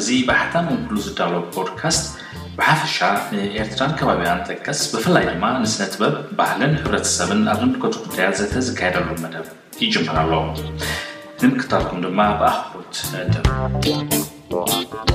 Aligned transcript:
እዚ 0.00 0.10
በሕታን 0.28 0.66
ምግሉ 0.72 0.96
ዝዳለ 1.06 1.32
ፖድካስት 1.54 2.04
ብሓፈሻ 2.58 2.96
ንኤርትራን 3.32 3.90
ከባቢያ 3.98 4.30
ተቀስ 4.48 4.80
ብፍላይ 4.92 5.24
ድማ 5.30 5.44
ንስነ 5.64 5.82
ትበብ 5.94 6.14
ባህልን 6.38 6.72
ሕብረተሰብን 6.80 7.40
ኣብ 7.54 7.58
ዘምልኮት 7.62 7.94
ጉዳያ 8.04 8.26
ዘተ 8.38 8.54
ዝካየደሉም 8.68 9.18
መደብ 9.24 9.46
ይጅመራ 9.82 10.16
ኣሎ 10.24 10.32
ንምክታኩም 11.42 11.98
ድማ 12.06 12.18
ብኣክቦ 12.40 12.72
ድ 15.08 15.10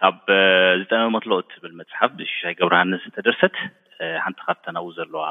ካብ 0.00 0.16
ዝጠመመትሎ 0.80 1.32
ትብል 1.52 1.72
መፅሓፍ 1.78 2.10
ብሽሻይ 2.18 2.52
ግብርሃንስ 2.58 3.00
ዝተደርሰት 3.04 3.56
ሓንቲ 4.24 4.40
ካብተናው 4.48 4.84
ዘለዋ 4.98 5.24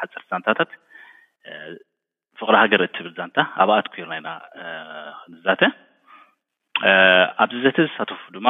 ሓፀርቲ 0.00 0.24
ዛንታታት 0.32 0.70
ፍቅሪ 2.40 2.54
ሃገር 2.62 2.80
እትብል 2.86 3.14
ዛንታ 3.18 3.38
ኣብኣትኮርናኢና 3.64 4.28
ክንዛተ 5.20 5.62
ኣብዚዘተ 7.44 7.78
ዝሳተፉ 7.86 8.20
ድማ 8.36 8.48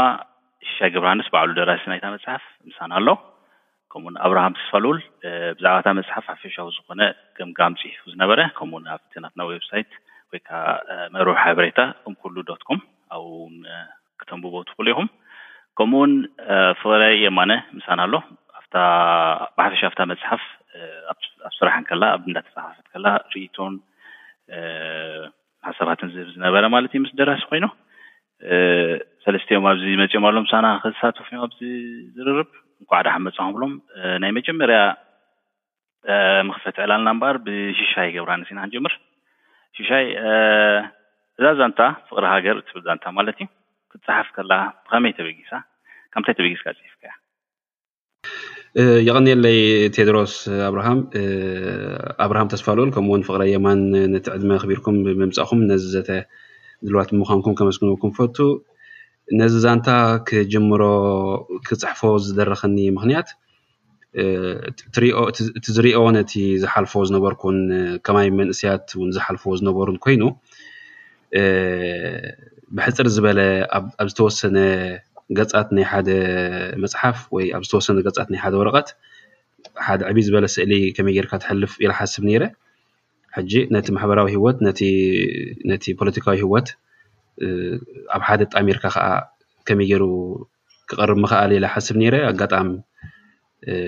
ሽሻይ 0.69 0.91
ግብርሃንስ 0.94 1.28
ባዕሉ 1.34 1.50
ደራሲ 1.60 1.84
ናይታ 1.92 2.06
መፅሓፍ 2.16 2.42
ምሳና 2.69 2.92
ኣሎ 3.00 3.08
ከምኡው 3.92 4.19
ኣብርሃም 4.27 4.54
ስስፋልውል 4.62 4.98
ብዛዕባእታ 5.58 5.86
መፅሓፍ 6.00 6.25
ሓፈሻዊ 6.32 6.69
ዝኮነ 6.77 7.00
ገምጋም 7.38 7.75
ፅሒፉ 7.80 8.00
ዝነበረ 8.14 8.41
ከምኡ 8.58 8.77
ኣብናትና 8.97 9.27
ወብሳይት 9.50 9.92
ወይከዓ 10.32 10.64
መረብ 11.14 11.36
ሓበሬታ 11.44 11.80
ም 12.10 12.14
ኩሉ 12.22 12.36
ዶትኮም 12.50 12.80
ኣብኡው 13.16 13.47
ክተም 14.20 14.40
ብቦትክሉ 14.44 14.86
ኢኹም 14.94 15.08
ከምኡውን 15.78 16.12
ፍቅረይ 16.80 17.14
የማነ 17.24 17.50
ምሳና 17.78 18.00
ኣሎ 18.08 18.14
ማሓፈሻ 19.58 19.80
ኣፍታ 19.90 20.00
መፅሓፍ 20.10 20.42
ኣብ 21.12 21.18
ስራሕን 21.58 21.84
ከላ 21.90 22.02
ኣ 22.14 22.18
እዳተፃሓፈት 22.30 22.86
ከላ 22.92 23.06
ርኢቶን 23.34 23.74
ሓሳባትን 25.68 26.08
ዝህብ 26.14 26.28
ዝነበረ 26.34 26.64
ማለት 26.74 26.92
እዩ 26.94 27.00
ምስ 27.04 27.10
ደራሲ 27.20 27.42
ኮይኑ 27.50 27.66
ሰለስትዮም 29.24 29.64
ኣብዚ 29.72 29.84
መፂኦም 30.02 30.26
ኣሎ 30.28 30.36
ሳና 30.52 30.66
ክሳተፍ 30.84 31.26
ዮም 31.34 31.42
ኣ 31.46 31.48
ዝርርብ 32.16 32.50
እኩዓዳ 32.82 33.06
ሓ 33.14 33.18
መፅብሎም 33.26 33.72
ናይ 34.24 34.30
መጀመርያ 34.38 34.78
ምክፈት 36.48 36.76
ዕላልና 36.84 37.08
እምበር 37.14 37.36
ብሽሻይ 37.46 38.08
ገብራነሲ 38.16 38.50
ኢና 38.54 38.60
ክንጅምር 38.64 38.92
ሽሻይ 39.78 40.06
እዛ 41.38 41.46
ዛንታ 41.58 41.80
ፍቅሪ 42.08 42.24
ሃገር 42.34 42.56
ትብልዛንታ 42.68 43.04
ማለት 43.18 43.36
እዩ 43.41 43.46
ክትፃሓፍ 43.92 44.28
ከላ 44.36 44.52
ብከመይ 44.84 45.12
ተበጊሳ 45.19 45.50
ካታይ 46.14 46.34
ተበጊስካ 46.38 46.66
ፅሒፍከእያ 46.78 47.12
የቀኒለይ 49.06 49.58
ቴድሮስ 49.94 50.32
ኣብርሃም 50.69 50.98
ኣብርሃም 52.24 52.50
ተስፋልኦል 52.52 52.91
ከምኡውን 52.97 53.24
ፍቅረ 53.28 53.42
የማን 53.52 53.80
ነቲ 54.12 54.27
ዕድመ 54.36 54.50
ክቢርኩም 54.62 54.97
ብምምፃእኹም 55.06 55.62
ነዚ 55.70 55.84
ዘተ 55.94 56.10
ድልዋት 56.87 57.09
ብምዃንኩም 57.15 57.56
ከመስግንኩም 57.60 58.12
ፈቱ 58.19 58.37
ነዚ 59.41 59.54
ዛንታ 59.65 59.88
ክጅምሮ 60.28 60.82
ክፅሕፎ 61.69 62.00
ዝደረከኒ 62.26 62.76
ምክንያት 62.98 63.28
እቲ 65.59 65.66
ዝሪኦ 65.75 65.98
ነቲ 66.16 66.32
ዝሓልፎ 66.62 66.92
ዝነበርኩን 67.09 67.59
ከማይ 68.06 68.28
መንእስያት 68.38 68.86
ውን 69.00 69.10
ዝሓልፎዎ 69.16 69.53
ዝነበሩን 69.60 69.98
ኮይኑ 70.04 70.22
ብሕፅር 72.76 73.06
ዝበለ 73.14 73.41
ኣብ 74.00 74.08
ዝተወሰነ 74.12 74.56
ገፃት 75.38 75.68
ናይ 75.76 75.84
ሓደ 75.92 76.08
መፅሓፍ 76.82 77.18
ወይ 77.34 77.46
ኣብ 77.56 77.62
ዝተወሰነ 77.66 77.98
ገፃት 78.06 78.28
ናይ 78.32 78.41
ሓደ 78.44 78.54
ወረቀት 78.60 78.88
ሓደ 79.86 80.00
ዕብ 80.10 80.16
ዝበለ 80.26 80.46
ስእሊ 80.54 80.72
ከመይ 80.96 81.14
ጌይርካ 81.16 81.32
ትሕልፍ 81.42 81.72
ኢላ 81.82 81.92
ሓስብ 81.98 82.22
ነይረ 82.28 82.44
ሕጂ 83.36 83.52
ነቲ 83.74 83.86
ማሕበራዊ 83.96 84.28
ሂወት 84.36 84.58
ነቲ 85.70 85.84
ፖለቲካዊ 86.00 86.36
ሂወት 86.44 86.68
ኣብ 88.16 88.22
ሓደ 88.28 88.41
ጣሚርካ 88.54 88.84
ከዓ 88.94 89.04
ከመይ 89.68 89.86
ገይሩ 89.91 90.04
ክቀርብ 90.91 91.18
ምክኣል 91.24 91.50
ኢላ 91.58 91.66
ሓስብ 91.74 91.97
ነይረ 92.02 92.14
ኣጋጣም 92.30 92.68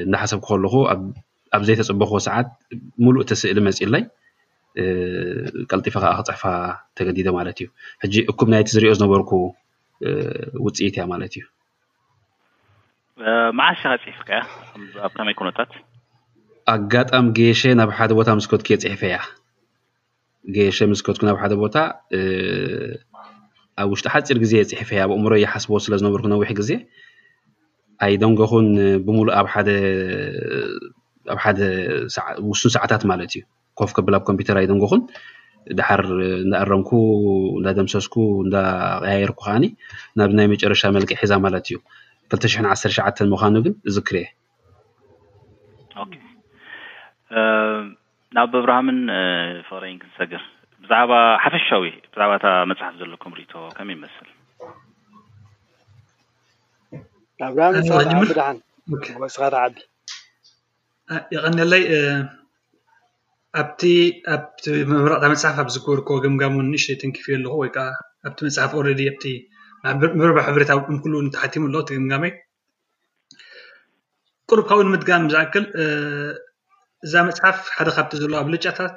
እንዳሓሰብ 0.06 0.40
ከለኩ 0.46 0.74
ኣብ 1.56 1.62
ዘይተፅበክዎ 1.68 2.16
ሰዓት 2.28 2.48
ሙሉእ 3.04 3.22
እተስእሊ 3.24 3.58
መፂእላይ 3.68 4.02
ቀልጢፈ 5.70 5.94
ከዓ 6.02 6.12
ክፅሕፋ 6.18 6.42
ተገዲዶ 6.98 7.28
ማለት 7.38 7.56
እዩ 7.60 7.68
ሕጂ 8.02 8.14
እኩም 8.32 8.48
ናይቲ 8.54 8.68
ዝሪኦ 8.76 8.92
ዝነበርኩ 8.98 9.30
ውፅኢት 10.64 10.94
እያ 10.96 11.04
ማለት 11.12 11.32
እዩ 11.38 11.42
መዓሸ 13.58 13.80
ከፅፍከያ 14.02 14.40
ኣከመይ 15.06 15.36
ኖታት 15.48 15.70
ኣጋጣሚ 16.74 17.24
ጌየሸ 17.36 17.62
ናብ 17.78 17.90
ሓደ 17.98 18.10
ቦታ 18.18 18.28
ምስ 18.38 18.46
ከትኩ 18.50 18.68
እየፅፈእያ 18.76 19.18
ጌየሸ 20.54 20.78
ምስ 20.92 21.00
ከድኩ 21.06 21.22
ናብ 21.28 21.36
ሓደ 21.42 21.52
ቦታ 21.62 21.76
ኣብ 23.80 23.88
ውሽጢ 23.92 24.06
ሓፂር 24.16 24.38
ግዜ 24.44 24.52
የፅሒፈእያ 24.60 25.02
ኣብ 25.06 25.10
ኣእምሮ 25.14 25.32
ይሓስብዎ 25.44 25.78
ስለዝነበርኩ 25.86 26.26
ነዊሕ 26.34 26.50
ግዜ 26.60 26.70
ኣይ 28.04 28.14
ደንጎኹን 28.22 28.68
ብሙሉ 29.06 29.28
ኣብ 29.40 29.46
ሓደውሱን 31.42 32.70
ሰዓታት 32.76 33.02
ማለት 33.10 33.32
እዩ 33.36 33.42
ፍ 33.90 33.92
ከብል 33.96 34.14
ኣብ 34.18 34.22
ኮምፒዩተር 34.28 34.56
ኣይደንጎኹን 34.60 35.00
ድሓር 35.78 36.02
እንዳኣረምኩ 36.44 36.90
እንዳደምሰስኩ 37.58 38.14
እንዳቀያየርኩ 38.44 39.38
ከዓኒ 39.46 39.64
ናብ 40.18 40.30
ናይ 40.38 40.46
መጨረሻ 40.54 40.82
መልቂ 40.96 41.10
ሒዛ 41.22 41.32
ማለት 41.44 41.64
እዩ 41.72 41.76
21ሸዓ 42.34 43.06
ምዃኑ 43.32 43.54
ግን 43.66 43.74
እዚ 43.90 43.96
ክርየ 44.08 44.24
ና 48.34 48.36
ኣብርሃምን 48.46 48.98
ፍቅረይን 49.68 49.98
ክንሰግር 50.02 50.42
ብዛዕባ 50.82 51.10
ሓፈሻዊ 51.44 51.84
ብዛዕባእታ 52.12 52.46
መፅሓፍ 52.70 52.94
ዘለኩም 53.00 53.32
ርእቶ 53.38 53.52
ከመይ 53.76 53.94
ይመስል 53.98 54.28
ኣብራሃ 57.48 57.70
ስ 59.34 59.36
ዓይቀኒለይ 59.42 61.82
ኣብቲ 63.60 63.80
ኣብቲምምረቅታ 64.34 65.24
መፅሓፍ 65.32 65.56
ኣብ 65.62 65.68
ዝገበርከ 65.74 66.08
ግምጋሚ 66.24 66.54
ንሽተ 66.70 66.94
ተንኪፍ 67.00 67.26
ኣለኹ 67.36 67.52
ወይከዓ 67.62 67.86
ኣብቲ 68.26 68.38
መፅሓፍ 68.46 68.72
ረዲ 68.88 69.00
ኣ 69.86 69.92
ምብርባ 69.98 70.38
ሕብሬታዊ 70.46 70.78
ምኩሉ 70.94 71.14
ተሓቲሙ 71.34 71.62
ኣሎ 71.68 71.74
እቲ 71.82 71.88
ግምጋመይ 71.98 72.32
ቅሩብካብ 74.48 74.78
ንምትጋን 74.86 75.24
ዝኣክል 75.32 75.64
እዛ 77.06 77.12
መፅሓፍ 77.28 77.56
ሓደ 77.76 77.88
ካብቲ 77.96 78.12
ዘለዋ 78.22 78.40
ብልጫታት 78.48 78.96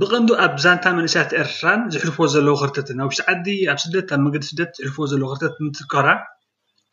ብቐንዱ 0.00 0.28
ኣብ 0.44 0.54
ዛንታ 0.64 0.84
መንእስያት 0.98 1.30
ኤርትራን 1.42 1.80
ዝሕልፍዎ 1.92 2.24
ዘለዎ 2.34 2.54
ክርተትና 2.62 3.00
ውሽጢ 3.08 3.24
ዓዲ 3.32 3.46
ኣብ 3.72 3.78
ስደት 3.84 4.08
ኣብ 4.14 4.20
መገዲ 4.26 4.44
ስደት 4.50 4.70
ዝሕልፍዎ 4.78 5.04
ዘለ 5.12 5.22
ክርተት 5.30 5.54
ንትከራ 5.66 6.06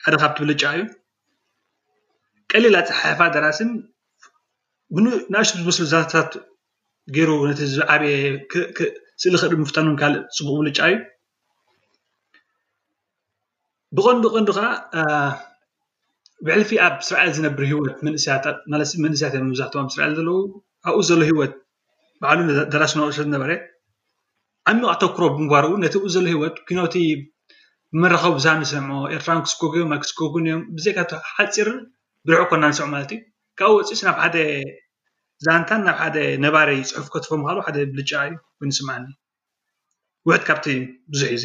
ሓደ 0.05 0.15
ካብቲ 0.21 0.37
ብልጫ 0.43 0.63
እዩ 0.77 0.83
ቀሊላ 2.51 2.75
ፀሓፋ 2.89 3.19
ድራስን 3.35 3.69
ንእሽ 5.33 5.49
መስሊ 5.67 5.83
ዝታት 5.91 6.31
ገይሩ 7.15 7.29
ነቲ 7.49 7.61
ዝዓብየ 7.75 8.13
ስእሊ 9.21 9.33
ክድ 9.41 9.53
ምፍጠኑን 9.63 9.95
ካልእ 10.01 10.21
ፅቡቅ 10.37 10.55
ብሉጫ 10.61 10.77
እዩ 10.91 10.95
ብቀንዱ 13.95 14.23
ቀንዱ 14.33 14.49
ከዓ 14.57 14.67
ብዕልፊ 16.45 16.69
ኣብ 16.85 16.95
እስራኤል 17.03 17.31
ዝነብሪ 17.35 17.63
ሂወት 17.71 17.95
መስያትለ 18.05 18.55
መንእስያት 19.03 19.33
እዮም 19.37 19.51
ብዛሕት 19.53 19.73
ኣ 19.81 19.83
ስራኤል 19.95 20.13
ዘለው 20.17 20.37
ኣብኡ 20.87 20.97
ዘሎ 21.09 21.19
ሂወት 21.29 21.53
ባዕሉ 22.21 22.39
ዳራስንኣቁ 22.73 23.11
ዝነበረ 23.19 23.51
ዓሚቕ 24.69 24.85
ኣተክሮ 24.93 25.21
ብምጓሩ 25.35 25.65
እ 25.75 25.79
ነቲ 25.83 25.95
ኡ 26.05 26.09
ዘሎ 26.15 26.25
ሂወት 26.35 26.55
ኩኖቲ 26.69 26.95
ብመራከቢ 27.95 28.31
ብዙ 28.37 28.45
ንሰምዖ 28.61 28.97
ኤርትራውን 29.15 29.41
ክስከጉዮም 29.45 29.91
ክስከግን 30.03 30.45
እዮም 30.49 30.61
ብዘይካ 30.77 30.99
ሓፂርን 31.33 31.79
ብርሑ 32.27 32.41
ኮና 32.51 32.63
ንስዑ 32.71 32.85
ማለት 32.93 33.11
እዩ 33.15 33.19
ካብ 33.59 33.71
ወፅኢ 33.75 34.01
ናብ 34.07 34.17
ሓደ 34.21 34.37
ዛንታን 35.45 35.81
ናብ 35.87 35.97
ሓደ 36.01 36.17
ነባረ 36.45 36.69
ፅሑፍ 36.93 37.05
ከትፎም 37.13 37.41
ካሉ 37.47 37.57
ሓደ 37.65 37.77
ብልጫ 37.97 38.11
እዩ 38.27 38.33
ኮይ 38.57 38.67
ንስምዓኒ 38.69 39.05
ውሕድ 40.27 40.41
ካብቲ 40.47 40.65
ብዙሕ 41.11 41.27
እዙ 41.37 41.43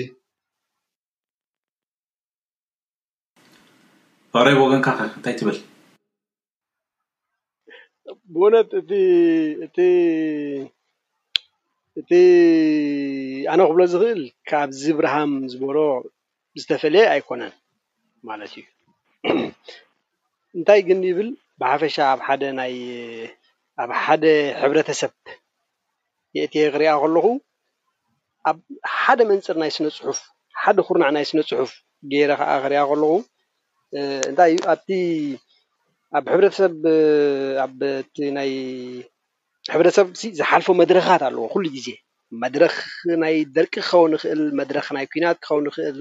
ኣቅረይ 4.35 4.55
ብወገንካ 4.59 4.87
ኸ 5.01 5.07
እንታይ 5.17 5.35
ትብል 5.41 5.59
ብዉነት 8.37 8.69
እእቲ 12.01 12.15
ኣነ 13.53 13.61
ክብሎ 13.71 13.81
ዝኽእል 13.93 14.21
ካብዚ 14.53 14.83
ብርሃም 15.01 15.33
ዝበሮ 15.53 15.79
ዝተፈለየ 16.62 17.05
ኣይኮነን 17.12 17.55
ማለት 18.31 18.53
እዩ 18.62 18.67
እንታይ 20.59 20.81
ግን 20.91 21.01
ይብል 21.09 21.29
ብሓፈሻ 21.61 21.97
ኣብ 23.83 23.91
ሓደ 24.05 24.25
ሕብረተሰብ 24.61 25.12
የእት 26.37 26.53
ክሪኣ 26.73 26.93
ከለኹ 27.03 27.27
ኣብ 28.51 28.57
ሓደ 29.01 29.19
መንፅር 29.31 29.57
ናይ 29.62 29.71
ስነ 29.77 29.87
ፅሑፍ 29.99 30.19
ሓደ 30.62 30.77
ኩርናዕ 30.89 31.11
ናይ 31.17 31.25
ስነ 31.31 31.41
ፅሑፍ 31.51 31.71
ገይረ 32.12 32.33
ከዓ 32.41 32.51
ክሪኣ 32.65 32.83
ከለኹ 32.91 33.12
እንታይ 34.31 34.51
እዩ 34.57 34.61
ኣብቲ 34.75 34.89
ኣብ 36.19 36.25
ሕረተሰብ 36.35 36.73
ኣቲ 37.65 38.17
ናይ 38.39 38.53
ሕብረተሰብ 39.73 40.07
ዝሓልፎ 40.41 40.67
መድረካት 40.83 41.23
ኣለዎ 41.29 41.43
ኩሉይ 41.55 41.73
ግዜ 41.79 41.89
መድረክ 42.43 42.75
ናይ 43.21 43.35
ደርቂ 43.55 43.75
ክኸውን 43.77 44.12
ይክእል 44.17 44.41
መድረክ 44.59 44.87
ናይ 44.97 45.07
ኩናት 45.12 45.37
ክኸውን 45.45 45.65
ይክእል 45.69 45.97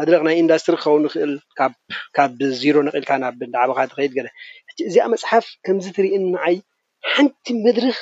መድረክ 0.00 0.20
ናይ 0.26 0.34
ኢንዳስትሪ 0.42 0.74
ክኸውንይክእል 0.82 1.32
ካብ 2.16 2.30
0ሮ 2.60 2.76
ንቂልካ 2.86 3.10
ና 3.22 3.30
ብዳዕባካ 3.38 3.78
ትከይድ 3.90 4.12
ገለ 4.18 4.28
እዚኣ 4.88 5.04
መፅሓፍ 5.12 5.46
ከምዚ 5.66 5.84
እትርእየኒ 5.92 6.24
ንዓይ 6.34 6.56
ሓንቲ 7.12 7.46
መድረክ 7.66 7.98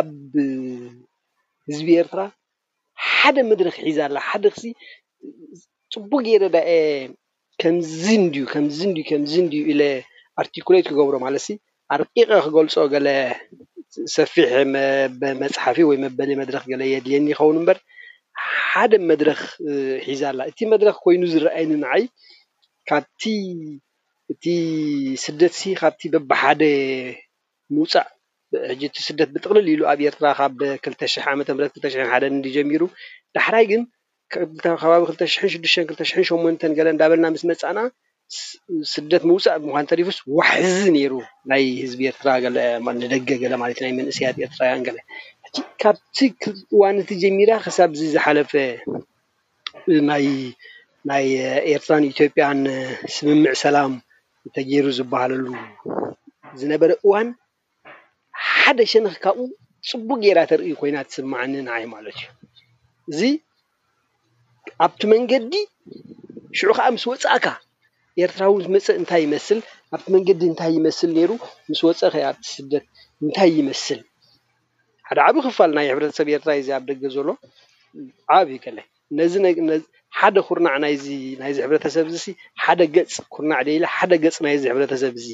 ኣብ 0.00 0.08
ህዝቢ 1.68 1.88
ኤርትራ 2.00 2.20
ሓደ 3.16 3.36
መድረክ 3.50 3.76
ሒዛ 3.86 3.98
ኣላ 4.08 4.18
ሓደ 4.28 4.44
ክ 4.56 4.60
ፅቡቅ 5.94 6.20
ጌይረ 6.26 6.44
ዳየ 6.54 6.70
ከምዚ 7.60 8.02
ንምምዚ 8.24 8.78
ን 9.44 9.46
ኢለ 9.72 9.80
ኣርቲኩሎት 10.42 10.86
ክገብሮ 10.90 11.14
ማለትሲ 11.26 11.48
ኣርቂቀ 11.94 12.30
ክገልፆ 12.46 12.76
ገለ 12.94 13.08
ሰፊሕ 14.16 14.50
መፅሓፊ 15.42 15.76
ወይ 15.88 15.96
መበሊ 16.04 16.30
መድረክ 16.42 16.64
ገለ 16.72 16.82
የድልየኒ 16.92 17.26
ይኸውን 17.32 17.56
እምበር 17.60 17.78
ሓደ 18.68 18.92
መድረክ 19.10 19.40
ሒዛ 20.08 20.22
ኣላ 20.32 20.40
እቲ 20.50 20.58
መድረክ 20.72 20.96
ኮይኑ 21.04 21.22
ዝረኣየኒ 21.32 21.70
ንዓይ 21.82 22.02
ካብቲ 22.88 23.22
እቲ 24.32 24.44
ስደት 25.24 25.52
ሲ 25.58 25.62
ካብቲ 25.80 26.02
በብሓደ 26.14 26.62
ምውፃእ 27.74 28.08
ሕጂእቲ 28.70 28.96
ስደት 29.08 29.28
ብጥቅልል 29.34 29.66
ኢሉ 29.72 29.80
ኣብ 29.90 30.00
ኤርትራ 30.08 30.26
ካ 30.84 30.86
20 30.88 31.28
ዓም2 31.32 31.58
1 31.66 32.48
ጀሚሩ 32.56 32.82
ዳሕራይ 33.36 33.64
ግን 33.70 33.82
ከባቢ 34.64 35.02
2628 35.12 36.66
ገለ 36.78 36.86
እዳበልና 36.94 37.26
ምስ 37.34 37.42
መፃእና 37.50 37.78
ስደት 38.92 39.22
ምውፃእ 39.30 39.58
ምኳን 39.66 39.86
ተሪፉስ 39.90 40.16
ዋሕዚ 40.38 40.80
ነይሩ 40.96 41.12
ናይ 41.50 41.64
ህዝቢ 41.82 42.00
ኤርትራ 42.12 42.28
ንደገ 43.02 43.28
ገለ 43.42 43.52
ማለት 43.62 43.78
እዩናይ 43.80 43.94
መንእሰያት 43.98 44.36
ኤርትራውያን 44.46 44.82
ገለ 44.88 44.98
ካብቲ 45.82 46.16
እዋን 46.74 46.96
እቲ 47.02 47.10
ጀሚራ 47.24 47.50
ክሳብ 47.66 47.90
ዚ 47.98 48.08
ዝሓለፈ 48.14 48.52
ናይ 51.10 51.26
ኤርትራን 51.74 52.04
ኢትዮጵያን 52.12 52.60
ስምምዕ 53.16 53.54
ሰላም 53.64 53.92
ተገይሩ 54.54 54.86
ዝበሃለሉ 54.98 55.46
ዝነበረ 56.60 56.90
እዋን 57.04 57.28
ሓደ 58.60 58.78
ሸንኪ 58.92 59.14
ካብኡ 59.24 59.46
ፅቡቅ 59.90 60.18
ጌራ 60.24 60.38
ተርኢ 60.50 60.70
ኮይና 60.80 60.96
ትስማዐኒ 61.08 61.52
ንዓይ 61.66 61.84
ማለት 61.94 62.16
እዩ 62.20 62.30
እዚ 63.10 63.20
ኣብቲ 64.84 65.00
መንገዲ 65.12 65.52
ሽዑ 66.58 66.70
ከዓ 66.78 66.86
ምስ 66.94 67.04
ወፃእካ 67.10 67.46
ኤርትራዊ 68.24 68.52
መፀእ 68.74 68.96
እንታይ 69.00 69.22
ይመስል 69.26 69.58
ኣብቲ 69.94 70.06
መንገዲ 70.14 70.40
እንታይ 70.50 70.72
ይመስል 70.78 71.10
ነይሩ 71.18 71.30
ምስ 71.70 71.80
ወፀ 71.88 72.00
ኸ 72.14 72.24
ኣብቲ 72.30 72.44
ስደት 72.56 72.84
እንታይ 73.24 73.50
ይመስል 73.60 74.00
ሓደ 75.08 75.18
ዓብ 75.28 75.36
ክፋል 75.46 75.70
ናይ 75.76 75.86
ሕብረተሰብ 75.92 76.28
ኤርትራ 76.34 76.50
እዚ 76.60 76.68
ኣብ 76.78 76.82
ደገ 76.90 77.02
ዘሎ 77.16 77.28
ዓብይከለይ 78.38 78.86
ሓደ 80.18 80.36
ኩዕ 80.48 80.58
ናይዚ 80.82 81.06
ሕብረተሰብ 81.64 82.06
ዚ 82.14 82.24
ሓደ 82.62 82.80
ገፅ 82.94 83.14
ኩናዕ 83.34 83.60
ደኢላ 83.66 83.86
ሓደ 83.96 84.12
ገፅ 84.24 84.36
ናይዚ 84.44 84.62
ሕብረተሰብ 84.72 85.12
እዚ 85.20 85.28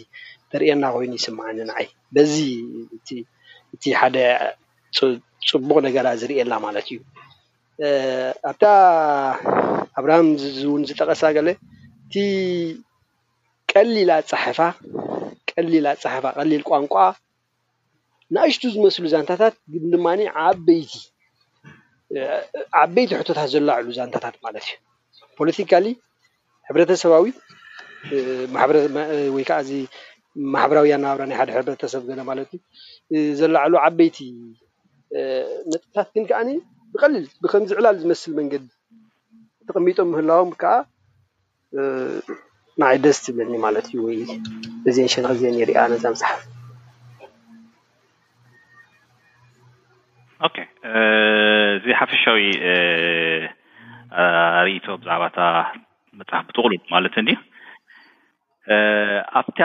ተርየና 0.50 0.84
ኮይኑ 0.94 1.12
ይስማዓኒ 1.18 1.56
ንዓይ 1.70 1.86
በዚ 2.14 2.34
እቲ 3.74 3.82
ሓደ 4.00 4.16
ፅቡቅ 5.48 5.76
ነገራ 5.86 6.06
ዝርእየላ 6.20 6.52
ማለት 6.66 6.86
እዩ 6.92 6.98
ኣታ 8.50 8.62
ኣብርሃም 9.98 10.26
ውን 10.72 10.82
ዝጠቀሳ 10.88 11.22
ከለ 11.36 11.48
እቲ 12.06 12.14
ቀሊላ 13.72 14.10
ፀሓፋ 14.30 14.58
ቀሊላ 15.52 15.86
ፀሓፋ 16.02 16.24
ቀሊል 16.38 16.62
ቋንቋ 16.70 16.94
ንእሽቱ 18.34 18.62
ዝመስሉ 18.74 19.04
ዛንታታት 19.14 19.54
ግን 19.72 19.84
ድማኒ 19.94 20.20
ዓበይቲ 20.44 20.90
ዓበይቲ 22.82 23.10
ሕቶታት 23.20 23.48
ዘላዕሉ 23.54 23.86
ዛንታታት 23.98 24.36
ማለት 24.46 24.64
እዩ 24.72 24.76
ፖለቲካሊ 25.38 25.86
ሕብረተሰባዊ 26.68 27.26
ወይከዓ 29.36 29.56
እዚ 29.64 29.70
ማሕበራውያ 30.54 30.94
ናባብራናይ 31.04 31.36
ሓደ 31.40 31.50
ሕብረተሰብ 31.56 32.02
ዘለ 32.10 32.20
ማለት 32.30 32.50
እዩ 33.16 33.24
ዘላዕሉ 33.40 33.72
ዓበይቲ 33.86 34.18
መጥታት 35.72 36.08
ግን 36.16 36.24
ከዓ 36.30 36.38
ንቀሊል 36.48 37.26
ብከምዚዕላል 37.42 37.96
ዝመስል 38.04 38.32
መንገዲ 38.40 38.64
ተቐሚጦም 39.68 40.08
ምህላዎም 40.12 40.50
ከዓ 40.62 40.74
ንይ 42.82 42.96
ደስ 43.04 43.18
ዝብለኒ 43.26 43.54
ማለት 43.66 43.86
እዩ 43.90 43.98
ወይ 44.06 44.18
እዚን 44.90 45.08
ሸነ 45.14 45.26
እዝን 45.34 45.56
ይርኣ 45.60 45.82
ነዛ 45.92 46.04
መፅሓፍ 46.14 46.40
እዚ 51.76 51.86
ሓፈሻዊ 52.00 52.42
ኣርእቶ 54.60 54.86
ብዛዕባ 55.02 55.22
እታ 55.30 55.40
መፅሓፍ 56.18 56.46
ትቁሉ 56.54 56.72
ማለት 56.94 57.14
እኒ 57.22 57.28
ኣብታ 59.40 59.60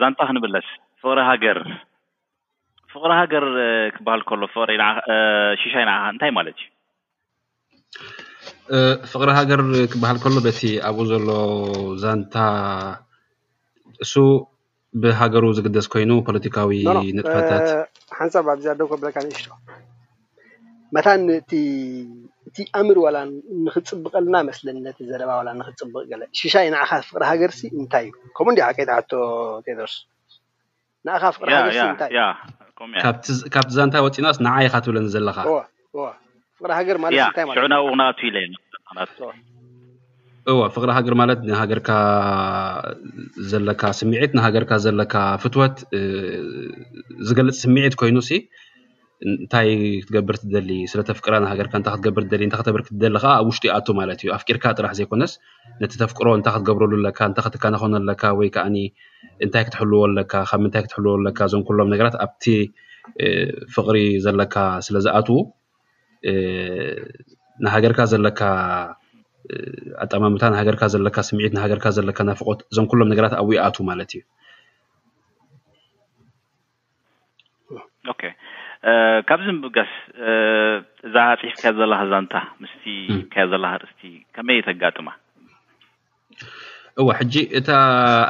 ዛንታ 0.00 0.20
ክንብለስ 0.28 0.68
ፍቅሪ 1.02 1.18
ሃገር 1.30 1.58
ፍቅሪ 2.92 3.10
ሃገር 3.20 3.44
ክበሃል 3.96 4.22
ከሎ 4.28 4.42
ፍቅሪ 4.54 4.72
ሽሻይ 5.62 5.84
ንዓ 5.88 5.94
እንታይ 6.14 6.32
ማለት 6.38 6.58
እዩ 8.76 8.88
ፍቅሪ 9.12 9.28
ሃገር 9.38 9.62
ክበሃል 9.94 10.18
ከሎ 10.24 10.34
በቲ 10.46 10.60
ኣብኡ 10.90 11.02
ዘሎ 11.12 11.28
ዛንታ 12.04 12.34
እሱ 14.04 14.14
ብሃገሩ 15.02 15.44
ዝግደስ 15.56 15.86
ኮይኑ 15.92 16.10
ፖለቲካዊ 16.28 16.80
ንጥፋታት 17.18 17.66
ሓንሳብ 18.18 18.46
ኣብዚደኮብለካ 18.52 19.16
እሽ 19.30 19.42
መታእቲ 20.96 21.52
ኣምር 22.80 22.98
ዋላ 23.04 23.16
ንክፅብቅ 23.64 24.12
ኣለና 24.20 24.36
መስለነ 24.48 24.86
ዘለባ 25.10 25.30
ንክፅብቅ 25.60 26.04
ሽሻይ 26.40 26.68
ንዓካ 26.74 26.90
ፍቅሪ 27.08 27.22
ሃገር 27.30 27.50
እንታይ 27.80 28.04
እዩ 28.10 28.14
ከምኡ 28.36 28.56
ቀይ 28.76 28.86
ቶ 29.10 29.12
ቴድስ 29.66 29.94
ንካፍሪሃርዩካብቲዛ 31.08 33.78
እንታይ 33.88 34.02
ወፂናስ 34.06 34.36
ንዓይካ 34.46 34.74
ትብለኒ 34.86 35.06
ዘለካእዋ 35.16 35.58
ፍቅሪ 40.76 40.90
ሃገር 40.98 41.14
ማለት 41.20 41.38
ንሃገርካ 41.48 41.90
ዘለካ 43.50 43.82
ስምዒት 43.98 44.30
ንሃገርካ 44.38 44.72
ዘለካ 44.86 45.14
ፍትወት 45.42 45.76
ዝገልፅ 47.26 47.56
ስምዒት 47.64 47.94
ኮይኑ 48.02 48.16
እንታይ 49.26 49.68
ክትገብር 50.02 50.36
ትደሊ 50.42 50.70
ስለ 50.90 51.00
ተፍቅራ 51.08 51.32
ን 51.42 51.46
ሃገርካ 51.52 51.72
እንታይ 51.80 51.94
ክትገብር 51.94 52.22
ትደሊ 52.26 52.42
እንታ 52.46 52.56
ክተብርክ 52.60 52.86
ትደሊ 52.92 53.14
ከዓ 53.22 53.32
ኣብ 53.40 53.46
ውሽጢ 53.50 53.64
ይኣቱ 53.68 53.86
ማለት 54.00 54.18
እዩ 54.22 54.30
ኣፍ 54.36 54.42
ቂርካ 54.48 54.64
ጥራሕ 54.78 54.92
ዘይኮነስ 54.98 55.32
ነቲ 55.80 55.92
ተፍቅሮ 56.02 56.28
እንታይ 56.38 56.54
ክትገብረሉ 56.56 56.92
ኣለካ 57.00 57.20
እንታይ 57.30 57.44
ክትከናኮነ 57.46 57.94
ኣለካ 58.02 58.22
ወይ 58.40 58.50
ከዓ 58.56 58.64
እንታይ 59.44 59.64
ክትሕልዎ 59.68 60.00
ኣለካ 60.10 60.32
ካብ 60.50 60.60
ምንታይ 60.64 60.82
ክትሕልዎ 60.86 61.14
ኣለካ 61.20 61.40
እዞም 61.50 61.62
ኩሎም 61.70 61.88
ነገራት 61.94 62.16
ኣብቲ 62.26 62.44
ፍቅሪ 63.76 63.98
ዘለካ 64.26 64.54
ስለ 64.88 64.96
ዝኣት 65.06 65.28
ን 67.64 67.68
ሃገርካ 67.74 68.00
ዘለካ 68.12 68.40
ኣጠማምታ 70.04 70.42
ን 70.52 70.56
ሃገርካ 70.60 70.82
ዘለካ 70.94 71.16
ስምዒት 71.28 71.52
ን 71.56 71.60
ሃገርካ 71.64 71.86
ዘለካ 71.98 72.18
ናፍቆት 72.30 72.60
እዞም 72.72 72.86
ኩሎም 72.92 73.10
ነገራት 73.12 73.34
ኣብይ 73.40 73.58
ኣቱ 73.66 73.76
ማለት 73.90 74.10
እዩ 74.18 74.22
ካብዚ 79.28 79.46
ምምገስ 79.54 79.92
እዛ 81.06 81.14
ፅሒፍ 81.40 81.54
ከ 81.62 81.72
ዘለካ 81.78 82.00
ዛንታ 82.12 82.34
ምስ 82.62 82.72
ከ 83.32 83.46
ዘለካ 83.52 83.70
ኣርእስቲ 83.76 84.00
ከመይ 84.34 84.58
ተጋጥማ 84.66 85.08
እዋ 87.02 87.06
ሕጂ 87.18 87.34
እታ 87.58 87.68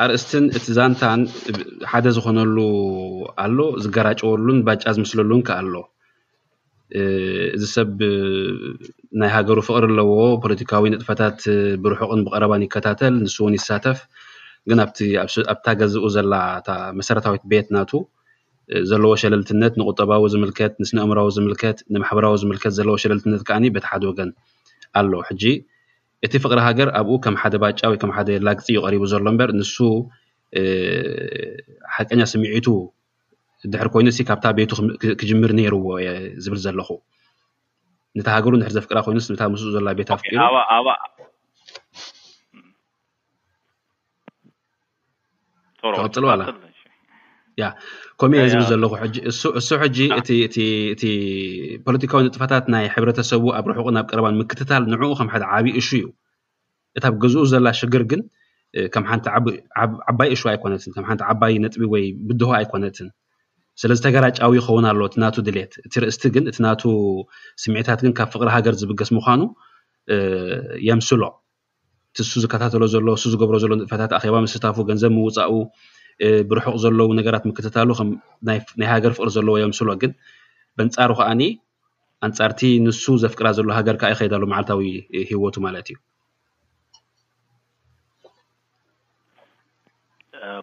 ኣርእስትን 0.05 0.45
እቲ 0.57 0.67
ዛንታን 0.78 1.21
ሓደ 1.93 2.05
ዝኮነሉ 2.17 2.57
ኣሎ 3.45 3.59
ዝገራጨወሉን 3.85 4.59
ባጫ 4.67 4.83
ዝምስለሉን 4.97 5.43
ከ 5.49 5.52
ኣሎ 5.61 5.75
እዚ 7.57 7.64
ሰብ 7.76 7.90
ናይ 9.21 9.31
ሃገሩ 9.37 9.59
ፍቅሪ 9.69 9.83
ኣለዎ 9.93 10.12
ፖለቲካዊ 10.45 10.85
ንጥፈታት 10.93 11.40
ብርሑቅን 11.85 12.23
ብቀረባን 12.26 12.64
ይከታተል 12.67 13.14
ንስእውን 13.25 13.57
ይሳተፍ 13.59 13.99
ግን 14.71 14.81
ኣብታ 14.87 15.67
ገዝኡ 15.83 16.07
ዘላ 16.17 16.33
መሰረታዊት 17.00 17.45
ቤት 17.52 17.67
ናቱ 17.76 17.93
ዘለዎ 18.91 19.13
ሸለልትነት 19.21 19.75
ንቁጠባዊ 19.81 20.23
ዝምልከት 20.33 20.73
ንስንኣእምራዊ 20.83 21.29
ዝምልከት 21.37 21.79
ንማሕበራዊ 21.95 22.35
ዝምልከት 22.43 22.73
ዘለዎ 22.79 22.95
ሸለልትነት 23.03 23.43
ከዓ 23.49 23.57
በቲ 23.75 23.85
ሓደ 23.91 24.03
ወገን 24.11 24.31
ኣሎ 25.01 25.13
ሕጂ 25.29 25.43
እቲ 26.27 26.33
ፍቅሪ 26.45 26.59
ሃገር 26.67 26.89
ኣብኡ 26.99 27.15
ከም 27.25 27.37
ሓደ 27.41 27.55
ባጫ 27.63 27.79
ወይከም 27.93 28.13
ሓደ 28.17 28.29
ላግፂ 28.47 28.67
እዩ 28.73 28.79
ቀሪቡ 28.87 29.03
ዘሎ 29.13 29.23
ምበር 29.35 29.49
ንሱ 29.59 29.77
ሓቀኛ 31.97 32.21
ስሚዒቱ 32.33 32.67
ድሕሪ 33.73 33.89
ኮይኑ 33.95 34.09
ካብታ 34.29 34.45
ቤቱ 34.59 34.73
ክጅምር 35.21 35.51
ነይርዎ 35.59 35.85
የ 36.07 36.09
ዝብል 36.45 36.59
ዘለኹ 36.67 36.89
ነታ 38.19 38.27
ሃገሩ 38.37 38.53
ድሕር 38.63 38.73
ዘፍቅራ 38.77 38.99
ኮይኑስ 39.07 39.27
ታ 39.41 39.43
ምስ 39.53 39.63
ዘለና 39.77 39.91
ቤታ 40.01 40.11
ፍሩተቅፅልዋላያ 45.81 47.67
ከሚ 48.21 48.33
እየ 48.39 48.47
ዝብል 48.53 48.65
ዘለኩ 48.71 48.93
ጂ 49.15 49.21
እሱ 49.59 49.69
ሕጂ 49.81 49.99
እቲ 50.47 51.05
ፖለቲካዊ 51.87 52.21
ንጥፈታት 52.27 52.65
ናይ 52.75 52.85
ሕብረተሰቡ 52.95 53.45
ኣብ 53.59 53.67
ርሑቁ 53.71 53.87
ናብ 53.97 54.07
ቀረባን 54.11 54.39
ምክትታል 54.41 54.83
ንዕኡ 54.93 55.11
ከም 55.19 55.29
ሓደ 55.33 55.43
ዓብይ 55.57 55.75
እሹ 55.81 55.89
እዩ 55.99 56.07
እታ 56.99 57.05
ኣብ 57.11 57.17
ገዝኡ 57.23 57.45
ዘላ 57.53 57.69
ሽግር 57.81 58.03
ግን 58.11 58.23
ከም 58.95 59.05
ሓንቲ 59.11 59.25
ዓባይ 60.11 60.29
እሹ 60.37 60.43
ኣይኮነት 60.53 60.83
ከሓንቲ 60.97 61.23
ዓባይ 61.33 61.55
ነጥቢ 61.65 61.83
ወይ 61.95 62.05
ብድሆ 62.31 62.51
ኣይኮነትን 62.59 63.09
ስለዚ 63.83 63.99
ተገራጫዊ 64.07 64.53
ይኸውን 64.59 64.87
ኣሎ 64.91 65.01
እቲ 65.09 65.17
ናቱ 65.23 65.37
ድሌት 65.49 65.73
እቲ 65.87 65.95
ርእስቲ 66.05 66.23
ግን 66.37 66.45
እቲ 66.53 66.57
ናቱ 66.67 66.83
ስምዒታት 67.65 68.01
ግን 68.07 68.13
ካብ 68.19 68.29
ፍቅሪ 68.35 68.49
ሃገር 68.57 68.75
ዝብገስ 68.81 69.13
ምኳኑ 69.19 69.41
የምስሎ 70.89 71.23
እቲእሱ 72.11 72.33
ዝከታተሎ 72.45 72.83
ዘሎ 72.97 73.07
እሱ 73.19 73.25
ዝገብሮ 73.35 73.57
ዘሎ 73.65 73.73
ንጥፈታት 73.81 74.11
ኣባ 74.19 74.37
ምስታፉ 74.47 74.77
ገንዘብ 74.91 75.13
ምውፃኡ 75.19 75.53
ብርሑቅ 76.51 76.75
ዘለው 76.85 77.09
ነገራት 77.21 77.45
ምክትታሉ 77.51 77.89
ከምናይ 78.01 78.61
ሃገር 78.93 79.13
ፍቅሪ 79.19 79.29
ዘለዎ 79.37 79.55
ዮም 79.63 79.71
ምስሎ 79.75 79.91
ግን 80.03 80.13
በንፃሩ 80.79 81.11
ከዓኒ 81.21 81.43
ኣንፃርቲ 82.27 82.61
ንሱ 82.85 83.05
ዘፍቅራ 83.23 83.49
ዘሎ 83.59 83.69
ሃገርካ 83.79 84.03
ይከይዳሉ 84.13 84.45
መዓልታዊ 84.53 84.83
ሂወቱ 85.31 85.57
ማለት 85.67 85.89
እዩ 85.93 85.97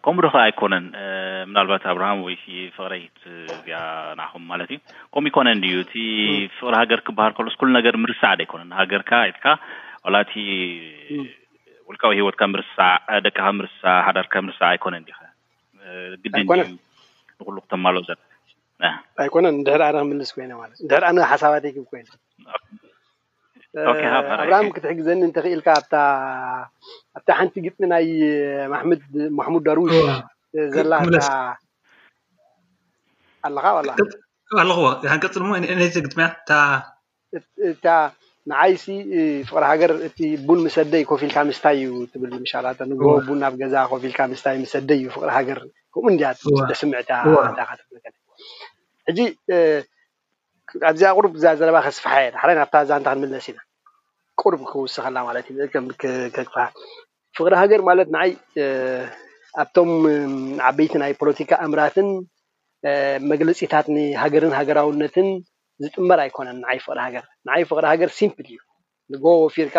ከምኡ 0.05 0.21
ድከ 0.25 0.35
ኣይኮነን 0.45 0.85
ምናባት 1.49 1.83
ኣብርሃ 1.91 2.07
ወይ 2.27 2.35
ፍቅረይት 2.75 3.19
እኣ 3.57 3.69
ናኹም 4.19 4.43
ማለት 4.51 4.69
እዩ 4.73 4.79
ከምኡ 5.13 5.25
ይኮነን 5.31 5.61
ድዩ 5.63 5.75
እቲ 5.85 5.93
ፍቅሪ 6.57 6.73
ሃገር 6.81 6.99
ክባሃር 7.07 7.33
ሎስሉ 7.47 7.69
ነገር 7.79 7.95
ምርሳዕ 8.03 8.33
ደይኮነ 8.41 8.63
ሃገርካ 8.81 9.11
ትካ 9.37 9.45
ላ 10.15 10.19
ውልካዊ 11.89 12.13
ሂወትካርሳ 12.21 12.77
ደከ 13.25 13.39
ርሳ 13.65 13.81
ሓዳርካ 14.05 14.33
ርሳዕ 14.51 14.69
ኣይኮነን 14.75 15.03
ኣይኮነ 19.23 19.45
ንድሕኣ 19.57 19.81
ክምልስ 20.05 20.29
ኮይድሕኣ 20.35 21.17
ሓሳባትይክብ 21.31 21.83
ኮይኣብርሃም 21.91 24.65
ክትሕግዘኒ 24.75 25.17
እንተክእልካ 25.27 25.67
ኣብታ 25.79 25.95
ሓንቲ 27.39 27.53
ግጥሚ 27.65 27.81
ናይ 27.93 28.05
ማድ 28.73 29.01
ማሙድ 29.39 29.63
ዳሩ 29.67 29.79
ዘላ 30.75 30.91
ኣለካ 33.47 33.65
ላዎ 34.69 34.81
ሃንቀፂ 35.11 35.33
ሞ 35.47 35.51
ነጥሚያ 36.05 36.27
ንዓይ 38.51 38.73
ፍቅሪ 39.49 39.63
ሃገር 39.71 39.91
እቲ 40.07 40.19
ቡን 40.47 40.59
ምሰደይ 40.65 41.03
ኮፊ 41.09 41.21
ኢልካ 41.27 41.37
ምስታይ 41.49 41.77
እዩ 41.83 41.91
ትብል 42.11 42.33
ሻላ 42.51 42.65
ን 42.89 42.97
ቡን 43.27 43.37
ናብ 43.43 43.53
ገዛ 43.61 43.75
ኮፊኢልካ 43.91 44.19
ስታ 44.41 44.47
ሰደይ 44.73 44.99
እዩ 45.01 45.07
ፍቅሪ 45.15 45.29
ሃገር 45.37 45.59
ከምኡ 45.93 46.21
ተስምዕት 46.71 47.09
ሕጂ 49.07 49.19
ኣብዚኣ 50.89 51.09
ቅር 51.17 51.25
ዘለባ 51.59 51.77
ከስፈሓየሓይ 51.85 52.53
ናብታ 52.59 52.75
ዛንታ 52.89 53.07
ክንምለስ 53.15 53.45
ኢና 53.49 53.59
ቁርብ 54.41 54.61
ክውስከላ 54.69 55.17
ማለት 55.29 55.45
እዩል 55.53 55.69
ፍቅሪ 57.37 57.51
ሃገር 57.61 57.81
ማለት 57.89 58.07
ንዓይ 58.15 58.31
ኣብቶም 59.63 59.91
ዓበይቲ 60.69 60.93
ናይ 61.03 61.13
ፖለቲካ 61.21 61.51
እምራትን 61.65 62.07
መግለፂታት 63.31 63.85
ንሃገርን 63.95 64.53
ሃገራውነትን 64.59 65.27
ዝጥመር 65.83 66.19
ኣይኮነን 66.23 66.57
ንዓይ 66.63 66.77
ፍቅሪ 66.85 66.99
ሃገር 67.05 67.23
ንዓይ 67.47 67.61
ፍቅሪ 67.69 67.81
ሃገር 67.93 68.09
ሲምፕል 68.17 68.45
እዩ 68.51 68.55
ንጎቦ 69.13 69.33
ወፊርካ 69.45 69.77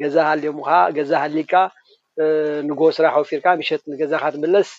ገዛ 0.00 0.16
ሃልዮምካ 0.28 0.70
ገዛ 0.96 1.10
ሃሊካ 1.22 1.54
ንጎቦ 2.68 2.86
ስራሕ 2.96 3.14
ወፊርካ 3.22 3.46
ምሸት 3.60 3.82
ንገዛካ 3.92 4.24
ትመለስ 4.34 4.70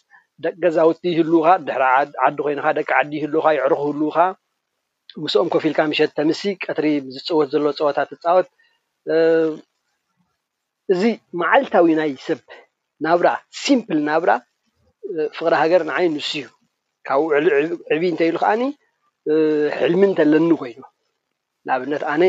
ደቂ 0.44 0.54
ገዛ 0.64 0.78
ውቲ 0.90 1.04
ይህልዉካ 1.14 1.48
ድሕራ 1.68 1.84
ዓዲ 2.26 2.36
ኮይኑካ 2.46 2.68
ደቂ 2.78 2.90
ዓዲ 3.00 3.12
ይህልዉካ 3.20 3.46
ይዕሩክይህልዉካ 3.58 4.18
ጉሶኦም 5.24 5.50
ኮፊኢልካ 5.54 5.82
ምሸት 5.92 6.12
ተምሲ 6.20 6.42
ቀትሪ 6.66 6.86
ዝፅወት 7.14 7.48
ዘሎ 7.54 7.66
ፀወታት 7.80 8.10
ተፃወት 8.14 8.48
እዚ 10.94 11.02
መዓልታዊ 11.42 11.86
ናይ 12.00 12.12
ሰብ 12.28 12.40
ናብራ 13.06 13.28
ሲምፕል 13.64 14.00
ናብራ 14.10 14.32
ፍቅሪ 15.38 15.54
ሃገር 15.62 15.82
ንዓይ 15.90 16.06
ንስ 16.16 16.32
እዩ 16.40 16.44
ካብኡ 17.08 17.30
ዕብ 17.96 18.02
እንተይ 18.12 18.30
ኢሉ 18.32 18.38
ከዓኒ 18.44 18.62
ሕልሚ 19.80 20.02
እተለኒ 20.12 20.50
ኮይኑ 20.62 20.82
ንኣብነት 21.66 22.04
ኣነ 22.12 22.24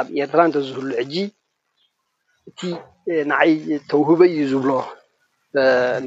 ኣብ 0.00 0.08
ኤርትራ 0.18 0.40
እንተዝህሉ 0.48 0.88
ዕጂ 1.02 1.14
እቲ 2.48 2.60
ንዓይ 3.30 3.52
ተውህበ 3.90 4.20
እዩ 4.32 4.38
ዝብሎ 4.50 4.70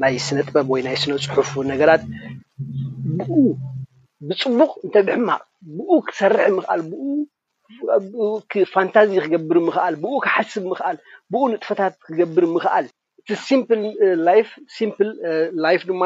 ናይ 0.02 0.14
ስነ 0.26 0.38
ጥበብ 0.48 0.66
ወይ 0.74 0.82
ናይ 0.86 0.96
ስነ 1.02 1.12
ፅሑፍ 1.32 1.50
ነገራት 1.72 2.02
ብኡ 3.18 3.36
ብፅቡቅ 4.28 4.70
እንተይ 4.84 5.04
ብሕማቅ 5.08 5.42
ብኡ 5.76 5.90
ክሰርሕ 6.08 6.44
ምኽል 6.58 6.82
ብፋንታዚ 8.52 9.10
ክገብር 9.24 9.58
ምክኣል 9.68 9.94
ብኡ 10.04 10.14
ክሓስብ 10.24 10.64
ምኽኣል 10.70 10.96
ብኡ 11.32 11.42
ንጥፈታት 11.52 11.94
ክገብር 12.06 12.44
ምክኣል 12.54 12.84
እቲ 13.20 13.28
ሲምል 13.46 13.82
ላይፍ 15.64 15.80
ድማ 15.90 16.02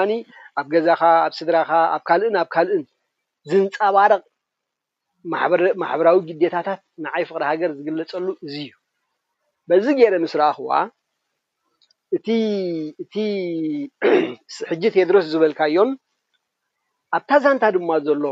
ኣብ 0.61 0.67
ገዛካ 0.73 1.03
ኣብ 1.27 1.33
ስድራካ 1.39 1.71
ኣብ 1.95 2.03
ካልእን 2.09 2.37
ኣብ 2.43 2.49
ካልእን 2.57 2.83
ዝንፀባረቕ 3.51 4.23
ማሕበራዊ 5.83 6.17
ግዴታታት 6.29 6.81
ንዓይ 7.05 7.23
ፍቅሪ 7.29 7.43
ሃገር 7.51 7.71
ዝግለፀሉ 7.79 8.27
እዙ 8.47 8.55
እዩ 8.65 8.71
በዚ 9.71 9.85
ገይረ 9.99 10.15
ምስራ 10.25 10.43
ኩዋ 10.57 10.71
እቲ 12.17 12.27
ሕጂ 14.71 14.83
ቴድሮስ 14.95 15.25
ዝበልካዮን 15.33 15.91
ኣብታ 17.17 17.31
ዛንታ 17.45 17.65
ድማ 17.75 17.91
ዘሎ 18.07 18.25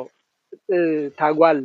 ታጓል 1.18 1.58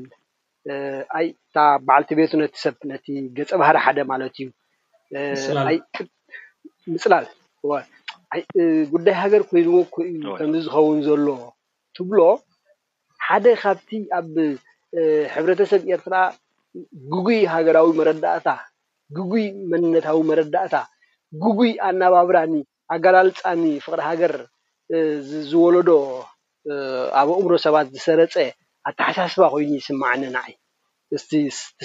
ይእታ 0.71 1.55
ባዓልቲ 1.87 2.09
ቤቱ 2.19 2.31
ነቲ 2.41 2.53
ሰብ 2.63 2.75
ነቲ 2.91 3.05
ገፀ 3.37 3.49
ባህሪ 3.61 3.77
ሓደ 3.85 3.97
ማለት 4.11 4.35
እዩምፅላል 4.43 7.25
ጉዳይ 8.93 9.15
ሃገር 9.23 9.41
ኮይኑዎ 9.49 9.77
ከምዚ 10.37 10.53
ዝኸውን 10.65 10.97
ዘሎ 11.07 11.27
ትብሎ 11.97 12.19
ሓደ 13.27 13.45
ካብቲ 13.61 13.89
ኣብ 14.17 14.33
ሕብረተሰብ 15.35 15.81
የድ 15.91 16.01
ክደኣ 16.05 16.21
ጉጉይ 17.13 17.41
ሃገራዊ 17.53 17.87
መረዳእታ 17.99 18.49
ጉጉይ 19.17 19.45
መንነታዊ 19.71 20.19
መረዳእታ 20.29 20.75
ጉጉይ 21.43 21.71
ኣናባብራኒ 21.87 22.53
ኣጋዳልፃኒ 22.95 23.61
ፍቅድ 23.85 23.99
ሃገር 24.07 24.33
ዝወለዶ 25.49 25.89
ኣብ 27.21 27.29
ኣእምሮ 27.35 27.53
ሰባት 27.65 27.87
ዝሰረፀ 27.95 28.35
ኣተሓሳስባ 28.89 29.43
ኮይኑ 29.53 29.69
ይስማዕኒ 29.79 30.21
ንዓ 30.35 30.43
እቲ 31.17 31.29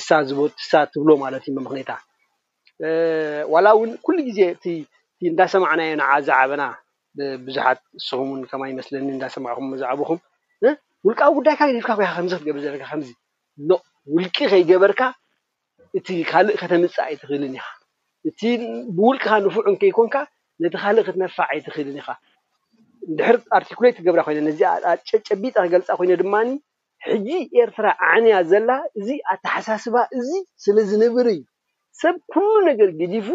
ሳ 0.07 0.19
ዝቦ 0.29 0.41
ትሳ 0.59 0.73
ትብሎ 0.93 1.11
ማለት 1.25 1.43
እዩ 1.49 1.55
መምክኔታ 1.59 1.91
ዋላ 3.55 3.67
እውን 3.77 3.91
ኩሉ 4.05 4.19
ግዜ 4.29 4.39
እንዳሰማዕናዮ 5.33 5.91
ንዓ 6.03 6.11
ዝዓበና 6.29 6.63
ቡዙሓት 7.47 7.81
ንስኹም 7.99 8.29
ውን 8.33 8.43
ከማ 8.51 8.63
ይመስለኒ 8.73 9.05
እንዳሰማዕኩም 9.17 9.67
መዛዕብኹም 9.73 10.21
ውልቃዊ 11.07 11.31
ጉዳይካ 11.39 11.61
ገዲፍካ 11.69 11.91
ኮካ 11.99 12.11
ከምዚ 12.17 12.33
ክትገብር 12.39 12.61
ዘርካ 12.65 12.85
ከምዚ 12.91 13.09
ውልቂ 14.15 14.37
ከይገበርካ 14.53 15.01
እቲ 15.99 16.09
ካልእ 16.31 16.55
ከተምፅእ 16.61 17.05
ኣይትክእልን 17.07 17.55
ኢካ 17.59 17.67
እቲ 18.29 18.41
ብውልቅካ 18.97 19.29
ንፉዕ 19.45 19.65
ንከይኮንካ 19.75 20.15
ነቲ 20.63 20.75
ካልእ 20.83 21.05
ክትነፋዕ 21.07 21.47
ኣይትክእልን 21.53 21.97
ኢካ 22.01 22.09
እንድሕር 23.09 23.37
ኣርቲኩሎይ 23.59 23.93
ክገብራ 23.97 24.21
ኮይነ 24.27 24.39
ነዚጨቢጠ 24.49 25.55
ክገልፃ 25.67 25.89
ኮይነ 26.01 26.13
ድማ 26.23 26.35
ሕጂ 27.07 27.29
ኤርትራ 27.63 27.87
ኣዕንያ 28.09 28.35
ዘላ 28.53 28.71
እዚ 28.99 29.09
ኣተሓሳስባ 29.33 29.97
እዚ 30.19 30.31
ስለ 30.65 30.77
ዝነበረ 30.91 31.27
እዩ 31.37 31.43
ሰብ 32.03 32.17
ኩሉ 32.33 32.49
ነገር 32.71 32.91
ገዲፉ 33.01 33.29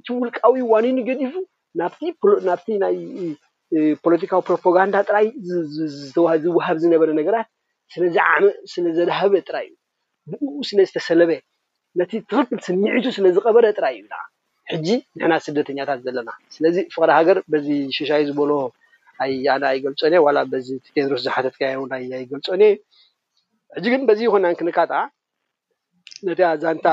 እቲ 0.00 0.06
ውልቃዊ 0.20 0.58
ዋኒኒ 0.72 0.98
ገዲፉ 1.10 1.34
ናብቲ 2.48 2.68
ናይ 2.82 2.96
ፖለቲካዊ 4.04 4.40
ፕሮፓጋንዳ 4.48 4.96
ጥራይ 5.08 5.26
ዝውሃብ 6.44 6.76
ዝነበረ 6.82 7.10
ነገራት 7.20 7.48
ስለዝዓመ 7.94 8.42
ስለዘዳሃበ 8.72 9.32
ጥራይ 9.48 9.66
እዩ 10.34 10.42
ብ 10.60 10.66
ስለዝተሰለበ 10.70 11.30
ነቲ 12.00 12.10
ትክክል 12.30 12.58
ስሚዒቱ 12.66 13.06
ስለዝቀበረ 13.18 13.64
ጥራይ 13.78 13.94
እዩ 13.96 14.04
ኢና 14.08 14.18
ሕጂ 14.70 14.86
ንሕና 15.18 15.32
ስደተኛታት 15.46 16.00
ዘለና 16.06 16.30
ስለዚ 16.54 16.76
ፍቅድ 16.94 17.10
ሃገር 17.18 17.38
በዚ 17.52 17.66
ሽሻይ 17.96 18.22
ዝበሎ 18.28 18.50
ኣይኣና 19.24 19.64
ኣይገልፆኒእ 19.72 20.22
ዋላ 20.26 20.38
በዚ 20.52 20.68
ቴድሮስ 20.94 21.22
ዝሓተትከኣይገልፆኒ 21.26 22.62
ሕጂ 23.76 23.84
ግን 23.94 24.02
በዚ 24.10 24.20
ይኮናን 24.28 24.56
ክንካ 24.60 24.78
ት 24.90 25.02
ነቲ 26.28 26.40
ዛንታ 26.64 26.86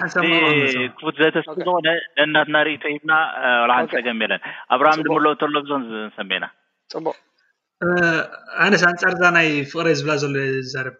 ሓክፉት 0.00 1.14
ዘተስ 1.20 1.46
ዝኮነ 1.58 1.88
ናትና 2.32 2.56
እቶ 2.72 2.84
ሂናሓገም 2.94 4.18
ለን 4.30 4.42
ኣብራሃ 4.76 4.92
መለኦ 5.00 5.30
ሎ 5.54 5.62
ዝን 5.68 5.84
ሰመናቅ 6.16 6.52
ኣነስ 8.66 8.82
ኣንፃር 8.90 9.14
ዛ 9.22 9.30
ናይ 9.38 9.48
ፍቅረ 9.70 9.86
ዝብላ 10.00 10.14
ዘሎ 10.22 10.36
ዝርብ 10.72 10.96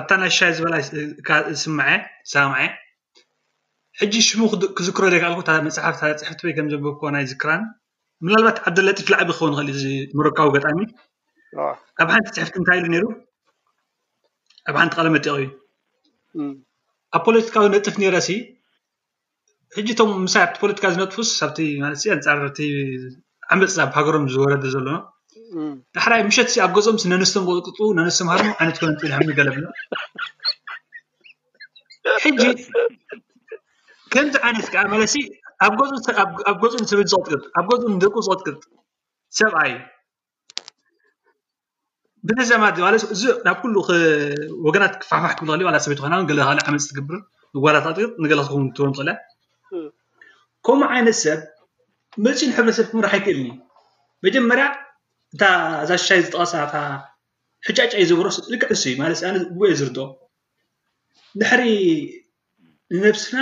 ኣታ 0.00 0.10
ናሽሻይ 0.20 0.52
ዝበላስማ 0.58 1.80
ሳማ 2.34 2.54
ሕጂ 4.00 4.14
ሽሙ 4.28 4.40
ክዝክሮ 4.78 5.04
ዘይካልኩ 5.14 5.40
መፅሓፍቲ 5.66 6.00
ፅሕፍቲ 6.24 6.40
ወይ 6.46 6.54
ከምዘኮና 6.56 7.16
ይዝክራን 7.24 7.62
ምናልባት 8.26 8.58
ዓደለጢፍ 8.68 9.08
ላዕቢ 9.12 9.30
ክኸን 9.38 9.54
ንክእል 9.58 10.10
ምረካቡ 10.18 10.48
ገጣሚ 10.56 10.80
ኣብ 12.02 12.08
ሓንቲ 12.14 12.26
ፅሕፍቲ 12.38 12.56
እንታይ 12.62 12.78
ኢሉ 12.80 12.86
ነይሩ 12.94 13.04
ኣብ 14.68 14.76
ሓንቲ 14.80 14.92
ቀለመ 14.98 15.14
ጥቅ 15.24 15.34
እዩ 15.38 15.48
ኣብ 17.14 17.22
ፖለቲካዊ 17.26 17.64
ነጥፍ 17.74 17.96
ነረሲ 18.02 18.28
ሕጂ 19.76 19.88
ቶም 19.98 20.10
ምሳ 20.26 20.34
ኣብቲ 20.44 20.54
ፖለቲካ 20.62 20.84
ዝነጥፉስ 20.94 21.30
ኣብቲ 21.44 21.58
ለት 21.82 22.26
ኣንፃር 22.32 23.52
ዓመፅብ 23.54 23.90
ሃገሮም 23.96 24.26
ዝወረደ 24.34 24.64
ዘሎ 24.74 24.88
ዳሓዳ 25.96 26.20
ምሸት 26.28 26.48
ኣብ 26.66 26.70
ገፅም 26.76 26.96
ነነስቶም 27.12 27.44
ዝቅቅጡ 27.58 27.78
ናነስቶም 27.98 28.28
ሃር 28.32 28.42
ዓይነት 28.60 28.76
ኮ 28.82 28.90
ሕ 29.20 29.34
ገለብ 29.38 29.54
ሕጂ 32.24 32.40
ከምዚ 34.12 34.34
ዓይነት 34.46 34.68
ከዓ 34.74 34.82
ማለት 34.92 35.12
ኣብ 36.50 36.54
ገፁ 36.64 36.72
ስብል 36.92 37.08
ዝጥጥ 37.14 37.42
ኣብ 37.60 37.66
ገፁኡ 37.72 37.92
ደ 38.04 38.08
ዝቅጥቅጥ 38.24 38.58
ሰብኣእዩ 39.38 39.72
ብሕዚ 42.28 42.50
ማእዚ 42.60 43.22
ናብ 43.46 43.56
ኩሉ 43.62 43.74
ወገናት 44.66 44.94
ክፋሕማሕ 45.00 45.32
ክብል 45.38 45.52
ክእ 45.52 45.64
እዩ 45.64 45.68
ዋ 45.68 45.72
ሰይት 45.86 45.98
ኮናእን 46.04 46.26
ገለ 46.30 46.40
ዓመፂ 46.60 46.76
ትግብር 46.90 47.16
ንጓላ 47.56 47.76
ተጥጥ 47.86 48.08
ንገልክኩን 48.24 48.68
ትወ 48.76 48.86
ኽእል 48.98 49.08
እያ 49.12 49.82
ከምኡ 50.66 50.86
ዓይነት 50.94 51.16
ሰብ 51.22 51.40
መፂ 52.24 52.38
ንሕብረተሰብ 52.50 52.86
ክምራሕ 52.92 53.12
ይክእልኒ 53.18 53.48
መጀመርያ 54.26 54.64
እንታ 55.34 55.42
ዛሽሻይ 55.90 56.20
ዝጠቀሳእታ 56.24 56.74
ሕጫጫዩ 57.68 58.02
ዝብሮስ 58.10 58.36
ልክዕስእዩ 58.52 58.94
ማለት 59.02 59.20
ኣነ 59.28 59.36
ጎኦ 59.60 59.68
ዝርዶ 59.82 59.98
ድሕሪ 61.40 61.62
ንነብስና 62.96 63.38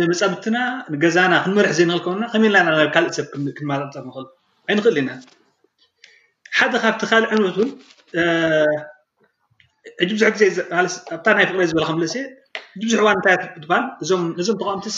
ንመፀምትና 0.00 0.56
ንገዛና 0.92 1.32
ክንመርሒ 1.46 1.72
ዘይንክእል 1.78 2.04
ከውና 2.06 2.24
ከመልና 2.34 2.68
ብካልእት 2.80 3.14
ሰብ 3.18 3.26
ክመቅፃ 3.58 3.94
ንክእል 4.04 4.26
ኣይንክእል 4.70 4.96
ኢና 5.02 5.10
ሓደ 6.58 6.76
ካብቲ 6.84 7.02
ካልእ 7.10 7.28
ዕንነት 7.34 7.56
እውን 7.60 7.70
ዕጂ 10.02 10.10
ቡዙሕ 10.16 10.28
ግዜኣብታ 10.34 11.26
ናይ 11.38 11.46
ፍቅረ 11.50 11.62
ዝበልካመለሰ 11.70 12.14
ብዙሕ 12.82 12.98
እዋ 13.02 13.08
እንታበሃል 13.16 13.84
እዞም 14.02 14.22
ተቃምቲስ 14.60 14.96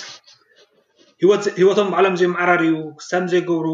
ሂወቶም 1.60 1.88
ባዕሎም 1.94 2.14
ዘይመዕራርእዩ 2.20 2.74
ክስታ 2.98 3.20
ዘይገብሩ 3.32 3.66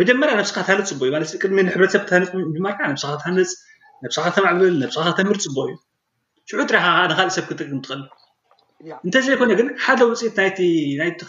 መጀመርያ 0.00 0.32
ንብስካ 0.40 0.56
ትሃነፅ 0.66 0.88
ፅቡ 0.94 1.00
እዩማለ 1.06 1.22
ቅድሚንሕብረተሰብ 1.42 2.32
ኒም 2.54 2.62
ማርከዓ 2.66 2.88
ስኻነፅ 3.02 3.48
ብስ 4.04 4.16
ተማዕብል 4.36 4.74
ብስኻ 4.90 5.06
ተምህርቲ 5.18 5.44
ፅበ 5.50 5.58
እዩ 5.72 5.76
ሽዑ 6.50 6.60
ጥረካከ 6.70 7.06
ንካልእ 7.12 7.32
ሰብ 7.36 7.44
ክጠቅም 7.50 7.80
ትኽእል 7.84 8.02
እንተዘይኮነ 9.06 9.50
ግን 9.60 9.68
ሓደ 9.84 10.00
ውፅኢት 10.10 10.36
ናይቲ 10.40 10.58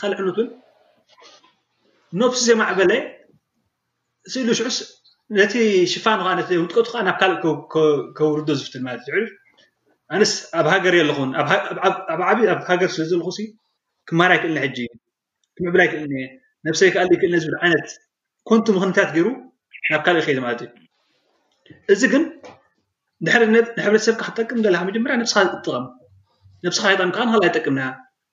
ካሊእ 0.01 0.19
ዕንት 0.23 0.37
እውን 0.41 0.49
ኖፍስ 2.21 2.41
ዘይማዕበለ 2.49 2.91
ስእሉ 4.33 4.49
ሽ 4.59 4.67
ነቲ 5.37 5.53
ሽፋኑ 5.91 6.17
ከዓ 6.25 6.29
ነውጥቀቱ 6.37 6.85
ከዓ 6.93 7.01
ናብ 7.07 7.17
ካልእ 7.21 7.35
ከውርዶ 8.17 8.47
ዝፍትል 8.59 8.81
ማለት 8.87 9.03
ዩ 9.09 9.13
ዝዕ 9.15 9.19
ኣንስ 10.17 10.31
ኣብ 10.59 10.67
ሃገር 10.73 10.93
የኣለኹን 10.97 11.29
ኣብ 11.41 11.49
ዓብ 12.11 12.19
ኣብ 12.53 12.61
ሃገር 12.69 12.89
ስለዘለኩ 12.95 13.29
ክማር 14.09 14.31
ይ 14.35 14.39
ክእልኒ 14.43 14.57
ሕጂ 14.65 14.77
ክምዕብላ 15.57 15.81
ኣይ 15.83 15.89
ክእልኒ 15.93 16.15
ነብሰይ 16.67 16.91
ክኣል 16.93 17.07
ክእል 17.21 17.33
ዝብር 17.43 17.55
ዓይነት 17.63 17.87
ኮንቲ 18.49 18.67
ምኽንታት 18.77 19.09
ገይሩ 19.17 19.27
ናብ 19.91 20.01
ካልእ 20.07 20.21
ይከይድ 20.23 20.39
ማለት 20.45 20.61
እዩ 20.65 20.69
እዚ 21.95 22.01
ግን 22.13 22.23
ድሕሪንሕብረተሰብካ 23.25 24.21
ክትጠቅም 24.29 24.61
ዘለካ 24.67 24.81
መጀመርያ 24.89 25.15
ነብስካ 25.21 25.39
ጥጥቅም 25.53 25.85
ነብስካ 26.67 26.85
ይጥቅም 26.93 27.11
ካ 27.17 27.29
ንክ 27.31 27.43
ይጠቅምና 27.49 27.81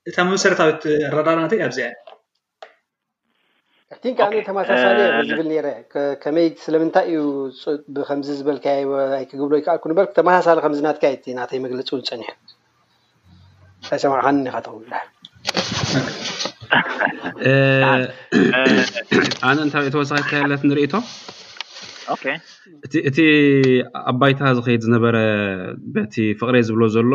እታ 0.08 0.16
መሰረታዊት 0.32 0.82
ኣረዳራ 1.10 1.38
እ 1.46 1.50
እኣብዚአ 1.58 1.88
ን 4.04 4.08
ኣነ 4.24 4.34
ተመሳሳሊ 4.46 4.98
ዝብል 5.28 5.48
ረ 5.64 5.68
ከመይ 6.22 6.46
ስለምንታይ 6.62 7.06
እዩ 7.10 7.18
ብከምዚዝበልኣይግብሎ 7.96 9.52
ይከበተመሳሳሊ 9.60 10.56
ከም 10.64 10.72
ናትየ 10.86 11.34
ናተይ 11.38 11.58
መግለፂ 11.66 11.88
እውን 11.94 12.02
ፀኒሑ 13.88 14.10
ማካተ 14.14 14.66
ኣነ 19.48 19.58
እንታብ 19.66 19.84
ተወሳኪ 19.96 20.22
ካለት 20.30 20.64
ንርእቶ 20.68 20.94
እቲ 23.10 23.18
ኣባይታ 24.12 24.40
ዝከይድ 24.56 24.82
ዝነበረ 24.86 25.16
በቲ 25.94 26.14
ፍቅረ 26.40 26.56
ዝብሎ 26.70 26.82
ዘሎ 26.96 27.12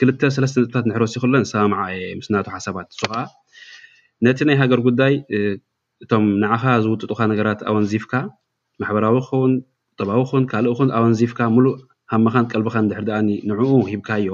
ክልተ 0.00 0.20
ሰለስተ 0.36 0.56
ንፅታት 0.64 0.84
ንሕርስ 0.90 1.12
ይኽሎን 1.18 1.44
ሰምዓ 1.52 1.80
የ 1.96 2.00
ምስእናተ 2.20 2.48
ሓሳባት 2.56 2.88
እዙ 2.96 3.00
ከዓ 3.12 3.20
ነቲ 4.28 4.38
ናይ 4.50 4.58
ሃገር 4.62 4.80
ጉዳይ 4.88 5.14
እቶም 6.04 6.24
ንዓኻ 6.42 6.62
ዝውጥጡካ 6.84 7.20
ነገራት 7.32 7.60
ኣወንዚፍካ 7.70 8.12
ማሕበራዊ 8.82 9.16
ክኸውን 9.26 9.52
ጥባዊ 9.98 10.20
ኩን 10.30 10.44
ካሊእ 10.50 10.74
ኩን 10.78 10.88
ኣወንዚፍካ 10.98 11.40
ሙሉእ 11.56 11.74
ሃመካን 12.12 12.46
ቀልቢካን 12.52 12.86
ድሕርዳኣኒ 12.90 13.28
ንዕኡ 13.50 13.60
ሂብካዮ 13.90 14.28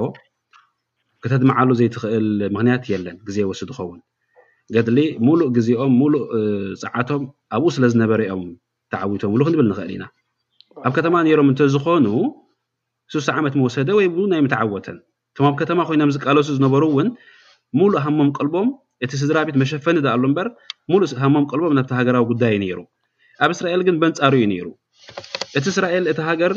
ክተድመዓሉ 1.22 1.68
ዘይትክእል 1.80 2.26
ምክንያት 2.54 2.84
የለን 2.92 3.16
ግዜ 3.28 3.38
ወስድ 3.50 3.70
ከውን 3.76 4.00
ገድሊ 4.74 4.98
ሙሉእ 5.26 5.48
ግዜኦም 5.56 5.92
ሙሉእ 6.00 6.22
ፃዓቶም 6.82 7.22
ኣብኡ 7.56 7.68
ስለ 7.76 7.84
ዝነበረዮም 7.92 8.42
ተዓዊቶም 8.92 9.32
ብሉክንብል 9.34 9.66
ንኽእል 9.70 9.90
ኢና 9.96 10.04
ኣብ 10.86 10.92
ከተማ 10.98 11.14
ነይሮም 11.26 11.48
እንተዝኮኑ 11.52 12.06
ሱሳ 13.12 13.26
ዓመት 13.40 13.54
መወሰደ 13.60 13.88
ወይ 13.98 14.06
ሉናይም 14.16 14.46
ተዓወተን 14.54 14.98
እቶም 15.32 15.46
ኣብ 15.50 15.54
ከተማ 15.60 15.80
ኮይኖም 15.90 16.10
ዝቃለሱ 16.16 16.48
ዝነበሩ 16.58 16.84
እውን 16.92 17.08
ሙሉእ 17.80 18.00
ሃሞም 18.06 18.30
ቀልቦም 18.36 18.68
እቲ 19.04 19.12
ስድራቤት 19.22 19.56
መሸፈን 19.62 19.96
ዶ 20.04 20.08
ኣሎ 20.14 20.22
ምበር 20.30 20.46
ሙሉእ 20.92 21.12
ሃሞም 21.22 21.44
ቅልቦም 21.50 21.74
ናብቲ 21.78 21.90
ሃገራዊ 21.98 22.24
ጉዳይ 22.30 22.54
ነይሩ 22.62 22.78
ኣብ 23.44 23.50
እስራኤል 23.54 23.82
ግን 23.88 23.96
በንፃሩ 24.02 24.32
እዩ 24.38 24.44
ነይሩ 24.52 24.66
እቲ 25.58 25.64
እስራኤል 25.74 26.04
እቲ 26.12 26.18
ሃገር 26.28 26.52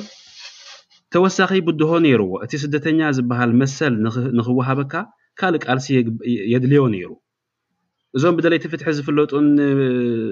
ተወሳኺ 1.13 1.51
ብድሆ 1.67 1.91
ነይርዎ 2.06 2.30
እቲ 2.45 2.54
ስደተኛ 2.63 2.99
ዝበሃል 3.17 3.51
መሰል 3.62 3.93
ንክወሃበካ 4.38 4.93
ካሊእ 5.41 5.63
ቃልሲ 5.65 5.88
የድልዮ 6.54 6.82
ነይሩ 6.93 7.10
እዞም 8.17 8.36
ብደለይ 8.38 8.60
ትፍትሒ 8.63 8.89
ዝፍለጡን 8.97 9.45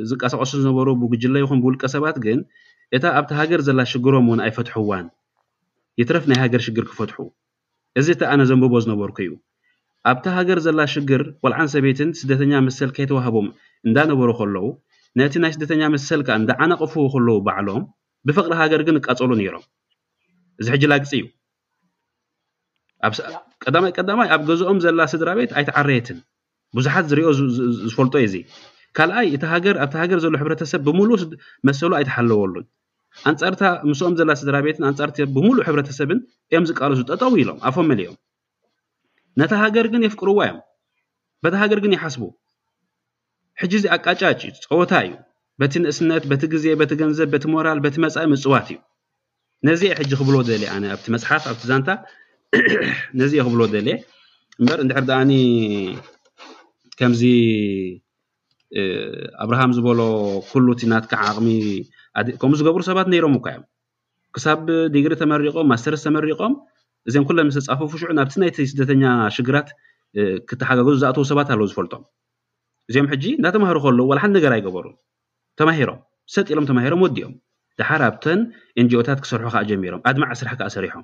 ዝቀሳቀሱ 0.10 0.52
ዝነበሩ 0.62 0.88
ብግጅለ 1.02 1.36
ይኹን 1.44 1.60
ብውልቀ 1.64 1.84
ሰባት 1.96 2.18
ግን 2.26 2.40
እታ 2.98 3.04
ኣብቲ 3.20 3.32
ሃገር 3.40 3.62
ዘላ 3.68 3.82
ሽግሮም 3.92 4.26
እውን 4.32 4.40
ኣይፈትሑዋን 4.46 5.06
የትረፍ 6.00 6.26
ናይ 6.32 6.40
ሃገር 6.44 6.62
ሽግር 6.68 6.86
ክፈትሑ 6.92 7.18
እዚ 8.02 8.08
እቲ 8.16 8.22
ኣነዘንብቦ 8.34 8.74
ዝነበርኩ 8.86 9.18
እዩ 9.26 9.32
ኣብቲ 10.10 10.26
ሃገር 10.36 10.58
ዘላ 10.66 10.82
ሽግር 10.94 11.22
ቆልዓን 11.44 11.68
ሰቤትን 11.74 12.10
ስደተኛ 12.20 12.54
መሰል 12.68 12.90
ከይተዋህቦም 12.96 13.48
እንዳነበሩ 13.88 14.30
ከለው 14.40 14.66
ነቲ 15.20 15.34
ናይ 15.44 15.52
ስደተኛ 15.58 15.82
መሰል 15.96 16.22
ከዓ 16.28 16.36
እንዳዓነቕፉ 16.42 16.94
ከለዉ 17.14 17.36
ባዕሎም 17.48 17.84
ብፈቅሪ 18.28 18.54
ሃገር 18.62 18.82
ግን 18.88 18.96
ቃፀሉ 19.08 19.30
ነይሮም 19.40 19.64
እዚ 20.62 20.68
ሕጂ 20.74 20.84
ላግፂ 20.92 21.12
እዩ 21.20 21.26
ቀዳማይ 23.98 24.30
ኣብ 24.36 24.42
ገዝኦም 24.50 24.80
ዘላ 24.86 25.02
ስድራ 25.14 25.30
ቤት 25.40 25.52
ኣይትዓረየትን 25.60 26.18
ብዙሓት 26.78 27.06
ዝሪኦ 27.12 27.30
ዝፈልጦ 27.92 28.16
እዚ 28.28 28.36
ካልኣይ 28.98 29.28
እቲ 29.36 29.44
ሃገር 29.54 29.76
ኣብቲ 29.84 29.96
ሃገር 30.02 30.20
ዘሎ 30.26 30.34
ሕብረተሰብ 30.42 30.82
ብምሉእ 30.88 31.24
መሰሉ 31.68 31.92
ኣይተሓለወሉን 32.00 32.66
ኣንፃርታ 33.30 33.64
ምስኦም 33.92 34.14
ዘላ 34.20 34.32
ስድራ 34.42 34.56
ቤትን 34.68 34.84
ንፃርቲዮ 34.94 35.26
ብምሉእ 35.36 35.66
ሕብረተሰብን 35.70 36.20
እዮም 36.52 36.66
ዝቃልሱ 36.72 37.00
ጠጠው 37.12 37.34
ኢሎም 37.42 37.58
ኣፎም 37.70 37.88
መሊኦም 37.92 38.18
ነታ 39.40 39.54
ሃገር 39.64 39.88
ግን 39.94 40.02
የፍቅርዋ 40.06 40.38
እዮም 40.46 40.58
በቲ 41.44 41.54
ሃገር 41.64 41.80
ግን 41.84 41.92
ይሓስቡ 41.98 42.24
ሕጂ 43.62 43.74
እዚ 43.80 43.86
ኣቃጫጭ 43.96 44.40
እዩ 44.48 44.52
ፀወታ 44.72 44.92
እዩ 45.06 45.12
በቲ 45.62 45.74
ንእስነት 45.84 46.24
በቲ 46.32 46.44
ግዜ 46.54 46.66
በቲ 46.82 46.92
ገንዘብ 47.02 47.30
በቲ 47.34 47.46
ሞራል 47.54 47.80
በቲ 47.86 47.96
መፃኢ 48.06 48.26
ምፅዋት 48.34 48.68
እዩ 48.74 48.78
ነዚአ 49.68 49.92
ሕጂ 50.00 50.12
ክብሎ 50.20 50.36
ደል 50.50 50.64
ኣነ 50.74 50.84
ኣብቲ 50.96 51.06
መፅሓፍ 51.16 51.44
ኣብቲ 51.52 51.64
ዛንታ 51.72 51.90
ነዚየ 53.20 53.42
ክብሎ 53.48 53.62
ደል 53.74 53.88
እምበር 54.62 54.80
እንድሕር 54.84 55.04
ዳኣኒ 55.10 55.32
ከምዚ 57.00 57.24
ኣብርሃም 59.44 59.72
ዝበሎ 59.76 60.00
ኩሉ 60.50 60.68
እቲ 60.76 60.82
ናትካዓ 60.94 61.22
ዓቅሚ 61.34 61.48
ከምኡ 62.42 62.56
ዝገብሩ 62.60 62.82
ሰባት 62.90 63.08
ነይሮም 63.14 63.36
እኳእዮም 63.40 63.64
ክሳብ 64.36 64.66
ዲግሪ 64.96 65.14
ተመሪቆም 65.22 65.68
ማስተርስ 65.74 66.02
ተመሪቆም 66.08 66.54
እዚን 67.08 67.24
ኩሎም 67.28 67.50
ዝተፃፈፉ 67.56 67.92
ሽዑ 68.02 68.10
ናብቲ 68.20 68.36
ናይቲ 68.42 68.58
ስደተኛ 68.72 69.04
ሽግራት 69.36 69.68
ክተሓጋገዙ 70.50 70.96
ዝኣተዉ 71.04 71.24
ሰባት 71.32 71.50
ኣለዉ 71.54 71.68
ዝፈልጦም 71.72 72.02
እዚኦም 72.90 73.08
ሕጂ 73.12 73.24
እንዳተማሃሩ 73.40 73.78
ከለዉ 73.86 74.02
ዋላሓን 74.12 74.32
ነገራ 74.38 74.54
ይገበሩ 74.60 74.86
ተማሂሮም 75.60 76.00
ሰጢሎም 76.36 76.66
ተማሂሮም 76.70 77.02
ወዲኦም 77.06 77.34
ድሓር 77.80 78.02
ኣብተን 78.10 78.40
እንጂኦታት 78.82 79.20
ክሰርሑ 79.24 79.46
ከዓ 79.54 79.62
ጀሚሮም 79.70 80.02
ኣድማዕ 80.10 80.32
ስራሕ 80.42 80.54
ከዓ 80.62 80.68
ሰሪሖም 80.76 81.04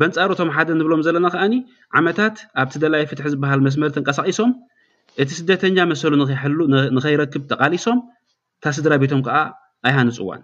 በንፃሮቶም 0.00 0.50
ሓደ 0.56 0.68
ንብሎም 0.80 1.02
ዘለና 1.06 1.26
ከዓኒ 1.34 1.54
ዓመታት 1.98 2.36
ኣብቲ 2.62 2.74
ደላይ 2.84 3.02
ፍትሒ 3.10 3.26
ዝበሃል 3.34 3.60
መስመር 3.66 3.90
ተንቀሳቂሶም 3.96 4.52
እቲ 5.22 5.30
ስደተኛ 5.40 5.78
መሰሉ 5.92 6.12
ንከይረክብ 6.96 7.42
ተቃሊሶም 7.52 7.98
እታ 8.58 8.66
ስድራ 8.78 8.92
ቤቶም 9.04 9.22
ከዓ 9.28 9.36
ኣይሃንፅዋን 9.90 10.42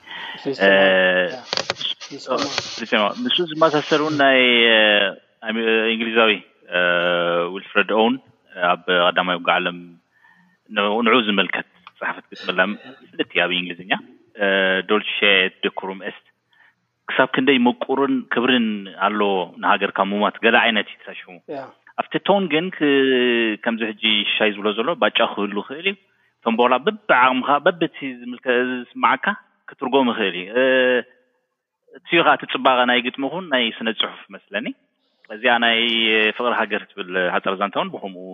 ንስ 3.24 3.36
ዝማሳሰሪ 3.52 4.00
እን 4.10 4.16
ናይ 4.22 4.40
እንግሊዛዊ 5.94 6.30
ዊልፍረድ 7.56 7.90
ኦውን 8.00 8.14
ኣብ 8.72 8.82
ቀዳማይ 9.06 9.36
ግዓሎም 9.48 9.78
ንዑ 11.08 11.16
ዝመልከት 11.28 11.66
ፅሓፈት 12.00 12.24
ግጥመላ 12.32 12.60
ፍልቲ 13.12 13.30
ኣብ 13.44 13.50
እንግሊዝኛ 13.60 13.92
ዶልሸት 14.88 15.52
ደክሩምስ 15.64 16.16
ክሳብ 17.10 17.28
ክንደይ 17.34 17.58
መቁርን 17.66 18.14
ክብርን 18.32 18.66
ኣለዎ 19.06 19.30
ንሃገርካ 19.62 19.98
ሙማት 20.10 20.36
ገላ 20.44 20.56
ዓይነት 20.64 20.88
ዩታ 20.94 21.06
ሽሙ 21.20 21.32
ኣብትቶውን 22.00 22.44
ግን 22.52 22.66
ከምዚ 23.64 23.82
ሕ 23.90 23.94
ሽሻይ 24.28 24.50
ዝብሎ 24.56 24.68
ዘሎ 24.78 24.88
ባጫ 25.02 25.18
ክህሉ 25.32 25.56
ክእል 25.68 25.80
እዩ 25.90 25.96
ቶም 26.44 26.54
በኋላ 26.58 26.74
ብብዓቅሚ 26.86 27.40
ከ 27.48 27.56
በብት 27.64 27.96
ዝ 28.02 28.12
ዝስማዓካ 28.68 29.34
ክትርጎም 29.70 30.08
ይክእል 30.16 30.36
እዩ 31.98 32.14
እከዓ 32.22 32.32
እትፅባቐ 32.38 32.78
ናይ 32.90 33.00
ግጥሚ 33.06 33.22
ኩን 33.32 33.44
ናይ 33.54 33.64
ስነ 33.78 33.88
ፅሑፍ 34.02 34.20
መስለኒ 34.36 34.66
እዚኣ 35.34 35.54
ናይ 35.64 35.78
ፍቅሪ 36.36 36.52
ሃገር 36.60 36.82
ክትብል 36.88 37.10
ሓፀርዛንተውን 37.34 37.90
ብከምኡ 37.94 38.30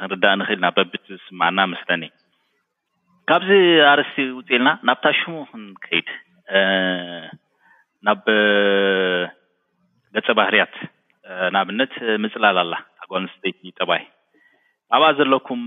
ክንርዳእ 0.00 0.34
ንክእል 0.40 0.58
ናብ 0.64 0.74
በብት 0.78 1.04
ዝስማዓና 1.14 1.60
መስለኒ 1.74 2.02
ካብዚ 3.30 3.50
ኣርስቲ 3.92 4.16
ውፅኢልና 4.38 4.68
ናብታሽሙ 4.88 5.32
ክንከይድ 5.50 6.08
ናብ 8.06 8.20
ገፀ 10.14 10.28
ባህርያት 10.38 10.74
ንኣብነት 11.54 11.92
ምፅላል 12.22 12.56
ኣላ 12.62 12.72
ኣጓንስተይቲ 13.02 13.60
ጠባይ 13.80 14.02
ኣብኣ 14.96 15.06
ዘለኩም 15.18 15.60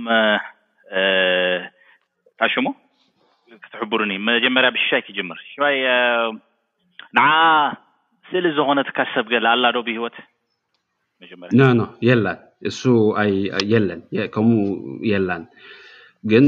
እታሽሙ 2.32 2.66
ክትሕብሩን 3.64 4.12
መጀመርያ 4.32 4.70
ብሽሻይ 4.76 5.02
ክጅምር 5.08 5.38
ሽይ 5.54 5.80
ንዓ 7.18 7.28
ስእሊ 8.30 8.46
ዝኮነ 8.58 8.80
ትካ 8.90 9.00
ሰብ 9.14 9.26
ገለ 9.34 9.46
ኣላ 9.54 9.66
ዶብ 9.78 9.88
ሂወት 9.98 10.18
መጀመርያ 11.24 11.88
የላን 12.08 12.40
እሱ 12.70 12.82
የለንከምኡ 13.74 14.68
የላን 15.12 15.44
ግን 16.32 16.46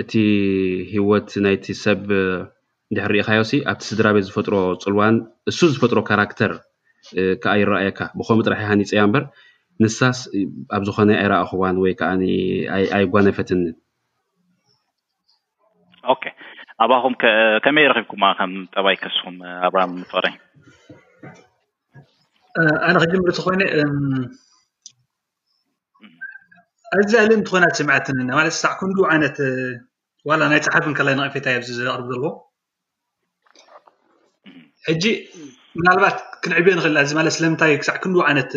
እቲ 0.00 0.12
ሂወት 0.94 1.28
ናይቲ 1.44 1.66
ሰብ 1.84 2.04
ድሕ 2.96 3.06
ሪኢካዮውሲ 3.14 3.52
ኣብቲ 3.70 3.82
ስድራቤት 3.90 4.26
ዝፈጥሮ 4.28 4.54
ፅልዋን 4.84 5.14
ንሱ 5.48 5.58
ዝፈጥሮ 5.74 5.98
ካራክተር 6.10 6.52
ከዓ 7.42 7.54
ይረኣየካ 7.60 8.00
ብከም 8.18 8.40
ጥራሕ 8.46 8.60
ሃኒፀያ 8.72 9.00
ምበር 9.08 9.24
ንሳስ 9.82 10.18
ኣብ 10.76 10.82
ዝኮነ 10.88 11.10
ኣይራእኹዋን 11.22 11.76
ወይ 11.84 11.92
ከዓ 12.00 12.10
ኣይ 12.96 13.04
ጓነፈትኒን 13.14 13.74
ኣኹም 16.94 17.14
ከመይ 17.64 17.86
ረብኩም 17.96 18.22
ከ 18.38 18.44
ጠባይ 18.76 18.96
ከሱኩም 19.02 19.36
ኣብሃ 19.66 19.82
ፍቅረ 20.12 20.24
ኣነ 22.86 22.94
ከጅምር 23.02 23.28
እንስ 23.32 23.38
ኮይነ 23.46 23.62
ኣዚ 26.98 27.12
ኣሊም 27.22 27.40
ትኮናት 27.46 27.74
ስምዓትንና 27.80 28.28
ማለት 28.38 28.54
ሳዕ 28.62 28.72
ኩን 28.80 28.90
ዓይነት 29.12 29.38
ላ 30.40 30.48
ናይ 30.50 30.60
ፅሓፍን 30.66 30.94
ከላ 30.98 31.08
ንቅፌታ 31.18 31.46
ዮ 31.54 31.58
ዝቅርቡ 31.78 32.04
ዘለዎ 32.10 32.26
ሕጂ 34.88 35.04
ምናልባት 35.78 36.16
ክንዕብዮ 36.44 36.72
ንክእል 36.78 36.92
ና 36.96 37.00
እዚ 37.06 37.12
ማለት 37.18 37.32
ስለምንታይ 37.36 37.72
ክሳዕ 37.80 37.96
ክን 38.02 38.12
ዓይነት 38.28 38.50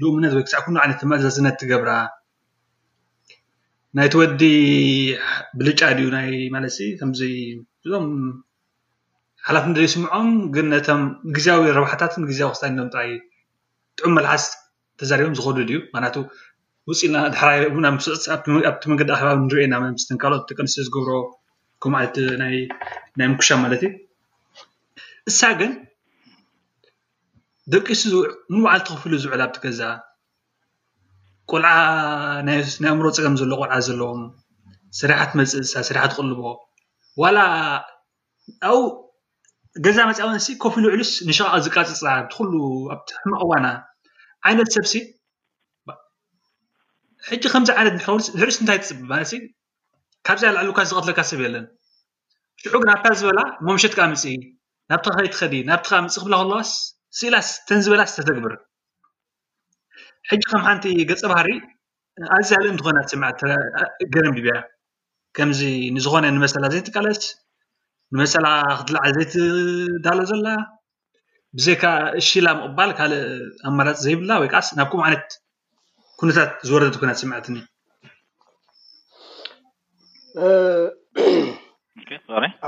ልኡምነት 0.00 0.32
ወይ 0.36 0.42
ክሳዕ 0.46 0.60
ክን 0.66 0.76
ዓይነት 0.82 1.00
መዛዝነት 1.10 1.56
ትገብራ 1.62 1.90
ናይ 3.98 4.08
ተወዲ 4.14 4.42
ብልጫ 5.58 5.80
ድዩ 5.98 6.08
ማለት 6.54 6.76
ከምዚይ 7.00 7.34
ም 8.06 8.10
ሓላፍ 9.46 9.64
ንይስምዖም 9.70 10.28
ግን 10.54 10.66
ነቶም 10.74 11.00
ግዝያዊ 11.36 11.62
ረብሓታትን 11.78 12.22
ግዜያዊ 12.30 12.50
ክታ 12.56 12.64
ዶም 12.78 12.88
ጣይ 12.96 13.08
ጥዑም 13.98 14.12
መልሓስ 14.18 14.44
ተዘሪቦም 15.00 15.34
ዝኮሉ 15.38 15.54
ድእዩ 15.68 15.78
ማክንያቱ 15.94 16.16
ውፅኢና 16.90 17.16
ሓ 17.40 17.50
ምስፅ 17.96 18.24
ኣብቲ 18.70 18.82
መንገዲ 18.90 19.10
ኣከባ 19.16 19.30
ንሪአና 19.46 19.74
ምስትንካሎኦት 19.96 20.44
ደቂ 20.50 20.58
ንስትዮ 20.66 20.84
ዝገብሮ 20.88 21.10
ከም 21.84 21.94
ዓይነት 22.00 22.16
ናይ 22.42 22.56
ምኩሻ 23.30 23.48
ማለት 23.64 23.82
እዩ 23.88 23.92
እሳ 25.30 25.40
ግን 25.60 25.72
ደቂሱ 27.72 28.00
ምን 28.52 28.60
ባዓልቲ 28.64 28.86
ኸፍ 28.94 29.02
ኢሉ 29.08 29.14
ዝውዕል 29.22 29.42
ኣብቲ 29.44 29.56
ገዛ 29.64 29.80
ቁልዓ 31.50 31.70
ናይ 32.46 32.58
ኣእምሮ 32.88 33.06
ፀገም 33.16 33.34
ዘሎ 33.40 33.52
ቁልዓ 33.60 33.76
ዘለዎም 33.86 34.22
ስራሕት 34.98 35.30
መፅእሳ 35.40 35.72
ስርሕት 35.88 36.12
ቅልቦ 36.18 36.40
ዋላ 37.22 37.38
ኣብ 38.70 38.82
ገዛ 39.84 39.98
መፅ 40.10 40.18
ን 40.34 40.38
ኮፍ 40.64 40.72
ኢሉ 40.80 40.84
ውዕሉስ 40.90 41.12
ንሸቃቅ 41.28 41.54
ዝቃፅፃ 41.66 42.00
ቲኩሉ 42.32 42.52
ኣብቲሕማቅዋና 42.94 43.66
ዓይነት 44.48 44.70
ሰብሲ 44.76 44.94
ሕጂ 47.28 47.44
ከምዚ 47.52 47.68
ዓይነት 47.80 47.94
ዝሕሉስ 48.36 48.56
እንታይ 48.62 48.78
ትፅብ 48.82 49.00
ማለሲ 49.12 49.32
ካብዚ 50.26 50.42
ኣልዕሉካ 50.50 50.78
ዝቀትለካ 50.90 51.20
ሰብ 51.30 51.40
የለን 51.44 51.64
ሽዑ 52.62 52.74
ግን 52.82 52.90
ኣብካ 52.94 53.06
ዝበላ 53.20 53.40
መምሸት 53.66 53.94
ከ 53.98 54.04
ምፅኢ 54.12 54.34
ናብቲ 54.90 55.06
ከይቲኸዲ 55.16 55.54
ናብቲኻ 55.68 55.94
ምፅክብላ 56.06 56.34
ክለዋስ 56.40 56.70
ስእላስ 57.18 57.48
ተንዝበላስ 57.68 58.10
ተተግብር 58.16 58.54
ሕጂ 60.30 60.42
ከም 60.50 60.62
ሓንቲ 60.66 60.84
ገፀ 61.10 61.20
ባህሪ 61.32 61.48
ኣዝ 62.36 62.48
ያል 62.54 62.66
እንትኮናት 62.72 63.08
ስምዓት 63.12 63.40
ገረም 64.14 64.34
ድብያ 64.38 64.56
ከምዚ 65.36 65.60
ንዝኮነ 65.96 66.24
ንመሰላ 66.36 66.64
ዘይትቃለስ 66.74 67.22
ንመሰላ 68.14 68.46
ክትልዓል 68.80 69.12
ዘይትዳሎ 69.16 70.18
ዘለ 70.30 70.46
ብዘይ 71.56 71.76
ከዓ 71.82 71.92
እሽላ 72.20 72.46
ምቅባል 72.58 72.90
ካልእ 72.98 73.24
ኣማራፂ 73.68 73.96
ዘይብላ 74.04 74.30
ወይ 74.42 74.48
ከዓስ 74.52 74.68
ናብ 74.78 74.88
ኩም 74.92 75.02
ዓይነት 75.06 75.26
ኩነታት 76.20 76.52
ዝወረደ 76.68 76.94
ኮይናት 77.00 77.18
ስምዕት 77.22 77.46
ኒ 77.54 77.58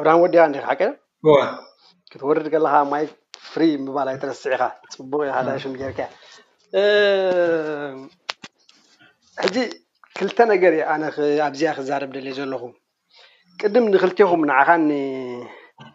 ኣብዳ 0.01 0.09
ወዲያዋ 0.25 0.47
ክሓዋ 0.59 1.41
ትወርድ 2.21 2.47
ከለካ 2.55 2.75
ማይ 2.93 3.05
ፍሪ 3.51 3.63
ምባልይ 3.85 4.17
ትረስዒ 4.23 4.45
ኢካ 4.57 4.65
ፅቡቅ 4.99 5.21
ኢካ 5.29 5.37
ዳሽም 5.49 5.73
ጀርከያ 5.81 6.07
ሕጂ 9.43 9.57
ክልተ 10.17 10.39
ነገር 10.53 10.73
እ 10.79 10.83
ኣነኣብዝያ 10.95 11.71
ክዛርብ 11.79 12.11
ደል 12.17 12.27
ዘለኹም 12.39 12.73
ቅድም 13.61 13.85
ንክልትኩም 13.93 14.43
ንዓኻ 14.51 14.69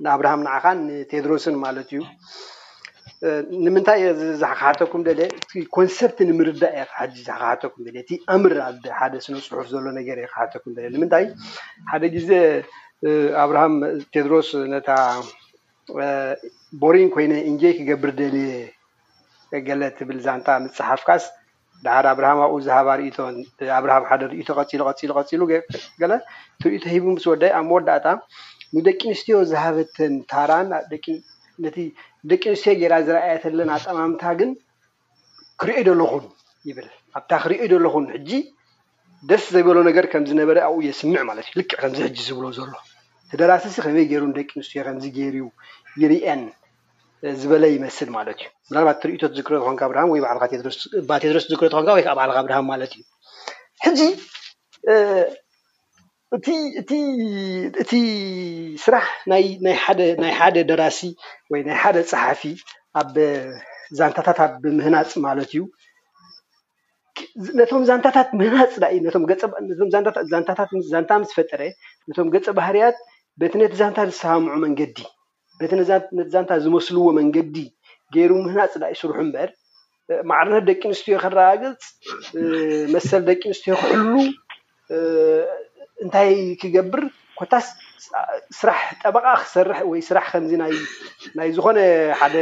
ንኣብርሃም 0.04 0.42
ንዓካ 0.48 0.66
ንቴድሮስን 0.88 1.56
ማለት 1.66 1.88
እዩ 1.94 2.02
ንምንታይ 3.66 4.02
ክሓተኩም 4.42 5.02
ደ 5.08 5.10
ኮንሰርት 5.76 6.18
ንምርዳእ 6.30 6.78
እየክሓተኩም 6.78 7.82
ደ 7.86 7.90
እቲ 8.04 8.10
ኣምር 8.36 8.54
ሓደ 9.00 9.14
ስነፅሑፍ 9.26 9.68
ዘሎ 9.74 9.86
ነገር 10.00 10.18
እየ 10.22 10.28
ክሓተኩም 10.34 10.72
ደ 10.78 10.90
ንምንታይ 10.96 11.26
ሓደ 11.92 12.04
ግዜ 12.16 12.30
ኣብርሃም 13.44 13.76
ቴድሮስ 14.14 14.50
ነታ 14.74 14.90
ቦሪን 16.82 17.08
ኮይነ 17.16 17.34
እንጀይ 17.50 17.74
ክገብር 17.78 18.12
ደል 18.20 18.38
ገለ 19.68 19.82
ትብል 19.98 20.20
ዛንታ 20.26 20.48
ምፅሓፍካስ 20.64 21.24
ዳር 21.86 22.06
ኣብርሃም 22.12 22.40
ኣብኡ 22.46 22.58
ዝሃባ 22.68 22.90
ርእቶን 23.00 23.36
ኣብርሃም 23.80 24.04
ሓደ 24.10 24.22
ርኢቶ 24.32 24.48
ሉ 25.42 25.48
ለ 26.12 26.16
ትርኢቶ 26.62 26.84
ሂቡ 26.96 27.06
ምስ 27.16 27.26
ወዳዩ 27.32 27.52
ኣብ 27.58 27.66
መወዳእታ 27.70 28.08
ንደቂ 28.78 29.00
ኣንስትዮ 29.12 29.38
ዝሃበተን 29.52 30.14
ታራን 30.32 30.70
ደቂ 30.94 31.06
ኣንስትዮ 32.52 32.74
ገይራ 32.82 32.94
ዝረኣየተለና 33.08 33.72
ጠማምታ 33.86 34.24
ግን 34.42 34.52
ክሪኦ 35.62 35.80
ደለኹን 35.90 36.26
ይብል 36.70 36.88
ኣብታ 37.18 37.32
ክሪኦ 37.44 37.64
ዘሎኹን 37.74 38.06
ሕጂ 38.16 38.30
ደስ 39.30 39.44
ዘይበሎ 39.54 39.78
ነገር 39.90 40.06
ከምዝነበረ 40.12 40.58
ኣብብ 40.68 40.80
የስምዕ 40.88 41.20
ማለት 41.30 41.46
እዩ 41.50 41.56
ልቅዕ 41.60 41.76
ከምዚ 41.82 41.98
ሕጂ 42.08 42.18
ዝብሎ 42.28 42.46
ዘሎ 42.60 42.72
ተደራሲሲ 43.32 43.76
ከመይ 43.86 44.06
ገይሩ 44.12 44.24
ደቂ 44.40 44.50
ኣንስትዮ 44.60 44.82
ከምዚ 44.88 45.06
ገይሩ 45.18 45.36
ዩ 45.42 45.46
ይርአን 46.02 46.42
ዝበለ 47.40 47.64
ይመስል 47.76 48.10
ማለት 48.18 48.38
እዩ 48.42 48.48
ምናባት 48.72 48.98
ትርእቶት 49.02 49.34
ዝክረ 49.38 49.56
ኮንካ 49.66 49.82
ኣብርሃ 49.88 50.02
ወይቴሮስ 50.12 51.46
ዝረ 51.52 51.64
ኮንካ 51.76 51.90
ወይ 51.98 52.04
ከዓ 52.06 52.14
ባዓልካ 52.20 52.38
ኣብርሃም 52.44 52.66
ማለት 52.74 52.92
እዩ 52.98 53.04
ሕዚ 53.86 54.02
እቲ 57.90 57.94
ስራሕ 58.84 59.06
ናይ 59.32 59.46
ሓደ 60.40 60.56
ደራሲ 60.70 61.00
ወይ 61.54 61.62
ናይ 61.68 61.78
ሓደ 61.84 61.98
ፀሓፊ 62.12 62.42
ኣብ 63.02 63.14
ዛንታታት 64.00 64.40
ኣብ 64.48 64.54
ምህናፅ 64.80 65.12
ማለት 65.28 65.50
እዩ 65.54 65.62
ነቶም 67.60 67.84
ዛንታታት 67.90 68.30
ምህናፅ 68.40 68.72
እዩ 68.82 69.90
ታትዛንታ 70.48 71.12
ምስ 71.22 71.30
ትፈጠረ 71.32 71.62
ነቶም 72.10 72.30
ገፀ 72.36 72.48
ባህርያት 72.60 72.98
በትነት 73.42 73.74
ዛንታ 73.80 74.00
ዝሰምዑ 74.12 74.54
መንገዲ 74.66 74.96
ነቲ 75.64 75.72
ነዛንታ 76.20 76.52
ዝመስልዎ 76.66 77.06
መንገዲ 77.20 77.56
ገይሩ 78.16 78.32
ምህናፅ 78.46 78.74
ላ 78.82 78.86
ይስርሑ 78.94 79.16
እምበር 79.24 79.50
ማዕርነት 80.30 80.64
ደቂ 80.70 80.82
ኣንስትዮ 80.92 81.16
ከረጋገልፅ 81.24 81.84
መሰል 82.96 83.22
ደቂ 83.30 83.42
ኣንስትዮ 83.52 83.74
ክሕሉ 83.82 84.16
እንታይ 86.04 86.32
ክገብር 86.62 87.04
ኮታስ 87.40 87.68
ስራሕ 88.60 88.80
ጠበቃ 89.04 89.26
ክሰርሕ 89.44 89.80
ወይስራሕ 89.92 90.26
ከምዚ 90.34 90.52
ናይ 91.40 91.50
ዝኮነ 91.58 91.80
ሓደ 92.22 92.36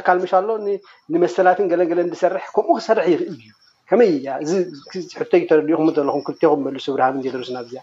ኣካል 0.00 0.18
ምሻሎ 0.24 0.48
ንመሰላትን 1.14 1.70
ገለንገለን 1.72 2.12
ድሰርሕ 2.12 2.46
ከምኡ 2.56 2.76
ክሰርሕ 2.82 3.06
ይኽእል 3.14 3.30
እዩ 3.38 3.42
ከመይ 3.90 4.10
እያ 4.18 4.26
እዚ 4.44 4.52
ሕቶዩ 5.20 5.42
ተረድእኩም 5.50 5.90
እተለኩም 5.92 6.24
ክልኩም 6.28 6.62
መልሱ 6.66 6.86
ብራሃም 6.96 7.18
እተርሱና 7.28 7.58
ኣዚያ 7.62 7.80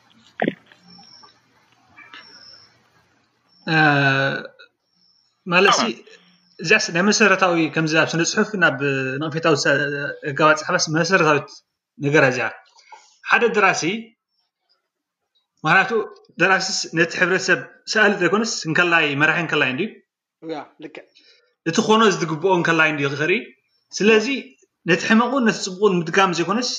ማለት 5.54 5.78
እዚኣ 6.64 6.80
ናይ 6.96 7.04
መሰረታዊ 7.10 7.58
ከምዚ 7.76 7.94
ኣብ 8.02 8.08
ስነ 8.14 8.22
ፅሑፍ 8.32 8.50
ናብ 8.64 8.80
መቅፌታዊ 9.24 9.56
እጋባ 10.30 10.50
ፅሓባስ 10.62 10.86
መሰረታዊት 10.98 11.50
ነገራ 12.06 12.24
እዚኣ 12.34 12.48
ሓደ 13.30 13.44
ድራሲ 13.58 13.84
ምክንያቱኡ 15.66 16.00
ድራሲስ 16.42 16.78
ነቲ 16.98 17.12
ሕብረተሰብ 17.22 17.60
ሰኣሊጥ 17.92 18.18
ዘይኮነስ 18.22 18.52
ክከላይ 18.68 19.06
መራሒ 19.22 19.40
ከላይ 19.54 19.72
ድዩ 19.80 19.88
እቲ 21.70 21.78
ኮኖ 21.88 22.02
ዝትግብኦ 22.14 22.54
ከላይ 22.68 22.90
ክክርኢ 23.00 23.40
ስለዚ 23.98 24.28
ነቲ 24.90 25.02
ሕምቁን 25.10 25.44
ነቲ 25.48 25.58
ፅቡቅን 25.68 25.98
ምድጋም 26.00 26.34
ዘይኮነስ 26.40 26.70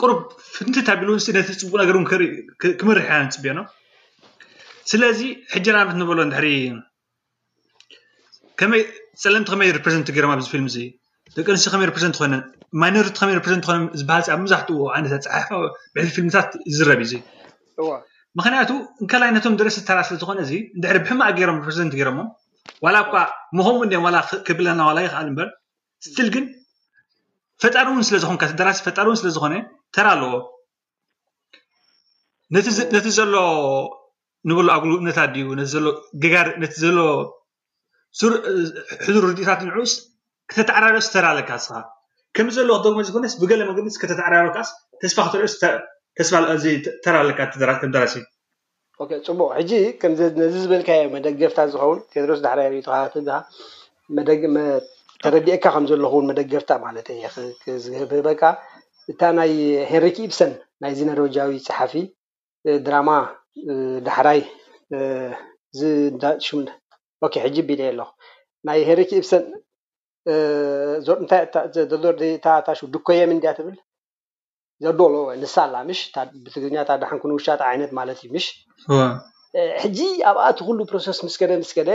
ቁሩብ 0.00 0.18
ፍንትት 0.54 0.88
ኣቢሉእን 0.94 1.22
ነ 1.36 1.40
ፅቡቅ 1.60 1.72
ነገርእንክመርሕ 1.82 3.06
ያ 3.14 3.18
ንፅብዮኖ 3.28 3.58
ስለዚ 4.90 5.20
ሕጂራት 5.54 5.88
ንበሎ 6.00 6.18
እንድሕሪ 6.26 6.46
ከመይ 8.60 8.82
ፀለምቲ 9.22 9.48
ከመይ 9.52 9.70
ሪፕረዘንቲ 9.76 10.08
ገይሮም 10.16 10.30
ኣብዚ 10.34 10.46
ፊልም 10.54 10.66
እ 10.70 10.84
ደቂ 11.36 11.46
ኣንስቲ 11.54 11.66
ከመይ 11.72 11.86
ሪሬዘንቲ 11.90 12.16
ኮይነን 12.20 12.42
ማይኖሪቲ 12.82 13.16
ከመይ 13.22 13.34
ዘንት 13.52 13.64
ኮይ 13.70 13.78
ዝበሃልብ 14.00 14.30
መብዛሕት 14.42 14.68
ዓይነ 14.94 15.04
ፀሓፋዊ 15.24 15.64
ብዕ 15.94 16.06
ፊልምታት 16.16 16.50
ዝረብ 16.76 17.00
እዩ 17.06 17.06
እዙ 17.20 17.88
ምክንያቱ 18.38 18.70
እንካላይ 19.02 19.30
ነቶም 19.36 19.54
ድረስ 19.60 19.76
ተራ 19.88 19.98
ስለዝኮነ 20.08 20.38
እዚ 20.46 20.52
ንድሕሪ 20.78 20.98
ብሕማእ 21.04 21.30
ገሮም 21.38 21.58
ሪሬዘንት 21.68 21.92
ገሮሞ 22.00 22.18
ዋላ 22.84 22.96
እኳ 23.06 23.14
ምከምውም 23.58 24.16
ክብለና 24.46 24.80
ዋላ 24.88 24.98
ይኽኣል 25.06 25.28
በር 25.38 25.48
ስትል 26.06 26.28
ግን 26.34 26.44
ፈጣሪ 27.62 27.86
እውን 27.92 28.04
ስለዝኮራሲ 28.10 28.80
ፈጣሪ 28.88 29.06
እውን 29.10 29.18
ስለዝኮነ 29.22 29.54
ተራ 29.96 30.06
ኣለዎ 30.16 30.32
ነቲ 32.94 33.06
ዘሎ 33.20 33.34
ንብሉ 34.48 34.66
ኣጉልነታ 34.74 35.20
ድዩ 35.34 35.46
ነ 35.58 35.60
ዘሎ 35.72 35.84
ገጋር 36.22 36.46
ነቲ 36.62 36.72
ዘሎ 36.84 36.96
ሕዙር 39.04 39.24
ርድኦታት 39.30 39.60
ንዕስ 39.68 39.92
ክተተዓራርስ 40.50 41.06
ዝተራለካ 41.08 41.50
ስ 41.66 41.68
ከም 42.36 42.46
ዘለ 42.56 42.68
ክደጉመ 42.80 42.98
ዝኮነስ 43.08 43.34
ብገለመ 43.42 43.70
ከተተዓራርካስ 44.02 44.68
ተስፋ 45.02 45.18
ክተርኦስተስፋተራለካ 45.28 47.38
ራሲዩፅቡቅ 48.02 49.10
ሕጂ 49.58 49.72
ከነዚ 50.02 50.20
ዝብልካ 50.64 50.88
ዮ 51.00 51.04
መደገርታ 51.16 51.58
ዝኸውን 51.72 51.98
ቴድሮስ 52.12 52.40
ዝሓርር 52.44 52.70
ተረድእካ 55.22 55.64
ከምዘለኩውን 55.74 56.26
መደገርታ 56.30 56.70
ማለት 56.82 57.06
እዝህብህበካ 57.72 58.42
እታ 59.10 59.20
ናይ 59.38 59.52
ሃንሪክብሰን 59.92 60.52
ናይዚ 60.82 60.98
ነርጃዊ 61.08 61.50
ፀሓፊ 61.66 61.92
ድራማ 62.86 63.08
ዳሕራይ 64.06 64.40
ሽሙ 66.46 66.60
ሕጂ 67.46 67.56
ቢደየ 67.68 67.88
ኣለኩ 67.92 68.10
ናይ 68.68 68.78
ሄረኪብሰን 68.88 69.44
እርታሹ 71.36 72.78
ድኮየም 72.94 73.30
እንድያ 73.36 73.50
ትብል 73.58 73.76
ዘደሎወ 74.84 75.26
ንሳ 75.42 75.54
ኣላ 75.66 75.74
ሽ 75.98 76.00
ብትግርኛታ 76.44 76.90
ድሓንኩንውሻጣ 77.02 77.60
ዓይነት 77.70 77.90
ማለት 77.98 78.18
እዩ 78.26 78.34
ሽ 78.44 78.48
ሕጂ 79.82 79.98
ኣብኣ 80.30 80.42
እት 80.52 80.58
ኩሉ 80.66 80.78
ፕሮሰስ 80.90 81.18
ምስ 81.26 81.34
ከደ 81.40 81.52
ምስ 81.62 81.70
ከደ 81.78 81.90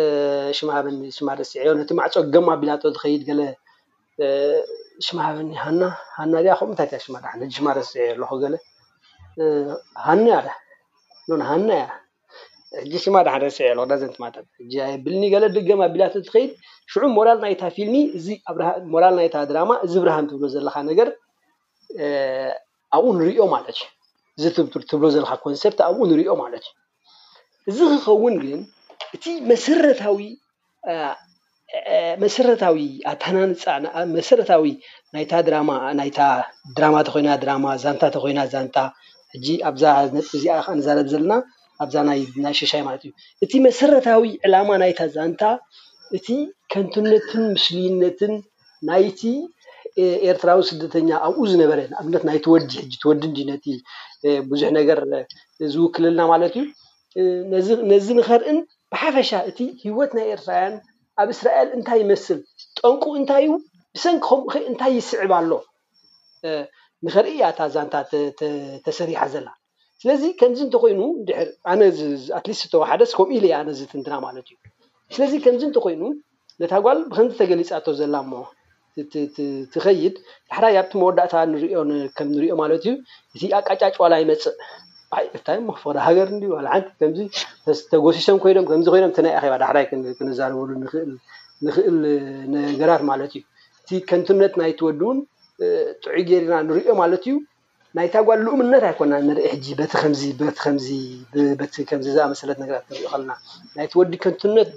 እ 0.00 0.02
ሽማሃብኒ 0.58 0.96
ሽማር 1.16 1.38
ስዕዮ 1.50 1.70
ነቲ 1.80 1.90
ማዕፆ 1.98 2.14
ገማ 2.34 2.48
ኣቢላጦ 2.56 2.82
ዝከይድ 2.94 3.22
ገለ 3.28 3.40
ሽማሃብኒ 5.06 5.50
ሃና 5.64 5.80
ኣ 6.22 6.26
ከምኡ 6.60 6.68
ንታይ 6.72 6.88
ሽማር 7.56 7.78
ዝስዕዮ 7.86 8.08
ኣለኩ 8.36 8.58
ሃኒኣለ 10.06 10.48
ኖን 11.28 11.40
ሃና 11.48 11.68
ያ 11.80 11.84
ሕጂ 12.80 12.92
ሽማድሓስዕ 13.04 13.66
ኣዳዘብልኒ 13.84 15.22
ገለ 15.34 15.44
ደገማ 15.56 15.80
ኣቢላት 15.88 16.14
ትኸይድ 16.26 16.50
ሽዑ 16.92 17.02
ሞራል 17.16 17.38
ናይታ 17.44 17.62
ፊልሚ 17.76 17.96
እ 18.20 18.54
ሞራል 18.94 19.14
ናይታ 19.20 19.36
ድራማ 19.50 19.70
እዚ 19.86 19.94
ብርሃን 20.02 20.26
ትብሎ 20.30 20.44
ዘለካ 20.54 20.76
ነገር 20.90 21.08
ኣብኡ 22.96 23.04
ንሪኦ 23.20 23.44
ማለት 23.54 23.76
እዩ 24.36 24.46
እዚ 24.48 24.66
ትብሎ 24.90 25.04
ዘለካ 25.16 25.32
ኮንሰፕት 25.46 25.80
ኣብኡ 25.88 26.00
ንሪኦ 26.12 26.32
ማለት 26.42 26.64
እዩ 27.70 27.78
እዚ 27.88 27.92
ክከውን 28.00 28.34
ግን 28.44 28.60
እቲ 29.14 29.24
መሰረታዊ 32.24 32.80
ኣታናንፃመሰረታዊ 33.12 34.64
ናይታ 35.14 35.32
ድራማ 35.46 35.70
ናይታ 36.00 36.18
ድራማ 36.76 36.94
ተኮይና 37.08 37.28
ድራማ 37.44 37.64
ዛንታ 37.84 38.02
ተኮይና 38.16 38.40
ዛንታ 38.52 38.76
ሕጂ 39.34 39.46
ኣብዛ 39.68 39.82
ነፂ 40.16 40.26
እዚኣ 40.38 40.56
ከዓ 40.64 40.72
ንዛረብ 40.78 41.06
ዘለና 41.12 41.32
ኣብዛ 41.84 41.94
ናይ 42.46 42.54
ሸሻይ 42.60 42.82
ማለት 42.88 43.02
እዩ 43.06 43.10
እቲ 43.44 43.52
መሰረታዊ 43.66 44.28
ዕላማ 44.46 44.68
ናይታ 44.82 45.00
ዛንታ 45.16 45.42
እቲ 46.16 46.26
ከንቲነትን 46.72 47.42
ምስልይነትን 47.56 48.32
ናይቲ 48.88 49.22
ኤርትራዊ 50.30 50.60
ስደተኛ 50.70 51.08
ኣብኡ 51.26 51.42
ዝነበረ 51.50 51.80
ኣብነት 52.00 52.22
ናይወዲ 52.28 52.72
ወዲ 53.10 53.24
ነቲ 53.50 53.64
ብዙሕ 54.50 54.68
ነገር 54.78 54.98
ዝውክልልና 55.74 56.20
ማለት 56.32 56.54
እዩ 57.58 57.72
ነዚ 57.90 58.06
ንኸርኢን 58.20 58.58
ብሓፈሻ 58.92 59.30
እቲ 59.50 59.58
ሂወት 59.84 60.10
ናይ 60.18 60.26
ኤርትራውያን 60.34 60.74
ኣብ 61.22 61.28
እስራኤል 61.34 61.68
እንታይ 61.76 61.98
ይመስል 62.04 62.38
ጠንቁ 62.78 63.04
እንታይ 63.20 63.44
እዩ 63.48 63.50
ብሰንኪ 63.96 64.20
ከምኡ 64.28 64.46
ኸይ 64.54 64.62
እንታይ 64.70 64.92
ይስዕብ 64.98 65.32
ኣሎ 65.38 65.50
ንከርእእያታ 67.06 67.60
ዛንታ 67.74 67.94
ተሰሪሓ 68.86 69.18
ዘላ 69.34 69.48
ስለዚ 70.02 70.22
ከምዚ 70.40 70.60
እንተኮይኑ 70.66 71.00
ድሕር 71.28 71.48
ኣነ 71.72 71.80
ኣትሊስት 72.38 72.62
ዝተዋሓደስ 72.66 73.10
ከምኡ 73.18 73.30
ኢል 73.38 73.44
የ 73.50 73.54
ኣነ 73.60 73.68
ዝትንትና 73.78 74.14
ማለት 74.26 74.44
እዩ 74.52 74.56
ስለዚ 75.14 75.32
ከምዚ 75.44 75.62
እንተኮይኑ 75.68 76.02
ነታ 76.62 76.72
ጓል 76.84 76.98
ብከምዚ 77.10 77.34
ተገሊፃቶ 77.42 77.86
ዘላ 78.00 78.14
ሞ 78.30 78.42
ትኸይድ 79.74 80.14
ዳሕራይ 80.48 80.76
ኣብቲ 80.80 80.92
መወዳእታ 81.02 81.34
ንሪኦ 81.52 81.80
ከምንሪኦ 82.18 82.56
ማለት 82.62 82.82
እዩ 82.86 82.94
እቲ 83.36 83.42
ኣቃጫጭዋላ 83.58 84.14
ይመፅእ 84.22 84.56
ታ 85.46 85.56
ሞክፍቅዳ 85.68 85.96
ሃገር 86.08 86.28
ዓን 86.74 86.84
ከምዚ 87.00 87.20
ተጎሲሶም 87.92 88.38
ኮይኖም 88.44 88.66
ከምዚ 88.70 88.86
ኮይኖም 88.94 89.12
እናይ 89.22 89.34
ኣባ 89.40 89.52
ዳሕራይ 89.64 89.84
ክነዛረበሉ 90.18 90.70
ንክእል 90.84 91.10
ነገራት 92.72 93.04
ማለት 93.12 93.32
እዩ 93.38 93.42
እቲ 93.80 93.90
ከንትነት 94.10 94.52
ናይ 94.62 94.72
ትወድኡን 94.80 95.18
ጥዑ 96.04 96.16
ጌይሪና 96.28 96.54
እንሪኦ 96.62 96.92
ማለት 97.00 97.24
እዩ 97.28 97.34
ናይ 97.96 98.08
ታጓል 98.14 98.40
ልእምነት 98.46 98.82
ኣይኮና 98.88 99.12
ንርኢ 99.26 99.46
ሕጂ 99.52 99.66
ቲ 101.72 101.74
ከምዝዛ 101.90 102.18
መሰለት 102.32 102.58
ነገራት 102.62 102.84
ንሪኦ 102.92 103.06
ከለና 103.12 103.32
ናይወዲ 103.76 104.12
ከንትነት 104.24 104.70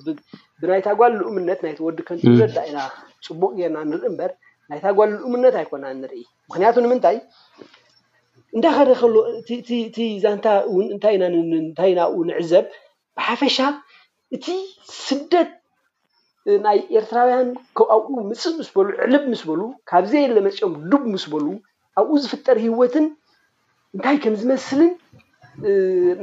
ብናይ 0.62 0.82
ታጓል 0.88 1.12
ልኡምነት 1.22 1.60
ናይተወዲ 1.66 1.98
ከንትነት 2.10 2.52
ዳ 2.58 2.66
ኢና 2.70 2.80
ፅቡቅ 3.28 3.52
ጌርና 3.60 3.78
ንርኢ 3.92 4.06
እምበር 4.12 4.32
ናይ 4.72 4.80
ታጓል 4.86 5.10
ልኡምነት 5.16 5.56
ኣይኮና 5.62 5.86
ንርኢ 6.04 6.24
ምክንያቱ 6.50 6.76
ንምንታይ 6.86 7.18
እንዳከደ 8.56 8.92
ከሎ 9.00 9.16
እእቲ 9.38 9.98
ዛንታ 10.26 10.48
እን 10.82 10.88
እታይኢእንታይ 10.98 11.92
ኢና 11.94 12.02
ንዕዘብ 12.30 12.66
ብሓፈሻ 13.18 13.58
እቲ 14.36 14.46
ስደት 15.08 15.50
ናይ 16.66 16.78
ኤርትራውያን 17.00 17.48
ኣብኡ 17.96 18.12
ምፅእ 18.32 18.54
ምስ 18.60 18.70
በሉ 18.76 18.90
ዕልብ 19.06 19.24
ምስ 19.32 19.42
በሉ 19.48 19.62
ካብዘየ 19.92 20.28
ለመፅኦም 20.36 20.74
ዱቡ 20.92 21.04
ምስ 21.16 21.26
በሉ 21.34 21.46
ኣብኡ 22.00 22.14
ዝፍጠር 22.24 22.58
ሂወትን 22.66 23.06
እንታይ 23.96 24.18
ከም 24.24 24.36
ዝመስልን 24.42 24.92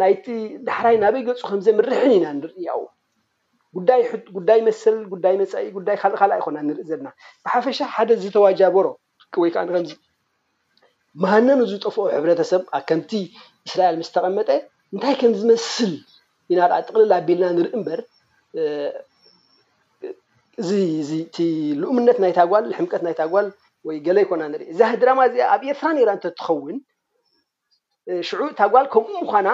ናይቲ 0.01 0.27
ዳሕራይ 0.67 0.97
ናበይ 1.05 1.23
ገፁ 1.29 1.43
ከምዘምርሕን 1.51 2.13
ኢና 2.17 2.27
ንርያው 2.39 2.83
ጉይጉዳይ 3.77 4.61
መስል 4.67 4.97
ጉዳይ 5.13 5.35
መፃኢ 5.41 5.65
ጉዳይ 5.77 5.97
ካልእካልእ 6.03 6.35
ኣይኮና 6.37 6.59
ንርኢ 6.67 6.83
ዘለና 6.91 7.09
ብሓፈሻ 7.45 7.79
ሓደ 7.95 8.09
ዝተዋጃ 8.25 8.61
በሮ 8.75 8.87
ወይከዓከም 9.45 9.87
ማህነን 11.23 11.61
ዝጠፍኦ 11.71 12.05
ሕብረተሰብ 12.17 12.63
ኣ 12.77 12.79
ከምቲ 12.89 13.11
እስራኤል 13.69 13.97
ምስ 14.01 14.09
ተቐመጠ 14.15 14.49
እንታይ 14.95 15.15
ከም 15.21 15.33
ዝመስል 15.41 15.93
ኢናኣ 16.53 16.73
ጥቅልል 16.87 17.13
ኣቢልና 17.19 17.51
ንርኢ 17.59 17.73
እምበር 17.79 18.01
እዚ 20.62 20.71
እዚ 21.03 21.11
እቲ 21.27 21.37
ልኡምነት 21.83 22.19
ናይታጓል 22.25 22.64
ሕምቀት 22.79 23.03
ናይታጓል 23.07 23.47
ወይ 23.87 23.97
ገለ 24.07 24.19
ይኮና 24.25 24.43
ንርኢ 24.53 24.67
እዚ 24.73 24.81
ድራማ 25.03 25.21
እዚኣ 25.29 25.47
ኣብ 25.55 25.62
ኤርትራ 25.71 25.88
ኔራ 25.97 26.11
እተትኸውን 26.19 26.77
ሽዑ 28.29 28.40
ታጓል 28.59 28.87
ከምኡ 28.93 29.12
ምኳና 29.27 29.49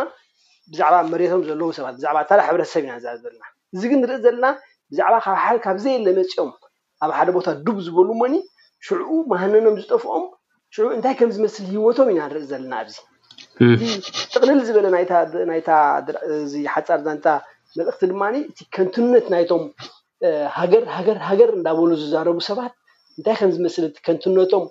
ብዛዕባ 0.73 0.95
መሬቶም 1.13 1.43
ዘለዉ 1.49 1.69
ሰባት 1.79 1.95
ብዛዕባ 1.99 2.19
ታ 2.31 2.41
ሕብረተሰብ 2.49 2.83
ኢና 2.87 2.93
ርኢ 2.97 3.07
ዘለና 3.25 3.43
እዚ 3.75 3.83
ግን 3.91 3.99
ንርኢ 4.05 4.19
ዘለና 4.25 4.47
ብዛዕባ 4.93 5.15
ካብ 5.27 5.39
ሓደ 5.45 5.57
ካብ 5.67 5.77
ዘየለመፂኦም 5.85 6.51
ኣብ 7.05 7.11
ሓደ 7.19 7.29
ቦታ 7.37 7.49
ዱቡ 7.67 7.77
ዝበሉሞኒ 7.87 8.35
ሽዑኡ 8.89 9.13
መህነኖም 9.33 9.77
ዝጠፍኦም 9.83 10.25
ሽዑ 10.75 10.85
እንታይ 10.97 11.15
ከም 11.21 11.31
ዝመስል 11.37 11.65
ሂወቶም 11.75 12.09
ኢና 12.15 12.21
ንርኢ 12.31 12.45
ዘለና 12.53 12.73
ኣዚ 12.83 12.95
ቲ 13.81 13.89
ጥቅንል 14.35 14.61
ዝበለ 14.69 14.87
ናይዚ 15.51 16.53
ሓፃር 16.75 17.01
ዛንታ 17.07 17.27
መልእክቲ 17.79 18.03
ድማ 18.11 18.23
እቲ 18.51 18.59
ከንትነት 18.75 19.27
ናይቶም 19.33 19.65
ሃገር 20.59 20.83
ሃገር 20.97 21.17
ሃገር 21.29 21.51
እንዳበሉ 21.59 21.91
ዝዛረቡ 22.03 22.39
ሰባት 22.49 22.73
እንታይ 23.19 23.35
ከምዝመስልቲ 23.41 23.97
ከንትነቶም 24.07 24.65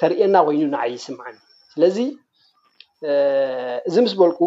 ተርየና 0.00 0.36
ኮይኑ 0.46 0.62
ንዓይ 0.74 0.92
ስምዓን 1.06 1.36
ስለዚ 1.72 1.96
እዚ 3.88 3.94
ምስ 4.04 4.12
በልኩ 4.20 4.40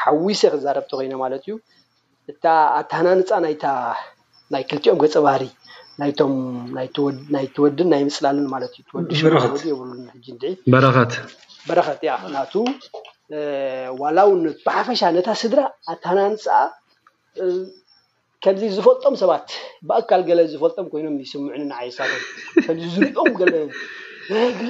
ሓዊሰ 0.00 0.40
ክዛረብቲ 0.54 0.90
ኮይኖ 0.98 1.14
ማለት 1.24 1.44
እዩ 1.46 1.54
እታ 2.32 2.44
ኣታሃናንፃ 2.80 3.30
ናይ 4.54 4.62
ክልቲኦም 4.70 4.98
ገፀ 5.04 5.14
ባህሪ 5.26 5.42
ናይ 7.34 7.46
ትወድን 7.56 7.88
ናይ 7.92 8.02
ምፅላልን 8.08 8.46
ማለትእዩወ 8.52 9.36
የብሉሕ 9.72 10.16
ድትበረኸት 10.42 12.00
ያ 12.08 12.12
ናቱ 12.34 12.54
ዋላውነት 14.02 14.56
ብሓፈሻ 14.66 15.00
ነታ 15.16 15.28
ስድራ 15.42 15.60
ኣታሃናንፃ 15.94 16.46
ከምዚ 18.44 18.62
ዝፈልጦም 18.76 19.14
ሰባት 19.22 19.48
ብኣካል 19.88 20.20
ገለ 20.28 20.40
ዝፈልጦም 20.52 20.86
ኮይኖም 20.92 21.16
ይስምዑ 21.22 21.54
ንዓይ 21.70 21.88
ሳ 21.96 22.06
ከምዚ 22.66 22.84
ዝሪኦም 22.94 23.28
ገለዮም 23.40 23.70
ይ 24.36 24.52
ግ 24.60 24.62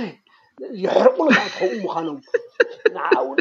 ይሕርቁሉ 0.83 1.29
ትኸው 1.53 1.71
ምዃኖም 1.85 2.17
ንዓ 2.97 3.05
ውት 3.29 3.39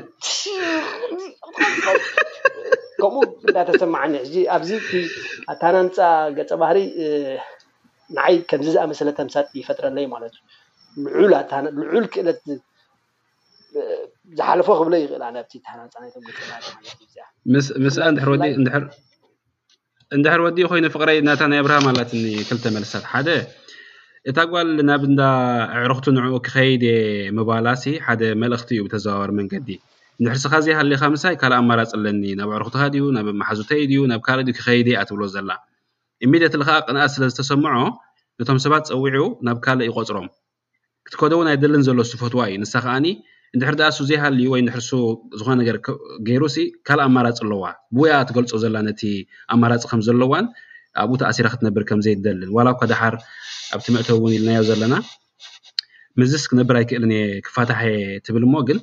ከምኡ 3.02 3.26
እዳተሰማዓኒ 3.54 4.13
ሕዚ 4.24 4.36
ኣብዚ 4.58 4.72
ኣታሃናንፃ 5.54 5.98
ገፀ 6.38 6.52
ባህሪ 6.63 6.78
ንዓይ 8.18 8.36
ከምዚ 8.50 8.68
ዝኣመሰለ 8.78 9.10
ተምሳት 9.22 9.48
ይፈጥረለይ 9.62 10.08
ማለት 10.15 10.36
ልዑል 11.24 12.08
ክእለት 12.13 12.39
ዝሓለፎ 14.38 14.68
ክብለ 14.80 14.94
ይኽእል 15.02 15.22
ብ 15.22 15.24
ናንፃ 15.24 16.08
ምስ 17.86 17.96
ንድርወ 18.13 18.36
እንድሕሪ 20.17 20.41
ወዲኡ 20.45 20.67
ኮይኑ 20.72 20.86
ፍቅረይ 20.93 21.17
ናታ 21.28 21.41
ናይ 21.52 21.60
ኣብርሃ 21.63 21.76
ኣላት 21.89 22.12
ክልተ 22.48 22.63
መልስታት 22.76 23.04
ሓደ 23.12 23.30
እታ 24.30 24.38
ግል 24.52 24.69
ናብእንዳ 24.89 25.22
ዕርክቲ 25.82 26.06
ንዕኡ 26.15 26.36
ክከይደ 26.45 26.86
ምባላሲ 27.38 27.84
ሓደ 28.06 28.22
መልእክቲ 28.43 28.69
እዩ 28.76 28.82
ብተዘባበሩ 28.88 29.30
መንገዲ 29.39 29.67
ንድሕርስካ 30.22 30.54
ዝይሃሊካ 30.65 31.04
ምሳይ 31.15 31.36
ካልእ 31.41 31.58
ኣማራፅለኒ 31.62 32.24
ናብ 32.39 32.50
ኣዕርክትካ 32.56 32.84
ድዩ 32.93 33.06
ናብ 33.17 33.28
ማሓዙተይ 33.41 33.84
ድዩ 33.91 34.02
ናብ 34.12 34.22
ካልእ 34.28 34.50
ክከይደ 34.58 34.88
ኣትብሎ 35.02 35.22
ዘላ 35.36 35.50
ኢሚድያትካዓ 36.28 36.78
ቅንኣት 36.88 37.12
ስለ 37.15 37.24
ዝተሰምዖ 37.34 37.74
ነቶም 38.39 38.58
ሰባት 38.65 38.86
ፀዊዑ 38.93 39.24
ናብ 39.48 39.58
ካልእ 39.65 39.88
ይቆፅሮም 39.89 40.28
ክትከደው 41.08 41.41
ናይ 41.50 41.58
ደልን 41.63 41.84
ዘሎ 41.89 42.00
ስፈትዋ 42.13 42.41
እዩ 42.52 42.58
ንሳ 42.63 42.74
ከዓኒ 42.86 43.06
ንድሕሪ 43.57 43.75
ድኣሱ 43.81 43.97
ዘይሃልዩ 44.09 44.45
ወይ 44.53 44.62
ንድሕርሱ 44.65 44.89
ዝኮነ 45.39 45.53
ነገርገይሩሲ 45.62 46.55
ካል 46.88 46.99
ኣማራፂ 47.05 47.38
ኣለዋ 47.45 47.63
ብውያ 47.95 48.15
ትገልፆ 48.29 48.51
ዘላ 48.63 48.75
ነቲ 48.88 49.01
ኣማራፂ 49.53 49.83
ከምዘለዋን 49.91 50.45
ኣብኡ 51.01 51.15
ተኣሲራ 51.21 51.47
ክትነብር 51.53 51.83
ከምዘይ 51.89 52.15
ደልን 52.25 52.51
ዋላ 52.57 52.67
እኳ 52.75 52.81
ድሓር 52.91 53.15
ኣብቲ 53.75 53.88
ምዕተ 53.95 54.09
እውን 54.17 54.31
ኢልናዮ 54.38 54.62
ዘለና 54.69 54.93
ምዝስ 56.19 56.43
ክነብር 56.51 56.75
ኣይክእልን 56.79 57.12
እየ 57.17 57.23
ክፋታሐየ 57.47 57.97
ትብል 58.25 58.45
ሞ 58.51 58.62
ግን 58.67 58.79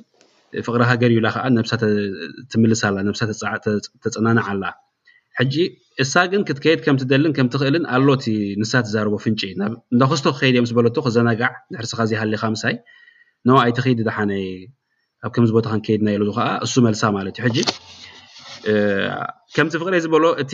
ፍቅሪ 0.65 0.81
ሃገር 0.91 1.09
እዩ 1.13 1.19
ላ 1.25 1.29
ከዓ 1.35 1.45
ነብሳ 1.57 1.71
ትምልስ 2.51 2.81
ኣላ 2.89 2.97
ሳ 3.39 3.45
ተፀናናዕ 4.03 4.45
ኣላ 4.53 4.63
ሕጂ 5.39 5.55
እሳ 6.03 6.13
ግን 6.31 6.41
ክትከየድ 6.47 6.79
ከምትደልን 6.85 7.33
ከምትክእልን 7.37 7.83
ኣሎቲ 7.95 8.25
ንሳ 8.61 8.73
ዛርቦ 8.93 9.13
ፍንጪ 9.25 9.41
እንዳክስቶ 9.95 10.25
ክከይድ 10.35 10.55
እዮምስ 10.57 10.71
በለቶ 10.79 10.95
ክዘናጋዕ 11.07 11.51
ንድሕርስካ 11.71 11.99
ዘይሃሊካ 12.11 12.43
ምሳይ 12.55 12.75
ናብ 13.47 13.57
ኣይቲከይዲ 13.63 13.99
ድሓነይ 14.07 14.45
ኣብ 15.25 15.31
ከምዚ 15.35 15.49
ቦታ 15.57 15.65
ክንከይድናየለ 15.73 16.29
ከዓ 16.37 16.47
እሱ 16.65 16.73
መልሳ 16.85 17.01
ማለት 17.17 17.35
እዩ 17.39 17.43
ሕጂ 17.47 17.57
ከምቲ 19.55 19.73
ፍቅረ 19.81 19.93
ዝበሎ 20.05 20.23
እቲ 20.43 20.51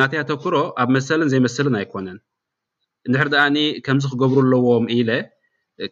ናተይ 0.00 0.20
ኣተክሮ 0.22 0.54
ኣብ 0.82 0.88
መሰልን 0.96 1.30
ዘይመስልን 1.34 1.76
ኣይኮነን 1.80 2.18
እንድሕሪ 3.08 3.28
ድኣኒ 3.34 3.56
ከምዚ 3.86 4.04
ክገብሩ 4.12 4.38
ኣለዎም 4.44 4.84
እኢለ 4.94 5.10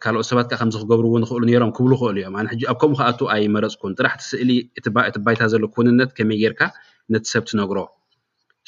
ካልኦት 0.03 0.27
ሰባት 0.31 0.47
ከዓ 0.51 0.57
ከምዚ 0.61 0.75
ክገብሩውን 0.83 1.21
ንክእሉ 1.23 1.51
ሮም 1.63 1.71
ክብሉ 1.79 1.91
ይክእሉ 1.99 2.21
እዮም 2.21 2.35
ሕ 2.53 2.69
ኣብ 2.73 2.77
ከምኡ 2.83 2.97
ከዓቱ 3.01 3.19
ኣይመረፅኩን 3.35 3.95
ጥራሕቲ 3.99 4.21
ስእሊ 4.31 4.49
እቲ 4.79 4.85
ባይታ 5.25 5.41
ዘሎ 5.55 5.63
ኩንነት 5.75 6.11
ከመይ 6.19 6.39
ጌይርካ 6.43 6.61
ነቲ 7.15 7.25
ሰብ 7.33 7.43
ትነግሮ 7.51 7.77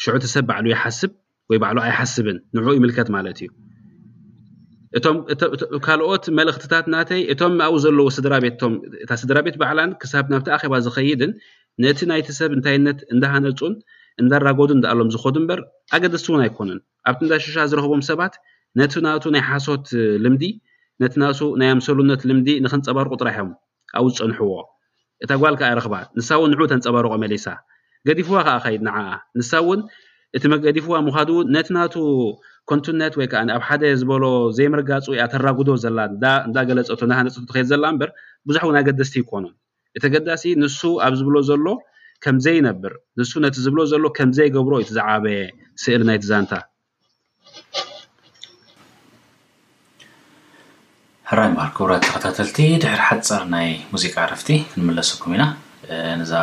ሽዑቲ 0.03 0.25
ሰብ 0.35 0.43
ባዕሉ 0.51 0.65
ይሓስብ 0.75 1.11
ወይ 1.51 1.59
ባዕሉ 1.65 1.77
ኣይሓስብን 1.87 2.37
ንዑ 2.57 2.67
ይምልከት 2.77 3.07
ማለት 3.17 3.37
እዩ 3.45 3.49
እምካልኦት 5.05 6.23
መልእኽትታት 6.37 6.85
ናተይ 6.93 7.21
እቶም 7.33 7.53
ኣብ 7.65 7.73
ዘለዎ 7.83 8.07
ስድራ 8.17 8.33
ቤትቶም 8.43 8.73
እታ 9.03 9.11
ስድራ 9.21 9.37
ቤት 9.45 9.55
በዕላን 9.61 9.91
ክሳብ 10.01 10.25
ናብቲ 10.33 10.47
ኣከባ 10.55 10.73
ዝከይድን 10.85 11.31
ነቲ 11.83 11.99
ናይቲ 12.11 12.27
ሰብ 12.39 12.51
እንታይነት 12.57 12.99
እንዳሃነፁን 13.15 13.73
እንዳራጎዱ 14.21 14.69
እዳኣሎም 14.77 15.09
ዝከዱ 15.15 15.35
እምበር 15.41 15.59
ኣገደቲ 15.95 16.25
እውን 16.31 16.41
ኣይኮኑን 16.45 16.79
ኣብቲ 17.09 17.19
እንዳሽሻ 17.27 17.57
ዝረክቦም 17.71 18.01
ሰባት 18.09 18.33
ነቲ 18.79 18.93
ናቱ 19.07 19.23
ናይ 19.35 19.43
ሓሶት 19.49 19.87
ልምዲ 20.23 20.43
ነቲ 21.03 21.13
ናሱ 21.23 21.39
ናይ 21.61 21.69
ኣምሰሉነት 21.75 22.21
ልምዲ 22.29 22.49
ንክንፀባርቁ 22.65 23.11
ጥራሕእዮም 23.21 23.51
ኣብኡ 23.97 24.07
ዝፀንሕዎ 24.17 24.51
እታ 25.23 25.31
ጓል 25.41 25.55
ከዓ 25.59 25.69
ረክባ 25.79 25.95
ንሳ 26.17 26.29
እውን 26.39 26.49
ንዑ 26.55 26.61
ተንፀባርቆ 26.73 27.13
መሊሳ 27.23 27.45
ገዲፍዋ 28.07 28.37
ከዓ 28.47 28.55
ከይድ 28.63 28.81
ንዓ 28.87 28.97
ንሳ 29.39 29.51
እውን 29.63 29.79
እቲ 30.37 30.43
ገዲፍዋ 30.65 30.95
ምካዱን 31.07 31.45
ነቲ 31.55 31.67
ናቱ 31.75 31.95
ኮንቱነት 32.69 33.13
ወይከዓ 33.19 33.41
ኣብ 33.57 33.61
ሓደ 33.67 33.81
ዝበሎ 33.99 34.23
ዘይምርጋፁ 34.57 35.05
እያ 35.17 35.25
ተራጉዶ 35.33 35.69
ዘላ 35.83 35.99
እንዳ 36.47 36.55
ገለፀ 36.69 36.99
እንዳሃነፀ 37.07 37.35
ትከይ 37.49 37.63
ዘላ 37.71 37.83
ምበር 37.95 38.09
ብዙሕ 38.49 38.61
እውን 38.67 38.77
ኣገደስቲ 38.81 39.15
ይኮኑ 39.23 39.45
እተገዳሲ 39.97 40.43
ንሱ 40.61 40.79
ኣብ 41.05 41.13
ዝብሎ 41.19 41.35
ዘሎ 41.49 41.65
ከምዘይነብር 42.23 42.93
ንሱ 43.19 43.31
ነቲ 43.45 43.57
ዝብሎ 43.65 43.79
ዘሎ 43.91 44.03
ከምዘይገብሮ 44.17 44.73
ዩቲዝዓበ 44.83 45.25
ስእሊ 45.83 46.01
ናይ 46.09 46.17
ትዛንታ 46.23 46.51
ሕራይ 51.29 51.49
ምሃር 51.55 51.69
ክቡረ 51.77 51.91
ተከታተልቲ 52.05 52.57
ድሕሪ 52.83 53.01
ሓፃር 53.07 53.43
ናይ 53.55 53.69
ሙዚቃ 53.93 54.13
ዓረፍቲ 54.25 54.49
ክንምለሰኩም 54.71 55.33
ኢና 55.37 55.43
ንዛ 56.21 56.33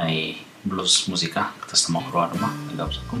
ናይ 0.00 0.14
ብሉዝ 0.70 0.92
ሙዚቃ 1.14 1.34
ክተስተማምርዋ 1.62 2.22
ድማ 2.34 2.44
ጋብኩም 2.76 3.20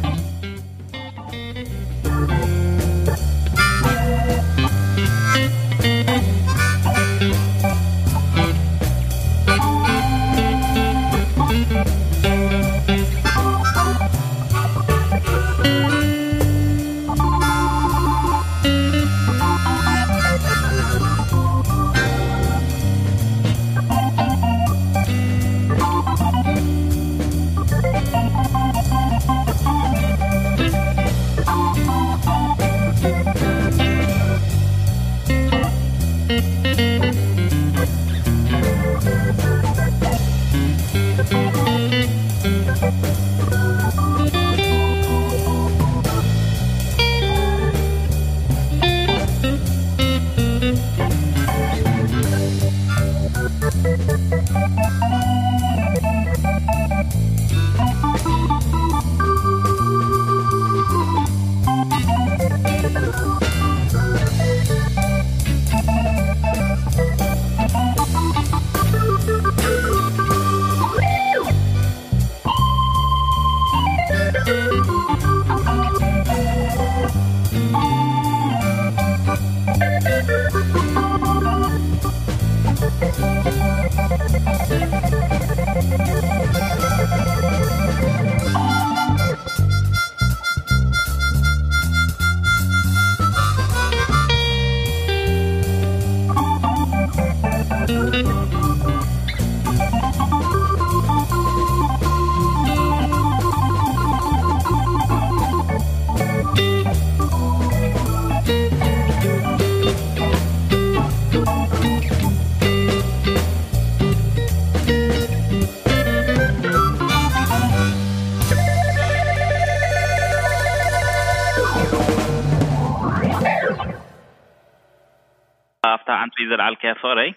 ዘለዓልከያ 126.51 126.91
ፍቅረይ 127.01 127.29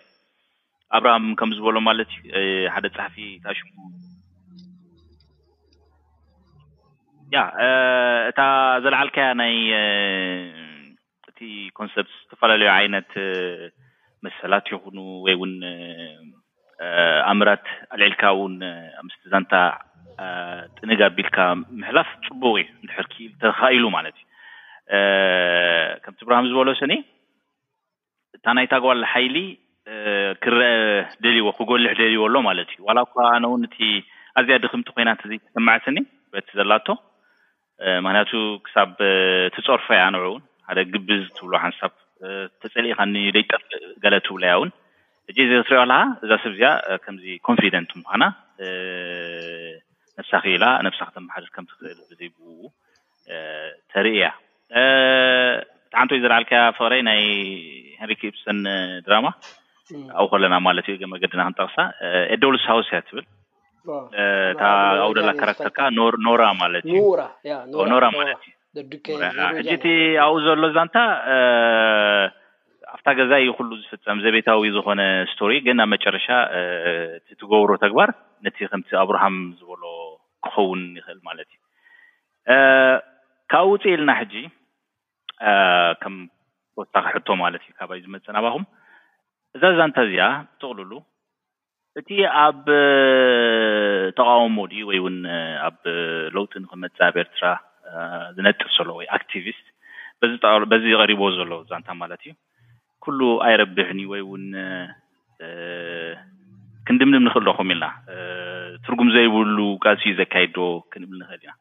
ኣብርሃም 0.96 1.24
ከም 1.38 1.50
ዝበሎ 1.56 1.76
ማለት 1.88 2.10
እዩ 2.38 2.46
ሓደ 2.74 2.86
ፀሓፊ 2.96 3.14
እታ 3.40 3.52
ሽሙ 3.58 3.68
ያ 7.36 7.40
እታ 8.30 8.40
ዘለዓልከያ 8.84 9.26
ናይ 9.42 9.54
እቲ 11.30 11.38
ኮንሰት 11.78 12.08
ዝተፈላለዩ 12.20 12.68
ዓይነት 12.78 13.10
መሰላት 14.26 14.66
ይኹኑ 14.74 14.98
ወይ 15.24 15.34
ውን 15.40 15.54
ኣእምራት 17.30 17.66
ኣልዒልካ 17.94 18.22
እውን 18.36 18.54
ብምስሊ 18.98 19.24
ዛንታ 19.32 19.54
ጥንግ 20.78 21.00
ኣቢልካ 21.10 21.38
ምሕላፍ 21.80 22.08
ፅቡቅ 22.28 22.54
እዩ 22.74 22.86
ድር 22.90 23.06
ተካኢሉ 23.42 23.84
ማለት 23.96 24.16
እዩ 24.22 26.02
ከምቲ 26.04 26.20
ብርሃም 26.28 26.48
ዝበሎ 26.52 26.70
ሰኒ 26.82 26.94
እታ 28.44 28.52
ናይ 28.56 28.66
ታግባል 28.72 28.98
ሓይሊ 29.10 29.36
ክረአ 30.44 30.72
ደልይዎ 31.24 31.46
ክጎልሕ 31.58 31.92
ደልይዎ 32.00 32.22
ኣሎ 32.28 32.34
ማለት 32.46 32.68
እዩ 32.72 32.80
ዋላ 32.88 32.98
ኳ 33.12 33.24
ኣነ 33.36 33.44
ው 33.52 33.56
ቲ 33.74 33.76
ኣዝያ 34.38 34.54
ድክምቲ 34.64 34.88
ኮይናት 34.96 35.20
እ 35.26 35.38
ተሰማዕትኒ 35.48 35.96
በቲ 36.32 36.48
ዘላቶ 36.58 36.86
ምክንያቱ 38.04 38.32
ክሳብ 38.66 38.90
ትፀርፎ 39.54 39.86
እያ 39.96 40.02
ኣንብዑእውን 40.10 40.42
ሓደ 40.68 40.78
ግብዝ 40.92 41.22
ትብሎ 41.36 41.52
ሓንሳብ 41.64 41.92
ተፀሊኢካኒ 42.64 43.14
ዘይጠርእ 43.36 43.78
ገለ 44.04 44.14
ትብላያ 44.26 44.52
ውን 44.62 44.70
እ 45.30 45.40
ዚ 45.50 45.50
ትሪኦ 45.68 45.80
ለካ 45.90 46.04
እዛ 46.24 46.32
ሰብእዚ 46.44 46.62
ከምዚ 47.04 47.26
ኮንፊደንት 47.48 47.90
ምኳና 48.00 48.22
ነብሳኪ 50.18 50.44
ኢላ 50.58 50.64
ነብሳኪ 50.88 51.08
ተመሓደት 51.16 51.50
ከምትክእል 51.56 51.98
ዘይብውው 52.20 52.62
ተርኢ 53.94 54.14
እያ 54.18 54.26
ዓንተወይ 56.02 56.20
ዝለዓልከያ 56.24 56.60
ፍቅረይ 56.76 57.02
ናይ 57.08 57.20
ሃሪክፕሰን 58.02 58.58
ድራማ 59.06 59.26
ኣብኡ 60.18 60.26
ከለና 60.32 60.54
ማለት 60.66 60.86
እዩ 60.92 61.02
መገዲና 61.14 61.40
ክንጠቅሳ 61.46 61.76
ኤዶልስ 62.34 62.62
ሃውስ 62.72 62.86
እያ 62.92 63.00
ትብል 63.08 63.24
እኣው 64.52 65.10
ደላ 65.16 65.30
ከራክተርካ 65.40 65.78
ኖራ 66.26 66.42
ማለትእኖራ 66.62 68.04
ማለት 68.20 68.40
እዩ 68.50 69.18
ሕጂ 69.58 69.70
እቲ 69.76 69.86
ኣብኡ 70.24 70.38
ዘሎ 70.46 70.62
ዛንታ 70.76 70.96
ኣብታ 72.94 73.08
ገዛ 73.18 73.32
እዩ 73.42 73.50
ኩሉ 73.58 73.70
ዝፍፀም 73.82 74.18
ዘ 74.24 74.32
ቤታዊ 74.36 74.64
ዝኮነ 74.76 75.02
ስቶሪ 75.32 75.52
ግን 75.66 75.82
ኣብ 75.84 75.88
መጨረሻ 75.94 76.26
ትገብሮ 77.40 77.70
ተግባር 77.84 78.10
ነቲ 78.46 78.58
ከምቲ 78.72 78.90
ኣብርሃም 79.04 79.36
ዝበሎ 79.60 79.82
ክኸውን 80.46 80.82
ይክእል 81.00 81.20
ማለት 81.28 81.48
እዩ 81.54 81.60
ካብ 83.52 83.66
ውፅእ 83.72 83.92
ኢልና 83.96 84.10
ሕጂ 84.20 84.34
ከም 86.02 86.14
ተወሳኪ 86.76 87.06
ሕቶ 87.16 87.28
ማለት 87.42 87.62
እዩ 87.64 87.72
ካብይ 87.80 88.00
ዝመፀናባኹም 88.04 88.64
እዛ 89.56 89.62
ዛንታ 89.78 89.96
እዚያ 90.06 90.24
ትቕልሉ 90.60 90.92
እቲ 92.00 92.08
ኣብ 92.44 92.64
ተቃወሞ 94.18 94.56
ዲ 94.72 94.82
ወይ 94.88 94.98
ውን 95.04 95.16
ኣብ 95.68 95.78
ለውጢ 96.36 96.52
ንክመፅእ 96.62 97.02
ኣብ 97.08 97.16
ኤርትራ 97.22 97.44
ዝነጥፍ 98.36 98.68
ዘሎ 98.76 98.88
ወይ 98.98 99.06
ኣክቲቪስት 99.18 99.66
በዚ 100.72 100.84
ቐሪቦ 101.02 101.22
ዘሎ 101.38 101.50
ዛንታ 101.72 101.88
ማለት 102.02 102.22
እዩ 102.26 102.32
ኩሉ 103.06 103.20
ኣይረብህኒ 103.48 104.00
ወይ 104.12 104.22
ውን 104.30 104.44
ክንድምድም 106.88 107.24
ንክእል 107.26 107.44
ዶኹም 107.48 107.68
ኢልና 107.74 107.86
ትርጉም 108.86 109.08
ዘይብሉ 109.16 109.58
ጋልሲኡ 109.84 110.14
ዘካይድዶ 110.20 110.58
ክንብል 110.92 111.18
ንክእል 111.22 111.42
ኢና 111.44 111.52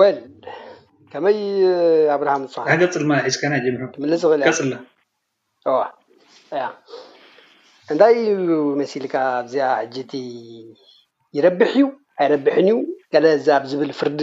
ወል 0.00 0.18
ከመይ 1.12 1.38
ኣብርሃም 2.16 2.42
ስይገፅልሒ 2.52 4.06
ልስ 4.12 4.22
ኽእል 4.30 4.42
ያፅዋ 4.48 4.64
እንታይ 7.92 8.16
መሲልካ 8.80 9.14
ኣዚኣ 9.40 9.66
ሕጅቲ 9.82 10.12
ይረብሕ 11.36 11.68
እዩ 11.74 11.82
ኣይረብሕን 12.24 12.66
እዩ 12.70 12.76
ገለ 13.14 13.26
ዚ 13.44 13.50
ኣብ 13.56 13.64
ዝብል 13.70 13.90
ፍርዲ 13.98 14.20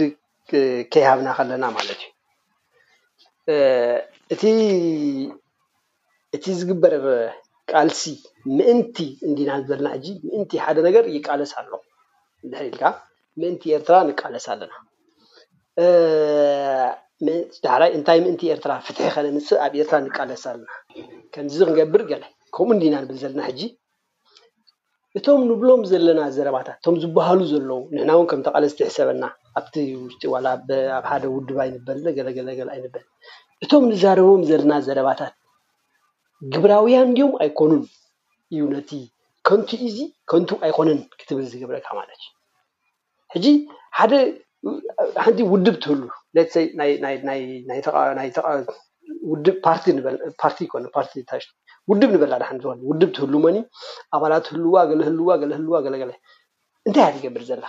ከይሃብና 0.92 1.28
ከለና 1.38 1.64
ማለት 1.76 2.00
እዩ 4.34 4.42
እእቲ 6.34 6.44
ዝግበር 6.60 6.94
ቃልሲ 7.72 8.02
ምእንቲ 8.56 8.96
እንዲናዘለና 9.28 9.88
ሕጂ 9.96 10.06
ምእንቲ 10.28 10.52
ሓደ 10.64 10.76
ነገር 10.88 11.04
ይቃለስ 11.16 11.52
ኣሎ 11.60 11.70
ሕል 12.58 12.66
ኢልካ 12.70 12.82
ምእንቲ 13.40 13.62
ኤርትራ 13.76 13.96
ንቃለስ 14.08 14.46
ኣለና 14.52 14.72
ዳሕይ 17.26 17.90
እንታይ 17.96 18.18
ምእንቲ 18.24 18.42
ኤርትራ 18.54 18.72
ፍትሐ 18.86 19.04
ከነምስ 19.14 19.48
ኣብ 19.64 19.72
ኤርትራ 19.80 19.96
ንቃለስ 20.06 20.42
ኣለና 20.52 20.68
ከምዚ 21.34 21.58
ክገብር 21.68 22.02
ገለ 22.10 22.24
ከምኡ 22.56 22.74
ንዲና 22.78 22.94
ንብል 23.02 23.16
ዘለና 23.22 23.40
ሕጂ 23.48 23.60
እቶም 25.18 25.40
ንብሎም 25.50 25.82
ዘለና 25.90 26.20
ዘረባታት 26.36 26.76
እቶም 26.80 26.96
ዝበሃሉ 27.02 27.40
ዘለዉ 27.52 27.78
ንሕና 27.94 28.10
እውን 28.16 28.26
ከምተቃለዝትሕሰበና 28.30 29.24
ኣቲ 29.60 29.74
ውሽጢ 30.02 30.22
ኣብ 30.54 30.68
ሓደ 31.10 31.22
ውድብ 31.36 31.58
ይበገለገለል 31.76 32.68
ይንበል 32.80 33.04
እቶም 33.64 33.84
ንዛረቦም 33.92 34.42
ዘለና 34.50 34.72
ዘረባታት 34.88 35.34
ግብራውያን 36.52 37.08
እድዮም 37.12 37.32
ኣይኮኑን 37.44 37.82
እዩ 38.54 38.62
ነቲ 38.76 38.90
ከንቱ 39.48 39.70
እዙ 39.88 39.98
ከንቱ 40.30 40.50
ኣይኮነን 40.66 41.00
ክትብል 41.20 41.44
ዝገብረካ 41.52 41.88
ማለት 42.00 42.20
እዩ 42.26 42.30
ሕጂ 43.34 43.46
ሓደ 43.98 44.12
ሓንቲ 45.24 45.40
ውድብ 45.52 45.76
ትህሉ 45.84 46.00
ሰ 46.54 46.64
ፓርቲ 50.42 50.62
ፓርቲ 50.96 51.10
ውድብ 51.90 52.10
ንበላ 52.16 52.34
ድኮ 52.40 52.50
ውድብ 52.90 53.10
ትህሉ 53.18 53.32
ኒ 53.56 53.58
ኣባላት 54.16 54.44
ህልዋ 54.54 54.76
ገለ 54.90 55.00
ህልዋ 55.08 55.28
ገለ 55.42 55.50
ህልዋ 55.58 55.74
ገለገለ 55.86 56.10
እንታይ 56.86 57.04
እያ 57.08 57.12
ትገብር 57.20 57.42
ዘላ 57.50 57.64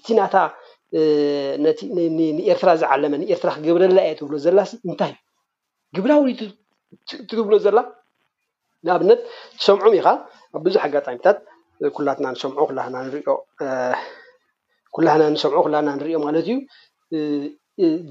እቲ 0.00 0.06
እናታ 0.14 0.36
ንኤርትራ 2.38 2.70
ዝዓለመ 2.82 3.12
ንኤርትራ 3.22 3.48
ክገብረላ 3.56 3.98
እየ 4.06 4.14
ትህብሎ 4.20 4.34
ዘላ 4.44 4.58
እንታይ 4.90 5.12
እዩ 5.12 5.22
ግብራዊ 5.96 6.32
ትትብሎ 7.08 7.52
ዘላ 7.66 7.78
ንኣብነት 8.84 9.20
ትሰምዑም 9.58 9.94
ኢ 9.98 10.00
ካ 10.06 10.08
ኣብ 10.56 10.60
ብዙሕ 10.66 10.82
ኣጋጣሚታት 10.88 11.38
ኩላትና 11.96 12.26
ንሰምዑ 12.34 12.62
ክላና 12.70 12.94
ንሪኦ 13.06 13.34
ኩላና 14.96 15.22
ንሰምዖ 15.34 15.56
ኩላና 15.66 15.88
ንሪኦ 16.00 16.18
ማለት 16.26 16.46
እዩ 16.48 17.22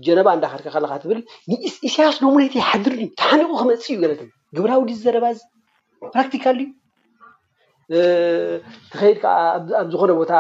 ጀነባ 0.05 0.27
እንዳክድከ 0.37 0.67
ከለካ 0.75 0.93
ትብል 1.03 1.19
ንእስያስ 1.51 2.15
ለምናይተ 2.23 2.53
ይሓድርን 2.61 3.09
ተሓኒቁ 3.19 3.49
ክመፅ 3.59 3.85
እዩ 3.93 3.97
ለትብል 4.11 4.29
ግብራዊ 4.57 4.81
ዲ 4.89 4.91
ዝዘረባዝ 4.97 5.39
ፕራክቲካል 6.13 6.59
ትኸይድ 8.91 9.17
ከዓ 9.23 9.33
ኣብ 9.81 9.87
ዝኮነ 9.91 10.11
ቦታ 10.19 10.31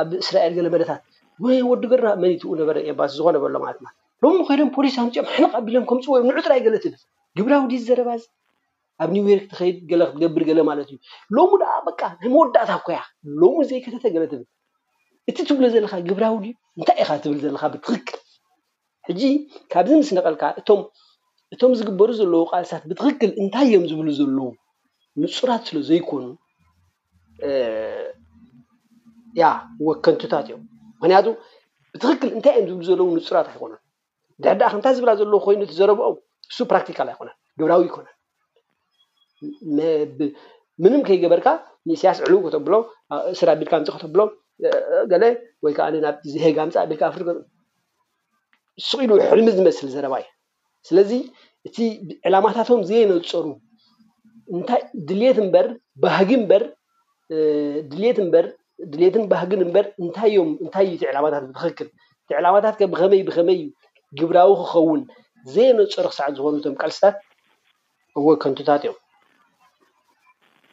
ኣብ 0.00 0.10
እስራኤል 0.22 0.52
ገለ 0.58 0.66
መለታት 0.74 1.00
ወይ 1.44 1.58
ወዲገራ 1.70 2.04
መንትኡ 2.24 2.50
ነበረ 2.60 2.76
ኤምባስ 2.90 3.10
ዝኮነ 3.18 3.36
በሎ 3.44 3.54
ማለት 3.66 3.80
ሎም 4.24 4.36
ኮይኖም 4.48 4.70
ፖሊስ 4.76 4.96
ኣምፅኦም 5.02 5.26
ሓልቕ 5.32 5.50
ኣቢሎም 5.58 5.84
ከምፁ 5.90 6.06
ወዮም 6.14 6.26
ንዑጥራይ 6.30 6.60
ገለ 6.66 6.76
ትብል 6.84 7.00
ግብራዊ 7.38 7.62
ዲዝዘረባዝ 7.72 8.22
ኣብ 9.02 9.10
ኒው 9.16 9.26
ዮርክ 9.32 9.44
ትከይድ 9.52 9.76
ገለ 9.92 10.02
ክትገብር 10.10 10.42
ገለ 10.50 10.60
ማለት 10.70 10.88
እዩ 10.92 10.96
ሎም 11.36 11.52
ድኣ 11.62 11.70
ቃ 12.00 12.02
ናይ 12.20 12.28
መወዳእታ 12.34 12.72
ኮያ 12.86 12.98
ሎም 13.42 13.56
ዘይከተተ 13.70 14.04
ገለ 14.16 14.24
ትብል 14.32 14.46
እቲ 15.30 15.38
ትብሎ 15.48 15.64
ዘለካ 15.74 15.92
ግብራዊ 16.10 16.36
ድ 16.42 16.48
እንታይ 16.80 16.96
ኢካ 17.02 17.10
ትብል 17.24 17.38
ዘለካ 17.44 17.62
ብትክክል 17.74 18.18
ሕጂ 19.08 19.22
ካብዚ 19.72 19.92
ምስ 20.00 20.08
ነቐልካ 20.16 20.42
እእቶም 21.52 21.72
ዝግበሩ 21.78 22.10
ዘለዉ 22.20 22.42
ቃልሰት 22.52 22.82
ብትክክል 22.90 23.30
እንታይ 23.42 23.66
እዮም 23.68 23.84
ዝብሉ 23.90 24.08
ዘለው 24.18 24.48
ንፁራት 25.22 25.62
ስለ 25.68 25.76
ዘይኮኑ 25.88 26.22
ያ 29.42 29.46
ወከንቱታት 29.86 30.44
እዮም 30.50 30.62
ምክንያቱ 31.00 31.26
ብትክክል 31.94 32.30
እንታይ 32.36 32.54
እዮም 32.62 32.68
ዝብሉ 32.68 32.88
ዘለው 32.90 33.08
ንፁራት 33.18 33.48
ይኮኑ 33.54 33.72
ድሕዳኣ 34.44 34.68
ከንታይ 34.72 34.94
ዝብላ 34.98 35.10
ዘለ 35.20 35.32
ኮይኑ 35.46 35.60
እዘረብኦ 35.74 36.08
ንሱ 36.50 36.58
ፕራክቲካል 36.70 37.08
ኣይነን 37.14 37.34
ግብራዊ 37.60 37.82
ይኮነን 37.88 38.14
ምንም 40.84 41.00
ከይገበርካ 41.08 41.48
ንእስያስ 41.88 42.18
ዕልው 42.26 42.38
ከተብሎስዳቢርካ 42.44 43.74
ከተብሎ 43.96 44.20
ገለ 45.12 45.22
ወይ 45.64 45.72
ከዓ 45.78 45.86
ናብቲ 46.04 46.24
ዝሄጋምፃ 46.34 46.74
ብልካ 46.90 47.02
ፍ 47.14 47.24
ስኢሉ 48.88 49.10
ሕሉም 49.30 49.48
ዝመስል 49.56 49.88
ዘረባ 49.94 50.14
እዩ 50.20 50.28
ስለዚ 50.88 51.10
እቲ 51.68 51.76
ዕላማታቶም 52.28 52.80
ዘየነፀሩ 52.90 53.46
እታይ 54.58 54.82
ድት 55.08 55.38
ምበር 55.46 55.66
ባህ 56.04 56.18
በድት 57.32 58.18
በር 58.34 58.46
ድልትን 58.92 59.24
ባህግን 59.30 59.60
እምበር 59.64 59.86
እንታይዮም 60.04 60.50
እንታይዩ 60.64 60.92
ቲ 61.00 61.10
ዕላማታት 61.10 61.44
ብትክክል 61.48 61.88
እቲ 62.24 62.30
ዕላማታት 62.38 62.74
ከ 62.80 62.88
ብኸመይ 62.94 63.20
ብኸመይ 63.28 63.58
ዩ 63.62 63.66
ግብራዊ 64.20 64.50
ክኸውን 64.60 65.02
ዘየነፀሩ 65.54 66.06
ክሳዓት 66.12 66.34
ዝኮኑቶም 66.38 66.74
ቃልስታት 66.80 67.16
እዎ 68.20 68.26
ከንቱታት 68.44 68.80
እዮም 68.86 68.98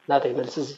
ናተ 0.10 0.24
ይመልስ 0.34 0.56
እዚ 0.64 0.70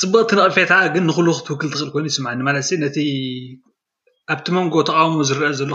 ፅቡቅ 0.00 0.24
ትነቕፌታ 0.30 0.72
ግን 0.94 1.04
ንኩሉ 1.08 1.26
ክትውክል 1.38 1.68
ትኽእል 1.72 1.90
ኮይኑ 1.94 2.04
ዩስምዓኒ 2.12 2.38
ማለት 2.48 2.66
ነቲ 2.84 2.96
ኣብቲ 4.32 4.46
መንጎ 4.56 4.74
ተቃውሞ 4.88 5.16
ዝርአ 5.28 5.48
ዘሎ 5.60 5.70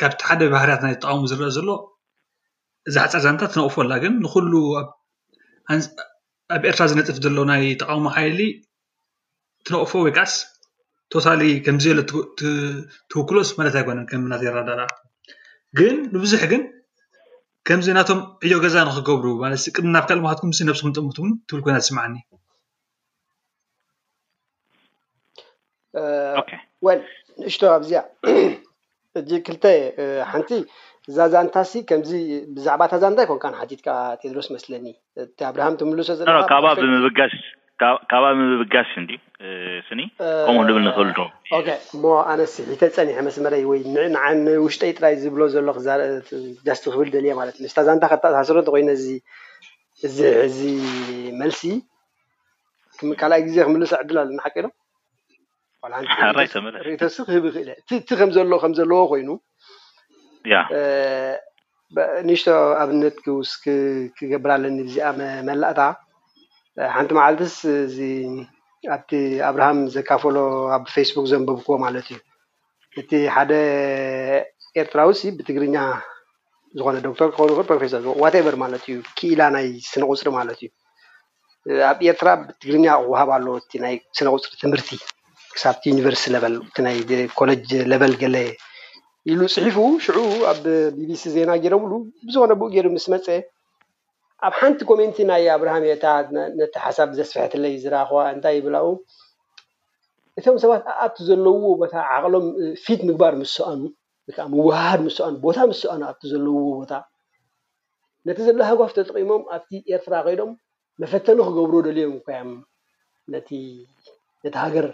ካብቲ 0.00 0.20
ሓደ 0.28 0.40
ባህርያት 0.54 0.80
ናይ 0.86 0.94
ተቃውሞ 1.02 1.22
ዝርአ 1.30 1.48
ዘሎ 1.56 1.68
እዛ 2.88 2.94
ሓፃርዘነታ 3.12 3.42
ትነቕፎኣላ 3.52 3.92
ግን 4.04 4.14
ንኩሉ 4.24 4.52
ኣብ 5.74 5.82
ኤርትራ 6.70 6.82
ዝነፅፍ 6.90 7.16
ዘሎ 7.24 7.38
ናይ 7.50 7.62
ተቃውሞ 7.80 8.04
ሓይሊ 8.16 8.40
ትነቕፎ 9.66 9.92
ወይ 10.04 10.12
ቃስ 10.18 10.32
ቶታሊ 11.12 11.40
ከምዝበለ 11.64 12.00
ትውክሎስ 13.10 13.48
ማለት 13.58 13.74
ኣይ 13.78 13.84
ኮነ 13.88 13.98
ከምናትይረዳግንንብዙሕግ 14.10 16.52
ከምዚ 17.68 17.88
ናቶም 17.96 18.18
ዕዮ 18.46 18.54
ገዛ 18.64 18.76
ንክገብሩ 18.88 19.26
ለ 19.52 19.54
ቅድናብካ 19.76 20.10
ልምሃትኩም 20.18 20.50
ነብስኩም 20.68 20.92
ጥምትውን 20.98 21.30
ትብል 21.48 21.60
ኮይና 21.64 21.78
ዝስምዓኒ 21.84 22.14
ንእሽቶ 27.38 27.62
ኣብዚኣ 27.76 28.00
እዚ 29.20 29.30
ክልተ 29.46 29.64
ሓንቲ 30.30 30.50
እዛዛንታሲ 31.10 31.72
ከምዚ 31.88 32.10
ብዛዕባ 32.56 32.80
ታዛእንታ 32.92 33.18
ይኮንካ 33.24 33.44
ሓቲትካ 33.60 33.88
ቴድሮስ 34.22 34.48
መስለኒ 34.56 34.84
ኣብርሃም 35.50 35.78
ትምሉሶ 35.80 36.10
ካ 36.50 36.54
ብምብጋስ 36.78 37.34
ካብኣ 37.80 38.26
ምምብጋሽ 38.38 38.88
እን 39.00 39.06
ስኒ 39.88 40.00
ከም 40.46 40.56
ንብል 40.68 40.82
ንክእል 40.86 41.10
ዶእሞ 41.16 42.04
ኣነስ 42.32 42.54
ሒተ 42.68 42.82
ፀኒሐ 42.96 43.16
መስመረይ 43.26 43.64
ወይንንውሽጠይ 43.70 44.92
ጥራይ 44.98 45.14
ዝብሎ 45.22 45.40
ዘሎ 45.54 45.68
ክ 45.78 45.82
ጃስቲ 46.66 46.84
ክብል 46.94 47.08
ደልየ 47.14 47.32
ማለትእ 47.40 47.62
ንስታዛንታ 47.66 48.04
ከሳስሮ 48.22 48.56
እንተኮይነ 48.62 48.90
እዚዚ 50.08 50.60
መልሲ 51.40 51.62
ካልኣይ 53.20 53.42
ግዜ 53.48 53.56
ክምልሶ 53.68 53.92
ዕድላ 54.04 54.18
ልንሓቂ 54.30 54.56
ዶ 54.66 54.70
ለሪእቶ 56.76 57.02
ክህቢ 57.28 57.44
ክእልቲ 57.90 58.08
ከምዘለዎ 58.20 59.00
ኮይኑ 59.12 59.28
ንሽቶ 62.28 62.48
ኣብነት 62.82 63.16
ውስክገብርለኒ 63.38 64.76
ብዚኣ 64.88 65.08
መላእታ 65.48 65.80
ሓንቲ 66.94 67.10
መዓልትስ 67.18 67.54
እዚ 67.86 67.98
ኣብቲ 68.94 69.10
ኣብርሃም 69.48 69.78
ዘካፈሎ 69.94 70.36
ኣብ 70.74 70.82
ፌስቡክ 70.94 71.26
ዘንብብኮዎ 71.30 71.76
ማለት 71.84 72.06
እዩ 72.12 72.18
እቲ 73.00 73.10
ሓደ 73.34 73.52
ኤርትራ 74.80 75.00
ውስ 75.10 75.20
ብትግርኛ 75.38 75.76
ዝኮነ 76.78 76.96
ዶክተር 77.06 77.28
ክኸንይክል 77.34 77.56
ሮፌርዋቴቨር 77.60 78.56
ማለት 78.64 78.82
እዩ 78.88 78.96
ክኢላ 79.18 79.40
ናይ 79.56 79.66
ስነ 79.90 80.02
ቁፅሪ 80.12 80.28
ማለት 80.38 80.58
እዩ 80.64 80.70
ኣብ 81.90 81.98
ኤርትራ 82.10 82.28
ብትግርኛ 82.46 82.86
ወሃብ 83.10 83.30
ኣለ 83.38 83.46
እቲ 83.62 83.72
ናይ 83.84 83.94
ስነ 84.20 84.26
ቁፅሪ 84.36 84.52
ትምህርቲ 84.62 84.88
ክሳብቲ 85.56 85.82
ዩኒቨርስቲ 85.92 86.24
ል 86.34 86.54
ናይ 86.86 86.96
ኮለጅ 87.40 87.68
ሌበል 87.92 88.14
ገለ 88.22 88.36
ኢሉ 89.32 89.40
ፅሒፉ 89.56 89.76
ሽዑ 90.06 90.18
ኣብ 90.50 90.62
ቢቪሲ 90.98 91.24
ዜና 91.36 91.50
ገይረ 91.62 91.74
ምሉ 91.84 91.92
ብዝኮነ 92.26 92.52
ብኡ 92.60 92.66
ገይሩ 92.74 92.86
ምስ 92.96 93.06
መፀአ 93.12 93.38
ኣብ 94.44 94.54
ሓንቲ 94.60 94.78
ኮሚኒቲ 94.88 95.18
ናይ 95.28 95.44
ኣብርሃም 95.56 95.84
ታት 96.02 96.26
ነቲ 96.60 96.72
ሓሳብ 96.86 97.10
ዘስፍሐት 97.18 97.52
ለይ 97.62 97.74
ዝረኽዋ 97.84 98.18
እንታይ 98.34 98.54
ይብላው 98.58 98.88
እቶም 100.38 100.56
ሰባት 100.62 100.82
ኣብኣብቲ 100.92 101.18
ዘለዎ 101.28 101.62
ቦታ 101.82 101.94
ዓቅሎም 102.14 102.46
ፊት 102.84 103.00
ምግባር 103.08 103.34
ምስስኣኑ 103.42 103.80
ወይከዓ 104.28 104.44
ምዋሃድ 104.54 105.00
ምስኑ 105.06 105.34
ቦታ 105.46 105.58
ምስስኣኑ 105.72 106.00
ኣቲ 106.10 106.20
ዘለዎ 106.32 106.54
ቦታ 106.80 106.92
ነቲ 108.28 108.38
ዘሎ 108.48 108.60
ሃጓፍ 108.70 108.90
ተጠቂሞም 108.98 109.42
ኣብቲ 109.56 109.70
ኤርትራ 109.94 110.14
ኮይዶም 110.28 110.50
መፈተኒ 111.02 111.38
ክገብርዎ 111.48 111.80
ደልዮም 111.88 112.14
እኳዮም 112.20 112.52
ነቲ 113.34 113.48
ሃገር 114.64 114.86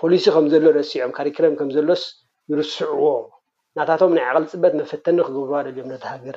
ፖሊሲ 0.00 0.24
ከምዘሎ 0.34 0.64
ደሲዖም 0.78 1.10
ካሪክረም 1.18 1.54
ከምዘሎስ 1.60 2.02
ይርስዕዎ 2.52 3.06
ናታቶም 3.78 4.12
ናይ 4.18 4.24
ዓቅሊ 4.30 4.44
ፅበት 4.54 4.72
መፈተኒ 4.80 5.16
ክገብርዋ 5.28 5.56
ደልዮም 5.68 5.88
ነቲ 5.94 6.04
ሃገር 6.14 6.36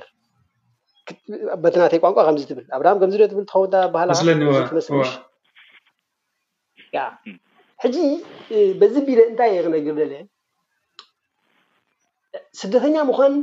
በትናተይ 1.64 2.00
ቋንቋ 2.04 2.20
ከምዚ 2.28 2.44
ትብል 2.50 2.66
ኣብ 2.76 2.84
ከምዚ 3.02 3.16
ዶ 3.22 3.26
ትብል 3.32 3.46
ትኸውባህላመስኒ 3.50 4.28
ሕጂ 7.84 7.98
በዚ 8.82 8.94
ቢደ 9.08 9.20
እንታይ 9.30 9.52
የ 9.56 9.62
ክነግር 9.66 9.96
ደለ 10.02 10.14
ስደተኛ 12.60 12.96
ምኳን 13.10 13.34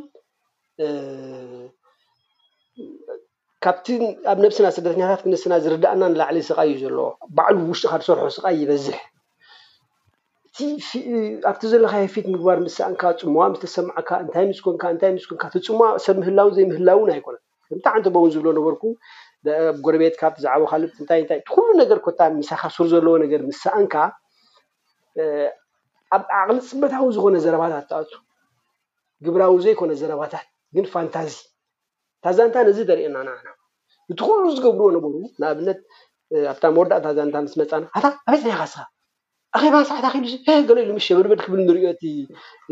ካብቲ 3.64 3.86
ኣብ 4.32 4.38
ነብስና 4.44 4.66
ስደተኛታት 4.78 5.22
ክነስና 5.24 5.52
ዝርዳእና 5.64 6.02
ንላዕሊ 6.12 6.38
ስቃ 6.48 6.58
እዩ 6.68 6.76
ዘለዎ 6.84 7.08
ባዕሉ 7.36 7.56
ውሽጢካ 7.70 7.92
ዝሰርሖ 8.02 8.22
ስቃ 8.36 8.44
ይበዝሕ 8.60 8.98
እኣብቲ 10.62 11.62
ዘለካፊት 11.72 12.26
ምግባር 12.34 12.58
ምስሰኣንካ 12.64 13.02
ፅምዋ 13.22 13.40
ምስተሰማዓካ 13.52 14.10
እንታይ 14.24 14.44
ምስኮንካ 14.50 14.82
እታይ 14.96 15.12
ምስኮንካ 15.16 15.44
ቲፅሙዋ 15.54 15.84
ሰብ 16.06 16.16
ምህላውን 16.22 16.54
ዘይምህላን 16.56 17.12
ኣይኮነን 17.16 17.44
ምታዕንተቦ 17.76 18.14
እውን 18.20 18.30
ዝብሎ 18.34 18.48
ነበርኩ 18.58 18.82
ኣብ 19.70 19.76
ጎረቤትካ 19.84 20.22
ብዛዕቦ 20.36 20.62
ካልጥ 20.70 20.90
ንታይታይ 21.02 21.38
ትኩሉ 21.48 21.66
ነገር 21.82 21.98
ኮታ 22.06 22.20
ምሳካሱር 22.38 22.86
ዘለዎ 22.92 23.14
ነገር 23.24 23.40
ምስ 23.48 23.58
ሰኣንካ 23.64 23.94
ኣብ 26.16 26.24
ዓቅሊ 26.40 26.56
ፅበታዊ 26.70 27.06
ዝኮነ 27.16 27.36
ዘረባታት 27.44 27.86
ተኣቱ 27.90 28.10
ግብራዊ 29.26 29.54
ዘይኮነ 29.64 29.90
ዘረባታት 30.02 30.46
ግን 30.76 30.86
ፋንታዚ 30.92 31.32
ታዛንታን 32.24 32.68
እዚ 32.72 32.78
ተርእየናንና 32.90 33.46
እቲኩሉ 34.12 34.42
ዝገብርዎ 34.56 34.88
ነበሩ 34.96 35.14
ንኣብነት 35.42 35.80
ኣብታ 36.52 36.64
መወዳእ 36.76 37.00
ታዛንታን 37.06 37.46
ስመፃና 37.52 37.84
ታ 38.04 38.06
ኣበፅይካስኻ 38.30 38.84
ኣኼባ 39.58 39.74
ሰዕት 39.90 40.04
ሉ 40.16 40.24
ገለ 40.68 40.78
ኢሉም 40.84 40.98
ሸብድበድ 41.06 41.40
ክብል 41.44 41.60
ንሪኦ 41.68 41.86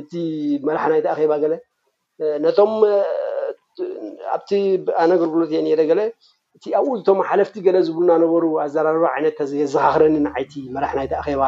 እቲ 0.01 0.13
መላሓናይቲ 0.67 1.07
ኣኼባ 1.15 1.33
ገለ 1.45 1.55
ነቶም 2.45 2.73
ኣብቲ 4.35 4.51
ብኣነኣገልግሎት 4.87 5.51
እየ 5.53 5.61
እኔረ 5.63 5.81
ገለ 5.91 6.01
እቲ 6.57 6.65
ኣብኡ 6.79 6.93
እቶም 6.99 7.19
ሓለፍቲ 7.29 7.57
ገለ 7.67 7.77
ዝብሉና 7.89 8.13
ነበሩ 8.25 8.45
ኣዘራርባ 8.65 9.05
ዓይነት 9.17 9.39
የዘኻክረኒ 9.63 10.15
ንዓይቲ 10.27 10.53
መራሕ 10.77 10.93
ናይተ 10.99 11.13
ኣኼባ 11.23 11.43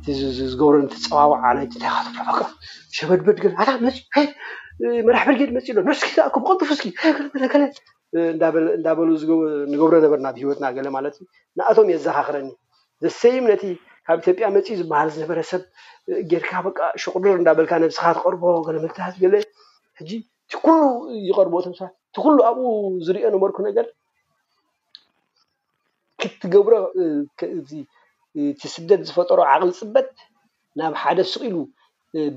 እቲ 0.00 0.06
ዝገብሮ 0.50 0.74
ፀዋወዕ 1.06 1.42
ሸበድበድ 2.96 3.38
መራሕ 5.08 5.24
በርጌድ 5.30 5.50
መፂ 5.56 5.66
ሎ 5.76 5.88
ስኪ 5.98 6.08
ዝኣከም 6.16 6.42
ቐንጡፉስኪ 6.46 6.84
እዳበ 8.34 8.54
ንገብሮ 9.72 9.92
ነበር 10.04 10.18
ናብ 10.24 10.36
ሂወትና 10.42 10.64
ገለ 10.76 10.86
ማለትእዩ 10.96 11.24
ንኣቶም 11.58 11.88
የዘኻክረኒ 11.92 12.48
ዘሰይም 13.04 13.44
ነቲ 13.50 13.62
ካብ 14.06 14.18
ኢትዮጵያ 14.22 14.46
መፂ 14.56 14.66
ዝበሃል 14.80 15.08
ዝነበረሰብ 15.14 15.62
ጌይርካ 16.30 16.52
ቃ 16.78 16.88
ሽቅድር 17.02 17.36
እዳበልካ 17.42 17.72
ነብስካ 17.84 18.04
ተቀርቦ 18.18 18.42
መልሃዝ 18.84 19.16
ለ 19.34 19.34
ቲ 20.52 20.60
ኩሉ 20.64 20.76
ይቀርብ 21.28 21.54
ቶም 21.64 21.74
እቲ 21.80 22.14
ኩሉ 22.24 22.36
ኣብኡ 22.48 22.62
ዝሪኦ 23.06 23.26
ንመርኩ 23.34 23.58
ነገር 23.68 23.86
ክትገብሮ 26.20 26.74
እቲ 28.50 28.60
ስደት 28.74 29.00
ዝፈጠሮ 29.08 29.38
ዓቅሊ 29.54 29.70
ፅበት 29.80 30.08
ናብ 30.78 30.92
ሓደ 31.02 31.18
ስቂ 31.32 31.42
ኢሉ 31.50 31.56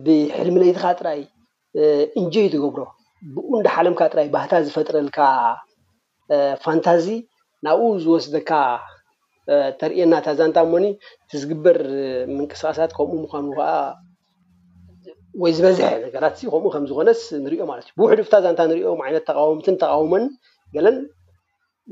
ብሕልሚለይትካ 0.05 0.83
ጥራይ 0.99 1.21
እንጀ 2.19 2.33
ይትገብሮ 2.47 2.81
ብኡ 3.35 3.47
እንዳሓለምካ 3.59 4.01
ጥራይ 4.13 4.27
ባህታ 4.35 4.51
ዝፈጥረልካ 4.65 5.19
ፋንታዚ 6.63 7.05
ናብኡ 7.65 7.83
ዝወስደካ 8.03 8.51
ተርእየና 9.79 10.13
ታዛንታ 10.25 10.57
ሞኒ 10.71 10.85
ቲዝግበር 11.31 11.77
ምንቅስቃሳት 12.37 12.91
ከምኡ 12.97 13.19
ምኳኑ 13.23 13.45
ከዓ 13.57 13.69
ወይ 15.41 15.51
ዝበዝሐ 15.57 15.87
ነገራት 16.05 16.35
ከምኡ 16.51 16.63
ከምዝኮነስ 16.73 17.19
ንሪኦ 17.45 17.63
ማለት 17.71 17.85
እዩ 17.89 17.93
ብውሕድ 17.99 18.19
ብታዛንታ 18.25 18.61
ንሪኦም 18.69 19.01
ዓይነት 19.05 19.23
ተቃወምትን 19.29 19.75
ተቃውሞን 19.83 20.23
ገለን 20.75 20.97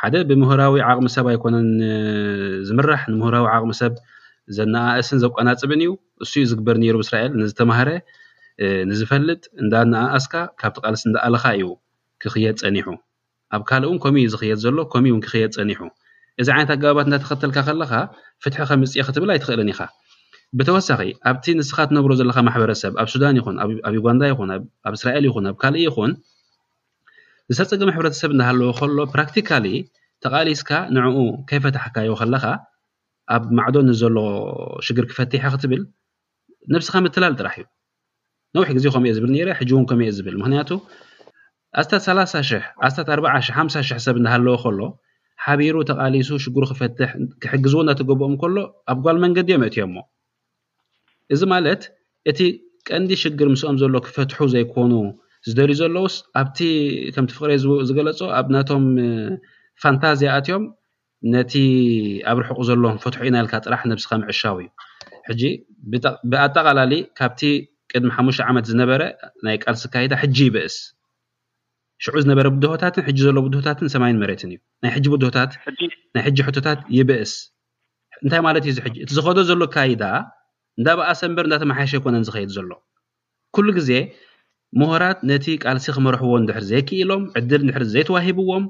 ሓደ 0.00 0.14
ብምሁራዊ 0.28 0.74
ዓቅሚ 0.90 1.06
ሰብ 1.16 1.26
ኣይኮነን 1.32 1.68
ዝምራሕ 2.68 3.02
ንምሁራዊ 3.12 3.44
ዓቅሚ 3.56 3.72
ሰብ 3.80 3.92
ዘነኣእስን 4.56 5.20
ዘቆናፅብን 5.24 5.80
እዩ 5.84 5.92
እሱኡ 6.24 6.42
ዝግበር 6.50 6.76
ነይሩ 6.82 6.96
ብእስራኤል 7.02 7.32
ንዝተማሃረ 7.40 7.90
ንዝፈልጥ 8.90 9.42
እንዳነኣእስካ 9.62 10.34
ካብቲ 10.60 10.76
ቃልስ 10.86 11.02
እንዳኣልካ 11.08 11.44
እዩ 11.58 11.66
ክኽየድ 12.24 12.58
ፀኒሑ 12.64 12.86
ኣብ 13.56 13.62
ካልእ 13.70 13.90
ከምእዩ 14.04 14.26
ዝኽየድ 14.34 14.60
ዘሎ 14.64 14.78
ከምእእውን 14.92 15.22
ክክየጥ 15.26 15.54
ፀኒሑ 15.60 15.80
እዚ 16.42 16.48
ዓይነት 16.54 16.70
ኣጋባባት 16.76 17.06
እንታተኸትልካ 17.08 17.58
ከለካ 17.68 17.92
ፍትሒ 18.44 18.58
ከም 18.70 18.80
ምፅ 18.82 18.94
ክትብል 19.08 19.30
ኣይትክእልን 19.34 19.68
ኢካ 19.72 19.80
ብተወሳኺ 20.58 21.00
ኣብቲ 21.28 21.44
ንስካ 21.58 21.78
ትነብሮ 21.88 22.10
ዘለካ 22.18 22.36
ማሕበረሰብ 22.46 22.92
ኣብ 23.02 23.08
ሱዳን 23.12 23.36
ይኹን 23.40 23.56
ኣብ 23.86 23.92
ዩጋንዳ 23.96 24.22
ይኹን 24.30 24.50
ኣብ 24.86 24.94
እስራኤል 24.98 25.24
ይኹን 25.28 25.46
ኣብ 25.50 25.56
ካሊእ 25.62 25.82
ይኹን 25.86 26.12
ንሳፀቂ 27.50 27.80
ማሕበረተሰብ 27.88 28.30
እንናሃለዎ 28.34 28.68
ከሎ 28.78 28.98
ፕራክቲካሊ 29.14 29.66
ተቃሊስካ 30.24 30.70
ንዕኡ 30.96 31.16
ከይፈታሕካዮ 31.48 32.12
ከለካ 32.20 32.44
ኣብ 33.36 33.44
ማዕዶ 33.58 33.76
ንዘሎ 33.90 34.16
ሽግር 34.86 35.06
ክፈቲሐ 35.10 35.44
ክትብል 35.54 35.82
ነብስካ 36.74 36.94
ምትላል 37.06 37.34
ጥራሕ 37.40 37.56
እዩ 37.60 37.66
ነዊሕ 38.56 38.68
ግዜ 38.76 38.86
ከም 38.94 39.04
እየ 39.08 39.12
ዝብል 39.16 39.32
ረ 39.48 39.56
ሕጂ 39.60 39.70
ውን 39.76 39.84
ከምእየ 39.90 40.10
ዝብል 40.18 40.34
ምክንያቱ 40.40 40.70
ኣስታት 41.80 42.02
3ላ 42.08 42.18
ሕ 42.50 42.60
ስታት 42.94 43.08
ኣ 43.34 43.38
ሽሕ 43.88 43.98
ሰብ 44.06 44.16
እንናሃለዎ 44.20 44.56
ከሎ 44.64 44.80
ሓቢሩ 45.44 45.76
ተቃሊሱ 45.90 46.30
ሽሩ 46.44 46.56
ክፈትሕ 46.70 47.10
ክሕግዝዎ 47.44 47.80
እናተገብኦም 47.84 48.36
ከሎ 48.42 48.56
ኣብ 48.92 48.98
ጓል 49.06 49.18
መንገዲእዮም 49.26 49.62
መእትዮሞ 49.64 49.96
እዚ 51.34 51.42
ማለት 51.54 51.82
እቲ 52.30 52.40
ቀንዲ 52.90 53.10
ሽግር 53.22 53.48
ምስኦም 53.52 53.76
ዘሎ 53.82 53.94
ክፈትሑ 54.06 54.38
ዘይኮኑ 54.54 54.92
ዝደርዩ 55.48 55.76
ዘሎውስ 55.80 56.14
ኣብቲ 56.40 56.58
ከምቲ 57.14 57.30
ፍቅረ 57.36 57.50
ዝገለፆ 57.88 58.20
ኣብ 58.38 58.46
ናቶም 58.54 58.84
ፋንታዝያ 59.82 60.28
ኣትዮም 60.38 60.64
ነቲ 61.34 61.52
ኣብ 62.30 62.36
ርሕቁ 62.42 62.58
ዘሎዎ 62.68 62.90
ፈትሑ 63.04 63.20
እዩናልካ 63.26 63.52
ጥራሕ 63.66 63.80
ነብስከ 63.92 64.10
ምዕሻው 64.22 64.56
እዩ 64.62 64.68
ሕጂ 65.28 65.42
ብኣጠቃላሊ 66.30 66.92
ካብቲ 67.18 67.40
ቅድሚ 67.92 68.10
ሓሙሽተ 68.16 68.42
ዓመት 68.50 68.64
ዝነበረ 68.70 69.02
ናይ 69.46 69.56
ቃልሲ 69.64 69.82
ካይዳ 69.94 70.12
ሕጂ 70.22 70.36
ይብእስ 70.48 70.76
ሽዑ 72.04 72.16
ዝነበረ 72.24 72.46
ብድሆታትን 72.54 73.04
ሕጂ 73.08 73.18
ዘሎ 73.26 73.36
ብድሆታትን 73.46 73.90
ሰማይን 73.94 74.16
መሬትን 74.22 74.50
እዩ 74.54 74.58
ናይሕጂ 74.84 75.04
ድትናይ 75.24 76.22
ሕጂ 76.26 76.38
ቶታት 76.56 76.80
ይብእስ 76.98 77.32
እንታይ 78.22 78.40
ማለት 78.48 78.62
እዩእዚ 78.66 78.78
ሕ 78.84 78.88
እቲ 79.04 79.10
ዝከዶ 79.18 79.38
ዘሎ 79.50 79.62
ካይዳ 79.74 80.02
እንዳ 80.78 80.88
ብኣ 80.98 81.06
ሰምበር 81.20 81.44
እንዳተመሓሸ 81.48 81.92
ይኮነን 81.96 82.24
ዝከይድ 82.28 82.50
ዘሎ 82.56 82.70
ኩሉ 83.56 83.66
ግዜ 83.78 83.90
ምሁራት 84.80 85.18
ነቲ 85.30 85.46
ቃልሲ 85.64 85.86
ክመርሕቦ 85.96 86.30
እንድሕር 86.40 86.64
ዘይክኢሎም 86.70 87.22
ዕድል 87.38 87.60
ንድሕር 87.66 87.84
ዘይተዋሂብዎም 87.92 88.64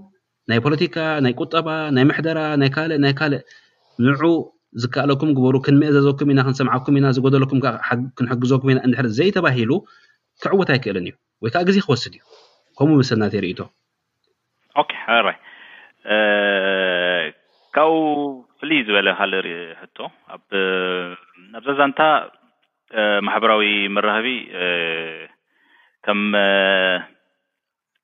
ናይ 0.50 0.58
ፖለቲካ 0.66 0.96
ናይ 1.24 1.32
ቁጠባ 1.40 1.68
ናይ 1.96 2.04
መሕደራ 2.10 2.38
ናይ 2.62 2.70
ካልእ 2.74 3.00
ናይ 3.04 3.14
ካልእ 3.20 3.42
ንዑ 4.08 4.22
ዝከኣለኩም 4.82 5.30
ግበሩ 5.36 5.56
ክንምእዘዘኩም 5.66 6.30
ኢና 6.32 6.40
ክንሰምዓኩም 6.46 6.96
ኢና 6.98 7.06
ዝጎደለኩም 7.16 7.60
ክንሕግዘኩም 8.16 8.70
ኢና 8.72 8.78
እንድሕር 8.86 9.06
ዘይተባሂሉ 9.18 9.70
ክዕወት 10.44 10.70
ኣይክእልን 10.74 11.06
እዩ 11.08 11.14
ወይ 11.44 11.50
ከዓ 11.54 11.62
ግዜ 11.68 11.76
ክወስድ 11.86 12.14
እዩ 12.18 12.22
ከምኡ 12.78 12.96
ምስሊናተይርእቶይ 13.02 13.66
ካብኡ 17.74 17.98
ፍሉይ 18.60 18.78
ዝበለ 18.88 19.08
ካል 19.18 19.32
ርኢ 19.46 19.50
ሕቶ 19.80 19.98
ኣ 20.34 20.36
ኣብዛ 21.58 21.68
ዛንታ 21.80 22.00
ማሕበራዊ 23.26 23.62
መራክቢ 23.96 24.26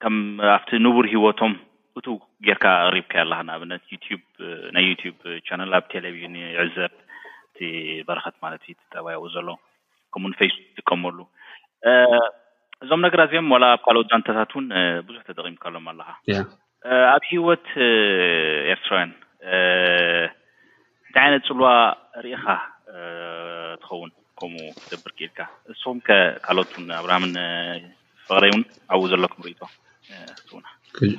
ከም 0.02 0.14
ኣብቲ 0.56 0.70
ንቡር 0.86 1.04
ሂወቶም 1.12 1.52
እቱ 1.98 2.06
ጌርካ 2.46 2.64
ኣሪብካ 2.88 3.12
ኣለካ 3.22 3.38
ንኣብነት 3.48 3.82
ናይ 4.74 4.84
ዩዩ 4.90 5.02
ቻነል 5.46 5.72
ኣብ 5.78 5.84
ቴሌቭዥን 5.94 6.34
ይዕዘብ 6.42 6.92
እቲ 7.50 7.58
በረከት 8.08 8.36
ማለት 8.44 8.62
ጠባየቁ 8.96 9.22
ዘሎ 9.36 9.48
ከምው 10.14 10.30
ፌስ 10.40 10.54
ዝቀመሉ 10.78 11.18
እዞም 12.84 13.00
ነገራ 13.06 13.20
ዚኦም 13.32 13.50
ላ 13.62 13.64
ኣብ 13.76 13.80
ካልኦት 13.86 14.08
ዛንታታት 14.12 14.50
ውን 14.58 14.66
ብዙሕ 15.08 15.22
ተጠቂምካሎም 15.30 15.84
ኣለካ 15.92 16.10
ኣብ 17.14 17.22
ሂወት 17.32 17.66
ኤርትራውያን 18.74 19.10
እንታይ 21.12 21.26
ዓይነት 21.28 21.42
ፅልዋ 21.48 21.68
ርኢካ 22.24 22.44
ትኸውን 23.80 24.10
ከምኡ 24.40 24.62
ክብር 24.90 25.10
ክልካ 25.18 25.38
ንስኹም 25.68 25.98
ከ 26.06 26.16
ካልኦት 26.44 26.70
ኣብራሃ 27.00 27.18
ፍቅረይ 28.28 28.50
እን 28.56 28.62
ኣብኡ 28.92 29.00
ዘሎኩምርኢቶ 29.12 29.60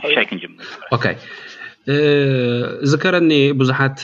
ውሻይ 0.08 0.26
ክንጅር 0.30 0.52
እዚከረኒ 2.86 3.32
ብዙሓት 3.62 4.00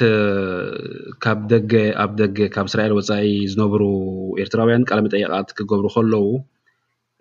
ካብ 1.25 1.39
ደ 1.55 1.81
ኣብ 2.05 2.11
ደገ 2.21 2.37
ካብ 2.57 2.65
እስራኤል 2.71 2.93
ወፃኢ 2.99 3.31
ዝነብሩ 3.55 3.81
ኤርትራውያን 4.45 4.87
ቃለመ 4.91 5.05
ጠይቃት 5.15 5.49
ክገብሩ 5.57 5.85
ከለዉ 5.97 6.25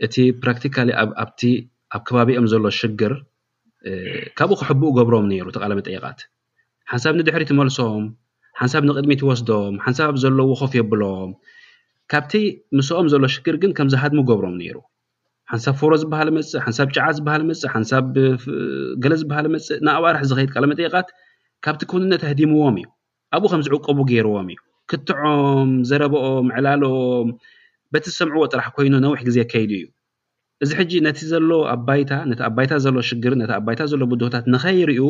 እቲ 0.07 0.15
ፕራክቲካሊ 0.45 0.89
ኣቲ 1.27 1.41
ኣብ 1.97 2.01
ከባቢኦም 2.11 2.51
ዘሎ 2.55 2.65
ሽግር 2.83 3.15
ካብኡ 4.41 4.57
ክሕቡኡ 4.63 4.93
ገብሮም 5.01 5.29
ነይሩ 5.35 5.47
እቲ 5.53 5.59
ቃለመ 5.65 5.81
ጠይቃት 5.91 6.21
ሓሳብ 6.95 7.15
ንድሕሪ 7.21 7.43
ትመልሶም 7.53 8.03
ሓንሳብ 8.61 8.83
ንቅድሚት 8.89 9.19
ትወስዶም 9.23 9.75
ሓንሳብ 9.87 10.15
ዘለ 10.23 10.39
ዎኮፍ 10.51 10.73
የብሎም 10.79 11.31
ካብቲ 12.13 12.33
ምስኦም 12.77 13.07
ዘሎ 13.13 13.25
ሽግር 13.35 13.57
ግን 13.63 13.73
ከምዝሃድሙ 13.79 14.21
ገብሮም 14.31 14.55
ነይሩ 14.61 14.77
ሓንሳብ 15.51 15.75
ፎሮ 15.81 15.93
ዝበሃል 16.03 16.31
መፅእ 16.37 16.55
ሓንሳብ 16.65 16.89
ጫዓ 16.97 17.07
ዝበሃል 17.17 17.43
መፅእ 17.51 17.71
ሓንሳብ 17.75 18.07
ገለ 19.03 19.15
ዝበሃል 19.21 19.47
መፅእ 19.55 19.77
ንኣባርሒ 19.87 20.21
ዝከይድ 20.31 20.51
ቃለመጠቃት 20.55 21.09
ካብቲ 21.67 21.83
ኮንነት 21.93 22.23
ኣህዲምዎም 22.31 22.77
እዩ 22.81 22.87
ኣብኡ 23.37 23.49
ከምዝዕቀቡ 23.53 23.99
ገይርዎም 24.11 24.49
እዩ 24.55 24.59
ክትዖም 24.91 25.71
ዘረበኦም 25.91 26.49
ዕላሎም 26.59 27.29
በቲ 27.95 28.05
ዝሰምዕዎ 28.13 28.45
ጥራሕ 28.53 28.67
ኮይኑ 28.79 28.95
ነዊሕ 29.05 29.21
ግዜ 29.29 29.39
ከይዲ 29.53 29.73
እዩ 29.83 29.87
እዚ 30.65 30.71
ሕጂ 30.81 30.93
ነቲ 31.09 31.19
ዘሎ 31.33 31.49
ኣባይታ 31.77 32.13
ነቲ 32.31 32.41
ኣባይታ 32.51 32.73
ዘሎ 32.85 32.97
ሽግር 33.09 33.33
ነቲ 33.41 33.51
ኣባይታ 33.61 33.81
ዘሎ 33.93 34.03
ብድታት 34.13 34.45
ንከይርዩ 34.55 35.03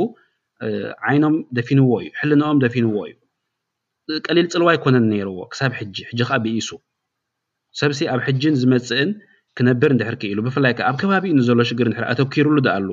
ዓይኖም 1.09 1.36
ደፊንዎ 1.59 1.90
እዩ 2.05 2.11
ሕልንኦም 2.20 2.59
ደፊንዎ 2.66 2.96
እዩ 3.11 3.14
ቀሊል 4.26 4.46
ፅልዋ 4.52 4.66
ኣይኮነን 4.74 5.06
ነይርዎ 5.12 5.38
ክሳብ 5.52 5.72
ሕጂ 5.78 5.96
ሕጂ 6.11 6.20
ከዓ 6.28 6.36
ብኢሱ 6.44 6.68
ሰብሲ 7.80 7.98
ኣብ 8.12 8.20
ሕጂን 8.26 8.54
ዝመፅእን 8.61 9.11
ክነብር 9.56 9.90
ንድሕር 9.96 10.16
ክ 10.20 10.24
ኢሉ 10.30 10.38
ብፍላይ 10.46 10.72
ከዓ 10.78 10.84
ኣብ 10.90 10.96
ከባቢኡ 11.00 11.36
ዘሎ 11.48 11.59
ሽግር 11.70 11.86
ንድ 11.92 11.96
ተብኪሩሉ 12.20 12.56
ደ 12.66 12.72
ሉ 12.86 12.92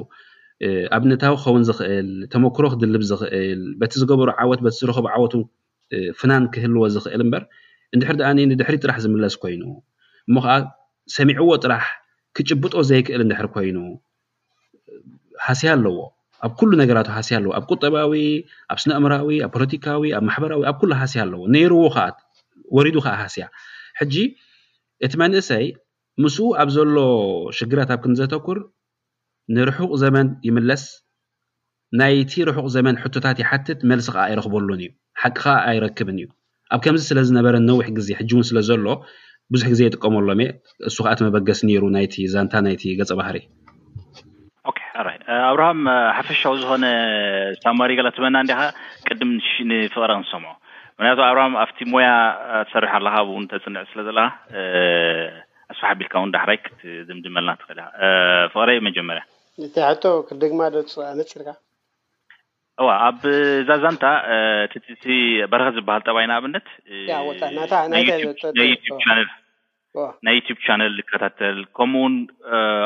ኣብነታዊ 0.98 1.34
ክኸውን 1.40 1.64
ዝክእል 1.68 2.10
ተመክሮ 2.34 2.64
ክድልብ 2.74 3.04
ዝኽእል 3.12 3.62
በቲ 3.80 3.92
ዝገበሩ 4.02 4.30
ዓወት 4.44 4.60
በቲ 4.66 4.76
ዝረከቡ 4.84 5.06
ዓወቱ 5.16 5.34
ፍናን 6.20 6.44
ክህልዎ 6.54 6.82
ዝኽእል 6.96 7.22
እምበር 7.26 7.44
እንድሕሪ 7.94 8.16
ድኣ 8.22 8.30
ንድሕሪ 8.52 8.76
ጥራሕ 8.84 8.98
ዝምለስ 9.06 9.36
ኮይኑ 9.44 9.64
እሞ 10.28 10.36
ከዓ 10.46 10.54
ሰሚዕዎ 11.18 11.50
ጥራሕ 11.64 11.84
ክጭብጦ 12.38 12.74
ዘይክእል 12.90 13.22
እንድሕሪ 13.26 13.48
ኮይኑ 13.56 13.78
ሃስያ 15.46 15.70
ኣለዎ 15.78 15.98
ኣብ 16.46 16.54
ኩሉ 16.60 16.72
ነገራት 16.82 17.08
ሃስያ 17.16 17.36
ኣለዎ 17.40 17.52
ኣብ 17.60 17.64
ቁጠባዊ 17.74 18.12
ኣብ 18.72 18.78
ስነ 18.84 18.92
እምራዊ 19.00 19.30
ኣብ 19.46 19.52
ፖለቲካዊ 19.56 20.04
ኣብ 20.18 20.24
ማሕበራዊ 20.30 20.62
ኣብ 20.72 20.76
ኩሉ 20.82 20.92
ሃስያ 21.02 21.22
ኣለዎ 21.26 21.40
ነይሩዎ 21.56 21.84
ከዓ 21.96 22.04
ወሪዱ 22.78 22.96
ከዓ 23.06 23.14
ሃስያ 23.24 23.46
ሕጂ 24.00 24.16
እቲ 25.06 25.14
መንእሰይ 25.22 25.66
ምስኡ 26.24 26.48
ኣብ 26.62 26.70
ዘሎ 26.76 26.96
ሽግራት 27.60 27.90
ኣብ 27.96 28.00
ክንዘተኩር 28.04 28.60
ንርሑቅ 29.56 29.92
ዘመን 30.04 30.28
ይምለስ 30.48 30.84
ናይቲ 32.00 32.34
ርሑቅ 32.50 32.68
ዘመን 32.76 32.96
ሕቶታት 33.04 33.38
ይሓትት 33.44 33.80
መልሲ 33.90 34.08
ከዓ 34.16 34.24
ኣይረክበሉን 34.30 34.80
እዩ 34.86 34.90
ሓቂ 35.24 35.36
ከዓ 35.42 35.56
ኣይረክብን 35.74 36.18
እዩ 36.24 36.28
ኣብ 36.76 36.80
ከምዚ 36.86 37.04
ስለዝነበረ 37.12 37.56
ነዊሕ 37.70 37.88
ግዜ 38.00 38.10
ሕጂ 38.22 38.32
እውን 38.36 38.48
ስለዘሎ 38.52 38.86
ብዙሕ 39.54 39.68
ግዜ 39.74 39.82
ይጥቀመሎ 39.90 40.26
እሱ 40.90 40.98
ከዓ 41.06 41.14
ትመበገስ 41.20 41.62
ነሩ 41.70 41.84
ናይቲ 41.98 42.16
ዛንታ 42.36 42.54
ናይቲ 42.68 42.84
ገፀ 43.02 43.12
ባህሪ 43.20 43.38
ራይ 45.08 45.18
ኣብርሃም 45.50 45.80
ሓፈሻዊ 46.18 46.56
ዝኮነ 46.62 46.86
ሳማሪ 47.64 47.90
ገላ 48.00 48.10
ትመና 48.18 48.38
እንዲኻ 48.44 48.60
ቅድም 49.08 49.32
ንፍቅረ 49.72 50.12
ክሰምዖ 50.26 50.50
ምክንያቱ 50.98 51.20
ኣብርሃም 51.30 51.54
ኣብቲ 51.64 51.80
ሞያ 51.94 52.10
ትሰርሕ 52.68 52.92
ኣለካ 53.00 53.16
ውን 53.32 53.46
ተፅንዑ 53.52 53.80
ስለ 53.92 54.00
ዘለካ 54.08 54.26
ኣስፋሕቢልካ 55.74 56.14
እውን 56.20 56.32
ዳሕራይ 56.36 56.58
ክትድምድምልና 56.66 57.54
ትኽእል 57.62 57.80
ኢ 57.84 58.50
ፍቅረይ 58.56 58.80
መጀመርያ 58.88 59.24
እ 59.66 59.70
ሕቶ 59.90 60.04
ክደግማ 60.30 60.62
ዶ 60.76 60.84
ኣነርካ 61.12 61.50
እዋ 62.84 62.88
ኣብ 63.08 63.20
ዛዛንታ 63.68 64.06
ቲ 65.04 65.08
በረከ 65.52 65.68
ዝበሃል 65.76 66.02
ጠባይና 66.08 66.32
ኣብነትዩ 66.40 68.28
ናይ 70.28 70.34
ዩትብ 70.38 70.58
ቻነል 70.66 70.94
ዝከታተል 71.00 71.58
ከምኡውን 71.78 72.16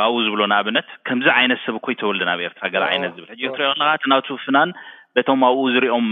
ኣብኡ 0.05 0.15
ዝብሎ 0.25 0.41
ንኣብነት 0.51 0.87
ከምዚ 1.07 1.27
ዓይነት 1.37 1.59
ሰብ 1.65 1.75
ኮይተወልዶን 1.85 2.29
ኣብ 2.33 2.39
ኤርትራ 2.47 2.63
ገል 2.73 2.83
ዓይነት 2.89 3.11
ዝብል 3.17 3.29
ሕ 3.31 3.35
ትሪኦ 3.35 3.51
ከለካ 3.79 4.01
እናብትፍናን 4.07 4.69
በቶም 5.15 5.39
ኣብኡ 5.49 5.59
ዝሪኦም 5.75 6.07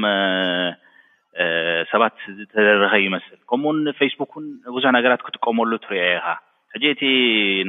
ሰባት 1.91 2.17
ዝተደረከ 2.37 2.93
ይመስል 3.05 3.39
ከምኡውን 3.51 3.79
ፌስቡክን 3.99 4.45
ብዙሕ 4.77 4.89
ነገራት 4.97 5.21
ክጥቀመሉ 5.27 5.71
ትርዮ 5.85 6.01
ኢካ 6.17 6.27
ሕጂ 6.75 6.85
እቲ 6.95 7.03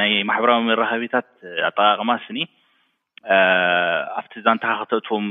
ናይ 0.01 0.12
ማሕበራዊ 0.31 0.62
መራከቢታት 0.70 1.29
ኣጠቃቅማ 1.68 2.11
ስኒ 2.26 2.39
ኣብቲ 4.18 4.35
ዛንተካ 4.47 4.72
ክተትዎም 4.83 5.26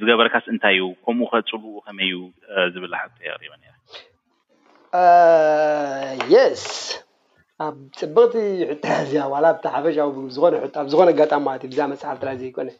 ዝገበርካስ 0.00 0.44
እንታይ 0.54 0.76
እዩ 0.78 0.86
ከምኡ 1.04 1.28
ከፅልኡ 1.34 1.64
ከመይ 1.86 2.10
እዩ 2.14 2.16
ዝብልቶ 2.76 3.06
ሪበ 3.42 3.52
ስ 6.60 6.66
ኣብ 7.62 7.74
ፅብቅቲ 7.98 8.34
ዝያ 9.10 9.22
ዋላ 9.34 9.46
ብሓፈሻኣብ 9.64 10.14
ዝኮነ 10.92 11.06
ኣጋጣሚ 11.14 11.40
ማለት 11.48 11.62
እዩ 11.66 11.72
ዛ 11.80 11.84
መፅሓፍ 11.92 12.18
ራ 12.26 12.30
ዘ 12.40 12.42
ይኮነ 12.48 12.70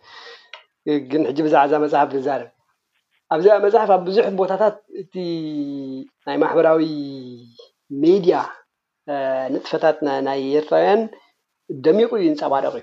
ግን 1.10 1.22
ሕጂ 1.28 1.38
ብዛዕ 1.46 1.64
ዛ 1.72 1.76
መፅሓፍ 1.84 2.08
ዝዛርብ 2.14 2.48
ኣብዛ 3.34 3.46
መፅሓፍ 3.64 3.90
ኣብ 3.96 4.02
ብዙሕ 4.08 4.24
ቦታታት 4.40 4.76
እቲ 5.02 5.14
ናይ 6.28 6.36
ማሕበራዊ 6.42 6.82
ሜድያ 8.02 8.36
ንጥፈታት 9.54 9.98
ናይ 10.28 10.40
ኤርትራውያን 10.60 11.00
ደሚቑ 11.86 12.10
ይንፀባረቂ 12.24 12.76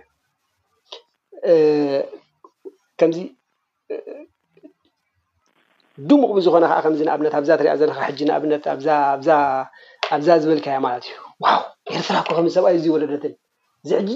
እዩ 1.53 1.99
ከምዚ 2.99 3.17
ዱምቕቢ 6.09 6.37
ዝኮነ 6.45 6.65
ከዓ 6.71 6.79
ከምዚ 6.85 6.99
ንኣብነት 7.07 7.33
ኣብዛ 7.39 7.49
ትሪኣ 7.59 7.71
ዘለካ 7.81 7.99
ሕጂ 8.09 8.19
ንኣብነት 8.29 8.63
ኣብዛ 10.15 10.27
ዝበልካዮ 10.43 10.77
ማለት 10.85 11.05
እዩዋ 11.09 11.43
ኤርትራ 11.97 12.17
ኮ 12.27 12.31
ከምዚ 12.37 12.51
ሰብኣዩ 12.57 12.75
እዝወለደትል 12.79 13.31
እዚ 13.83 13.91
ሕጂ 13.99 14.11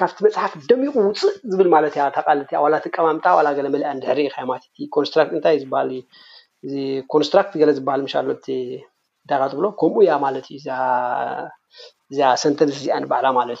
ካብቲ 0.00 0.16
መፅሓፍ 0.26 0.52
ደሚቁ 0.70 0.92
ውፅእ 1.06 1.34
ዝብል 1.50 1.68
ማለት 1.74 1.96
ታቃል 2.16 2.38
ቲ 2.48 2.56
ኣዋላ 2.60 2.74
ትቀማምታ 2.84 3.24
ዋላ 3.38 3.48
ገለ 3.58 3.66
መሊኣ 3.74 3.88
ድሕሪ 4.02 4.20
ይማት 4.42 4.62
ኮንስትራክት 4.96 5.34
እታይ 5.38 5.58
ኮንስትራክት 7.12 7.54
ገለ 7.60 7.70
ዝበሃል 7.78 8.02
ምሻሎ 8.06 8.28
ዳካጥብሎ 9.30 9.64
ከምኡ 9.80 9.96
እያ 10.06 10.12
ማለት 10.26 10.46
እዩ 10.54 10.58
እዛ 12.12 12.20
ሰንተር 12.42 12.70
ዚኣኒ 12.82 13.04
በዕላ 13.10 13.26
ማለት 13.40 13.60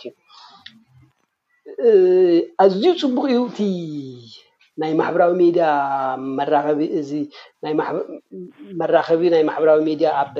እዩ 1.90 2.36
ኣዝዩ 2.64 2.84
ፅቡቅ 3.02 3.24
እዩ 3.32 3.40
እቲ 3.50 3.60
ናይ 4.82 4.92
ማሕበራዊ 5.00 5.32
ሜድያ 5.42 5.66
መራኸቢ 6.38 6.88
ናይ 9.34 9.42
ማሕበራዊ 9.50 9.80
ሜድያ 9.90 10.08
ኣብ 10.22 10.36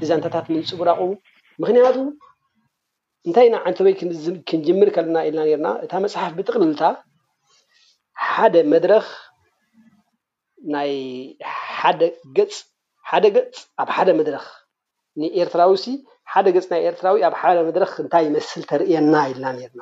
ቲዛንታታት 0.00 0.46
ምንፅብራቁ 0.54 1.00
ምክንያቱ 1.62 1.96
እንታይ 3.26 3.48
ና 3.54 3.56
ዓንተ 3.68 3.78
ወይ 3.86 3.94
ክንጅምር 4.48 4.88
ከለና 4.96 5.18
ኢልና 5.28 5.44
ርና 5.60 5.68
እታ 5.84 5.92
መፅሓፍ 6.04 6.32
ብጥቅልልታ 6.38 6.82
ሓደ 8.30 8.54
መድረክ 8.72 9.06
ናይ 10.74 10.92
ሓደ 11.78 12.00
ገፅ 12.36 12.54
ኣብ 13.82 13.88
ሓደ 13.96 14.08
መድረክ 14.20 14.46
ንኤርትራዊ 15.20 15.72
ሓደ 16.32 16.46
ገፅ 16.56 16.66
ናይ 16.72 16.80
ኤርትራዊ 16.90 17.16
ኣብ 17.28 17.34
ሓደ 17.42 17.58
መድረክ 17.68 17.92
እንታይ 18.04 18.24
ይመስል 18.28 18.62
ተርእየና 18.70 19.14
ኢልና 19.30 19.46
ርና 19.68 19.80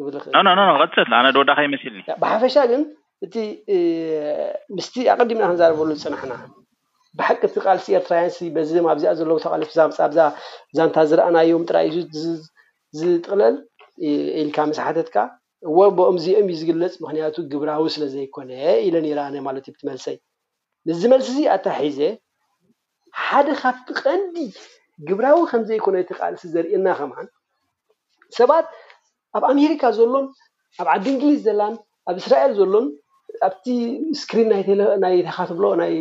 ብልእፅልኣነ 0.06 1.26
ዶወዳካ 1.38 1.58
ይመስል 1.68 1.94
ብሓፈሻ 2.22 2.56
ግን 2.70 2.82
እቲ 3.26 3.34
ምስቲ 4.76 4.94
ኣቀዲምና 5.14 5.44
ክንዘረበሉ 5.50 5.88
ዝፅናሕና 6.00 6.32
ብሓቂ 7.18 7.40
እቲ 7.48 7.56
ቃልሲ 7.66 7.86
ኤርትራ 7.98 8.12
ያን 8.22 8.30
በዚ 8.56 8.68
ድማ 8.78 8.86
ኣብዚኣ 8.94 9.10
ዘለው 9.20 9.36
ተቃል 9.44 9.62
ዛ 10.18 10.20
ዛንታ 10.78 10.96
ዝረኣናዮም 11.10 11.62
ጥራይ 11.70 11.86
እ 12.00 12.02
ዝጥቅለል 12.98 13.56
ኢልካ 14.42 14.56
መሳሕተት 14.70 15.08
ከ 15.14 15.24
እዎ 15.70 15.78
ብኦምእዚኦም 15.96 16.46
እዩ 16.50 16.56
ዝግልፅ 16.60 16.92
ምክንያቱ 17.04 17.36
ግብራዊ 17.52 17.82
ስለዘይኮነ 17.94 18.50
ኢለ 18.86 18.94
ኔራ 19.06 19.20
ማለት 19.48 19.64
እዩ 19.68 19.72
ብትመልሰይ 19.74 20.16
ንዝ 20.90 21.02
መልስ 21.12 21.28
ዚ 21.36 21.40
ኣታራሒዘ 21.56 21.98
ሓደ 23.24 23.48
ካብቲ 23.62 23.88
ቀንዲ 24.02 24.36
ግብራዊ 25.08 25.36
ከምዘይኮነ 25.50 25.96
ተቃልሲ 26.10 26.42
ዘርእየና 26.54 26.88
ከምዓ 27.00 27.18
ሰባት 28.38 28.66
ኣብ 29.38 29.44
ኣሜሪካ 29.52 29.82
ዘሎን 29.98 30.26
ኣብ 30.82 30.88
ዓዲ 30.94 31.04
እንግሊዝ 31.14 31.38
ዘላን 31.46 31.74
ኣብ 32.10 32.16
እስራኤል 32.22 32.52
ዘሎን 32.60 32.86
ኣብቲ 33.46 33.64
እስክሪን 34.14 34.48
ናይ 35.04 35.14
ታካትብሎናይ 35.28 35.94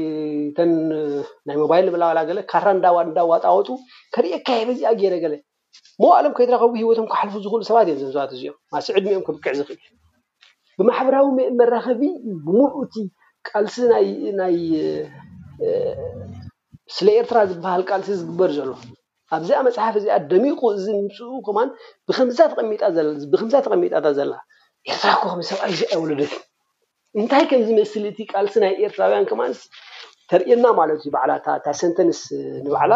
ሞባይል 1.61 1.85
ንምላውላ 1.89 2.19
ገለ 2.29 2.39
ካራ 2.51 2.65
እዳእዳዋጣወጡ 2.79 3.67
ከሪእካ 4.13 4.47
የበዚኣ 4.61 4.91
ገይረ 5.03 5.15
ገለ 5.25 5.35
ሞ 6.01 6.05
ኣሎም 6.17 6.33
ከይትረከቡ 6.37 6.71
ሂወቶም 6.81 7.05
ክሓልፉ 7.11 7.33
ዝኽእሉ 7.43 7.61
ሰባት 7.69 7.87
እዮም 7.93 8.05
ምሰባት 8.09 8.31
እዚኦም 8.35 8.55
ማስዕድሚእኦም 8.73 9.23
ክብክዕ 9.27 9.53
ዝክእል 9.59 9.79
ብማሕበራዊ 10.79 11.27
መራኸቢ 11.59 12.01
ብምሉእቲ 12.45 12.95
ቃልሲ 13.49 13.75
ናይ 14.39 14.55
ስለ 16.95 17.07
ኤርትራ 17.21 17.37
ዝበሃል 17.51 17.81
ቃልሲ 17.89 18.09
ዝግበር 18.21 18.51
ዘሎ 18.57 18.71
ኣብዚኣ 19.37 19.57
መፅሓፍ 19.67 19.95
እዚኣ 19.99 20.13
ደሚቁ 20.31 20.59
እዚ 20.77 20.85
ንምፅኡ 20.97 21.31
ከማን 21.47 21.69
ብከም 22.09 22.29
ተቐሚጣታ 23.67 24.07
ዘላ 24.19 24.31
ኤርትራ 24.89 25.09
ኮከም 25.23 25.41
ሰብኣይ 25.49 25.73
ዚኣ 25.81 25.91
ወለደትዩ 26.03 26.33
እንታይ 27.19 27.43
ከምዝመስሊ 27.51 28.03
እቲ 28.13 28.19
ቃልሲ 28.31 28.55
ናይ 28.63 28.73
ኤርትራውያን 28.85 29.27
ክማንስ 29.31 29.59
ተርእና 30.31 30.63
ማለትእዩ 30.79 31.07
በዓላታ 31.13 31.47
ሰንተንስ 31.81 32.19
ንባዕላ 32.65 32.93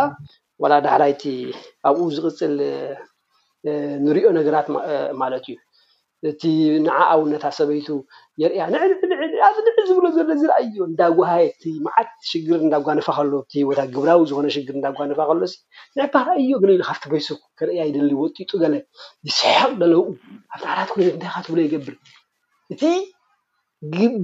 ዋላ 0.64 0.74
ዳህዳይቲ 0.88 1.24
ኣብኡ 1.90 2.06
ዝቅፅል 2.18 2.56
ንሪኦ 4.06 4.28
ነገራት 4.40 4.68
ማለት 5.22 5.46
እዩ 5.52 5.56
እቲ 6.30 6.44
ንዓ 6.84 6.98
ኣውነታ 7.14 7.46
ሰበይቱ 7.58 7.88
የርያ 8.42 8.62
ንዕኣ 8.74 8.84
ንዕ 9.12 9.20
ዝብሎ 9.90 10.06
ዘሎ 10.18 10.30
ዝረኣይዩ 10.42 10.78
እንዳጓሃ 10.90 11.32
ቲ 11.62 11.72
መዓት 11.86 12.10
ሽግር 12.30 12.60
እዳጓንፋ 12.68 13.08
ከሎ 13.18 13.32
እቲሂወታ 13.44 13.80
ግብራዊ 13.96 14.20
ዝኮነ 14.30 14.48
ሽግር 14.56 14.76
እዳጓንፋ 14.80 15.18
ከሎ 15.30 15.40
ንዕርኣዮ 15.98 16.54
ግኢሉ 16.64 16.80
ካብቲ 16.90 17.06
በሱኩ 17.14 17.42
ከርእያ 17.62 17.82
ይደሊ 17.90 18.12
ወጢጡ 18.22 18.52
ገለ 18.64 18.74
ይስሕቅ 19.30 19.70
ዘለውኡ 19.82 20.08
ኣብቲ 20.52 20.66
ዓላት 20.72 20.90
ኮይነት 20.94 21.14
እንታይ 21.18 21.34
ካ 21.36 21.46
ትብሎ 21.48 21.60
ይገብር 21.68 21.96
እቲ 22.76 22.82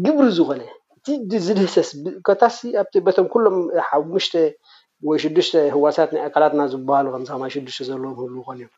ግብሪ 0.05 0.27
ዝኮነ 0.39 0.61
እ 1.09 1.39
ዝድህሰስ 1.47 1.89
ታ 2.27 3.09
ቶም 3.17 3.27
ኩሎም 3.33 3.57
ሓሙሽተ 3.89 4.33
ወይ 5.07 5.17
ሽዱሽተ 5.23 5.53
ህዋሳት 5.75 6.09
ናይ 6.15 6.21
ኣካላትና 6.29 6.61
ዝበሃሉ 6.71 7.05
ከምዚከማይ 7.13 7.51
ሽዱሽተ 7.55 7.79
ዘለዎ 7.89 8.09
ምህሉ 8.17 8.33
ይኮን 8.41 8.57
እዮም 8.57 8.69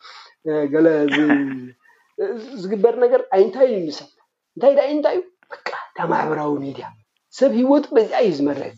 ገለዝግበር 0.74 2.94
ነገር 3.04 3.22
ዓይ 3.36 3.42
ንታይእዩ 3.50 3.82
ምሰ 3.88 4.00
እንታይ 4.56 4.74
ደኣይ 4.80 4.92
ንታይ 4.98 5.16
እዩ 5.18 5.24
ዳ 5.98 6.00
ማሕበራዊ 6.14 6.52
ሜድያ 6.66 6.86
ሰብ 7.40 7.52
ሂወት 7.60 7.86
በዚኣ 7.98 8.18
እዩ 8.26 8.32
ዝመረት 8.40 8.78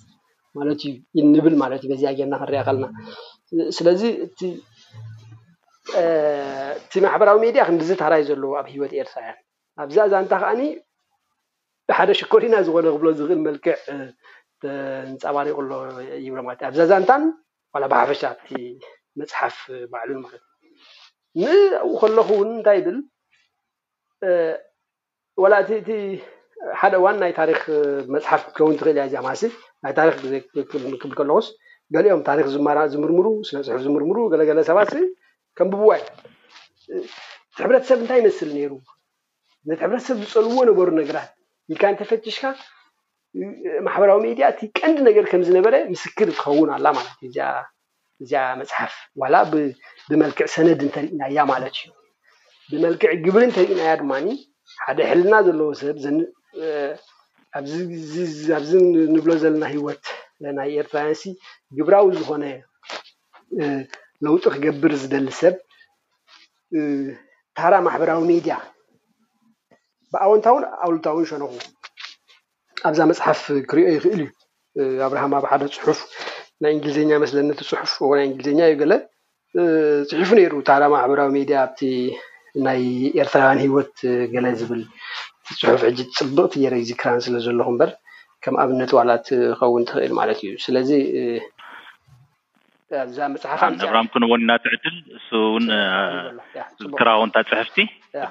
ማለት 0.59 0.79
እዩ 0.89 0.93
ዩንብል 1.19 1.55
ማለት 1.63 1.81
እዩ 1.85 1.89
በዚኣ 1.93 2.09
ጌርና 2.19 2.33
ክንሪአ 2.43 2.61
ከለና 2.69 2.85
ስለዚ 3.79 4.01
እቲ 4.27 4.39
ማሕበራዊ 7.07 7.35
ሜድያ 7.45 7.61
ክንድዝ 7.67 7.89
ታራይ 8.03 8.23
ዘለዎ 8.31 8.51
ኣብ 8.61 8.67
ሂወት 8.75 8.91
ኤርትራያን 9.01 9.37
ኣብዛ 9.83 9.97
ዛ 10.11 10.13
እንታ 10.23 10.33
ከዓኒ 10.43 10.61
ብሓደ 11.89 12.09
ሽኮሪና 12.19 12.53
ዝኮነ 12.65 12.85
ክብሎ 12.93 13.07
ዝኽእል 13.19 13.41
መልክዕ 13.47 13.75
እንፃባሪቁ 15.09 15.57
ሎ 15.69 16.27
ብሎማለት 16.33 16.61
ኣብዛዛንታን 16.69 17.23
ዋ 17.75 17.81
ብሓፈሻ 17.93 18.21
ኣቲ 18.33 18.49
መፅሓፍ 19.19 19.57
ባዕሉ 19.93 20.11
ማለትእ 20.23 20.45
ንኣብኡ 21.41 21.95
ከለኹ 22.01 22.29
ውን 22.39 22.49
እንታይ 22.57 22.77
ይብል 22.79 22.97
ዋላ 25.43 25.53
እእቲ 25.77 25.89
ሓደ 26.79 26.93
እዋን 27.01 27.15
ናይ 27.23 27.31
ታሪክ 27.39 27.61
መፅሓፍ 28.13 28.41
ከውን 28.57 28.75
ትክእል 28.79 28.97
እያ 28.97 29.05
እዚ 29.09 29.15
ማሲ 29.27 29.41
ናይ 29.83 29.93
ታሪክ 29.99 30.15
ዜብል 30.31 30.93
ከለኩስ 31.19 31.47
ገሊኦም 31.93 32.21
ታሪክ 32.29 32.45
ዝምርምሩ 32.93 33.27
ስለፅሑፍ 33.47 33.81
ዝምርምሩ 33.87 34.17
ገለገለ 34.33 34.59
ሰባት 34.71 34.91
ከም 35.57 35.67
ብብዋይ 35.73 36.01
ቲሕብረተሰብ 37.55 37.97
እንታይ 38.03 38.17
ይመስል 38.21 38.49
ነይሩ 38.57 38.71
ቲ 39.73 39.81
ሕብረተሰብ 39.85 40.17
ዝፀልዎ 40.25 40.61
ነበሩ 40.69 40.87
ነገራት 41.01 41.29
ኢልካ 41.71 41.83
ንተፈትሽካ 41.93 42.43
ማሕበራዊ 43.85 44.17
ሜድያ 44.25 44.45
እቲ 44.51 44.61
ቀንዲ 44.77 44.97
ነገር 45.09 45.23
ከም 45.29 45.41
ዝነበረ 45.47 45.75
ምስክር 45.93 46.27
እትኸውን 46.31 46.69
ኣላ 46.75 46.85
ማለት 46.97 47.17
እዩ 47.27 47.37
እዚኣ 48.23 48.41
መፅሓፍ 48.59 48.93
ዋላ 49.21 49.35
ብመልክዕ 50.09 50.45
ሰነድ 50.55 50.79
እንተርእናእያ 50.87 51.39
ማለት 51.51 51.75
እዩ 51.79 51.91
ብመልክዕ 52.75 53.11
ግብሪ 53.25 53.41
እንተርእናያ 53.47 53.91
ድማ 54.01 54.13
ሓደ 54.83 54.99
ሕልና 55.09 55.33
ዘለዎ 55.47 55.69
ሰብ 55.81 55.97
ኣብዚ 57.57 58.71
ንብሎ 59.15 59.29
ዘለና 59.41 59.63
ሂወት 59.73 60.03
ናይ 60.59 60.69
ኤርትራያን 60.83 61.33
ግብራዊ 61.77 62.05
ዝኮነ 62.19 62.45
ለውጢ 64.25 64.43
ክገብር 64.53 64.93
ዝደሊ 65.01 65.27
ሰብ 65.41 65.55
ታራ 67.57 67.73
ማሕበራዊ 67.87 68.21
ሚድያ 68.31 68.55
ብኣወንታውን 70.13 70.63
ኣውሉታውን 70.85 71.25
ሸነኹ 71.31 71.51
ኣብዛ 72.89 72.99
መፅሓፍ 73.11 73.41
ክሪኦ 73.69 73.87
ይኽእል 73.95 74.21
እዩ 74.83 74.95
ኣብርሃም 75.07 75.33
ኣብ 75.37 75.45
ሓደ 75.51 75.63
ፅሑፍ 75.83 75.99
ናይ 76.63 76.71
እንግሊዝኛ 76.75 77.11
መስለኒቲ 77.23 77.59
ፅሑፍ 77.71 77.93
ናይ 78.19 78.25
እንግሊዜኛ 78.29 78.59
እዩ 78.69 78.75
ገለ 78.81 78.93
ፅሒፉ 80.11 80.29
ነይሩ 80.39 80.53
ታዳ 80.69 80.83
ማዕበራዊ 80.93 81.29
ሜድያ 81.37 81.57
ኣብቲ 81.65 81.79
ናይ 82.67 82.81
ኤርትራውያን 83.21 83.61
ሂወት 83.65 83.93
ገለ 84.33 84.45
ዝብል 84.61 84.81
ፅሑፍ 85.61 85.81
ዕጂ 85.89 85.99
ፅብቅቲየረዩዝክራን 86.19 87.21
ስለ 87.27 87.35
ዘለኩ 87.45 87.69
ምበር 87.75 87.91
ከም 88.45 88.55
ኣብነት 88.63 88.91
ዋዕላትኸውን 88.97 89.83
ትኽእል 89.89 90.13
ማለት 90.19 90.39
እዩ 90.45 90.53
ስለዚ 90.65 90.89
ኣዛ 93.03 93.17
መፅሓፍኣብሃ 93.33 93.99
ክንቦኒናትዕድል 94.13 94.97
ንሱ 95.13 95.29
ን 95.67 96.91
ክረውንታት 96.99 97.47
ፅሕፍቲ 97.53 97.77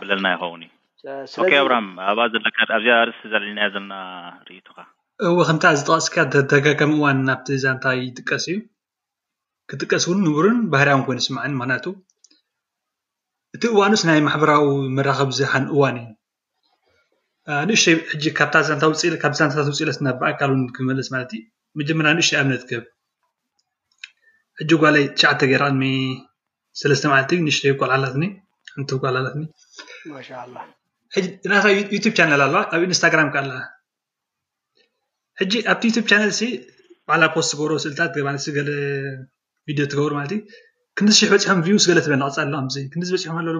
ብለልና 0.03 0.27
ይኸውንእዩ 0.35 0.71
ኣብራ 1.63 1.73
ኣብኣ 2.11 2.23
ዘለካ 2.33 2.57
ኣብዚ 2.75 2.87
ኣርስቲ 3.01 3.23
ዘዕዒና 3.33 3.59
ዘለና 3.75 3.95
ርእቱካእ 4.49 4.89
ክንታ 5.49 5.65
ዝጠቀስካ 5.79 6.15
ተደጋጋሚ 6.33 6.93
እዋን 6.99 7.19
ናብቲ 7.29 7.47
ዛንታ 7.63 7.85
ይጥቀስ 8.01 8.45
እዩ 8.51 8.59
ክጥቀስ 9.71 10.05
እውን 10.07 10.19
ንቡሩን 10.27 10.59
ባህርያውን 10.73 11.03
ኮይኑ 11.07 11.19
ስማዕኒ 11.27 11.53
ምክንያቱ 11.61 11.87
እቲ 13.57 13.63
እዋን 13.73 13.95
ውስ 13.97 14.03
ናይ 14.09 14.21
ማሕበራዊ 14.27 14.65
መራከቢ 14.97 15.33
ዙሓን 15.39 15.65
እዋን 15.75 15.97
እዩ 16.03 16.09
ንእሽተይ 17.71 18.33
ካብ 19.23 19.33
ዛንታት 19.41 19.67
ውፅኢለት 19.71 19.99
ና 20.07 20.13
ብኣካል 20.21 20.53
እን 20.57 20.63
ክልስ 20.77 21.11
ማለትዩ 21.15 21.41
መጀመር 21.81 22.09
ንእሽተይ 22.19 22.39
ኣብነት 22.43 22.63
ክህብ 22.69 22.85
ሕጂ 24.61 24.71
ጓላይ 24.85 25.05
ትሽዓተ 25.17 25.41
ገይር 25.53 25.65
ቅሚ 25.73 25.83
ሰለስተ 26.83 27.05
ማለት 27.15 27.31
ንእሽተ 27.47 27.65
ይቆትኒ 27.73 28.25
ን 28.81 28.89
ቆልላትኒላ 29.03 29.49
እናታ 31.19 31.65
ዩትብ 31.95 32.13
ቻነል 32.19 32.43
ኣለዋ 32.47 32.61
ኣብ 32.75 32.83
ኢንስታግራም 32.87 33.29
ካ 33.33 33.37
ኣለ 33.43 33.51
ሕጂ 35.41 35.53
ኣብቲ 35.73 35.83
ዩትብ 35.91 36.05
ቻነል 36.11 36.33
በዕላ 37.07 37.25
ፖስት 37.35 37.53
ገብሮ 37.59 37.73
ስእልታት 37.85 38.11
ገ 38.57 38.59
ቪድዮ 39.69 39.85
ትገብሩ 39.93 40.13
ማለትዩ 40.19 40.39
ክንዲዝሽሕ 40.99 41.29
በፂሖም 41.33 41.61
ቪውስ 41.67 41.85
ገለ 41.91 41.99
ትብለኒቅፅኣሎምክዝበፂሖም 42.07 43.37
ኣለሉ 43.41 43.57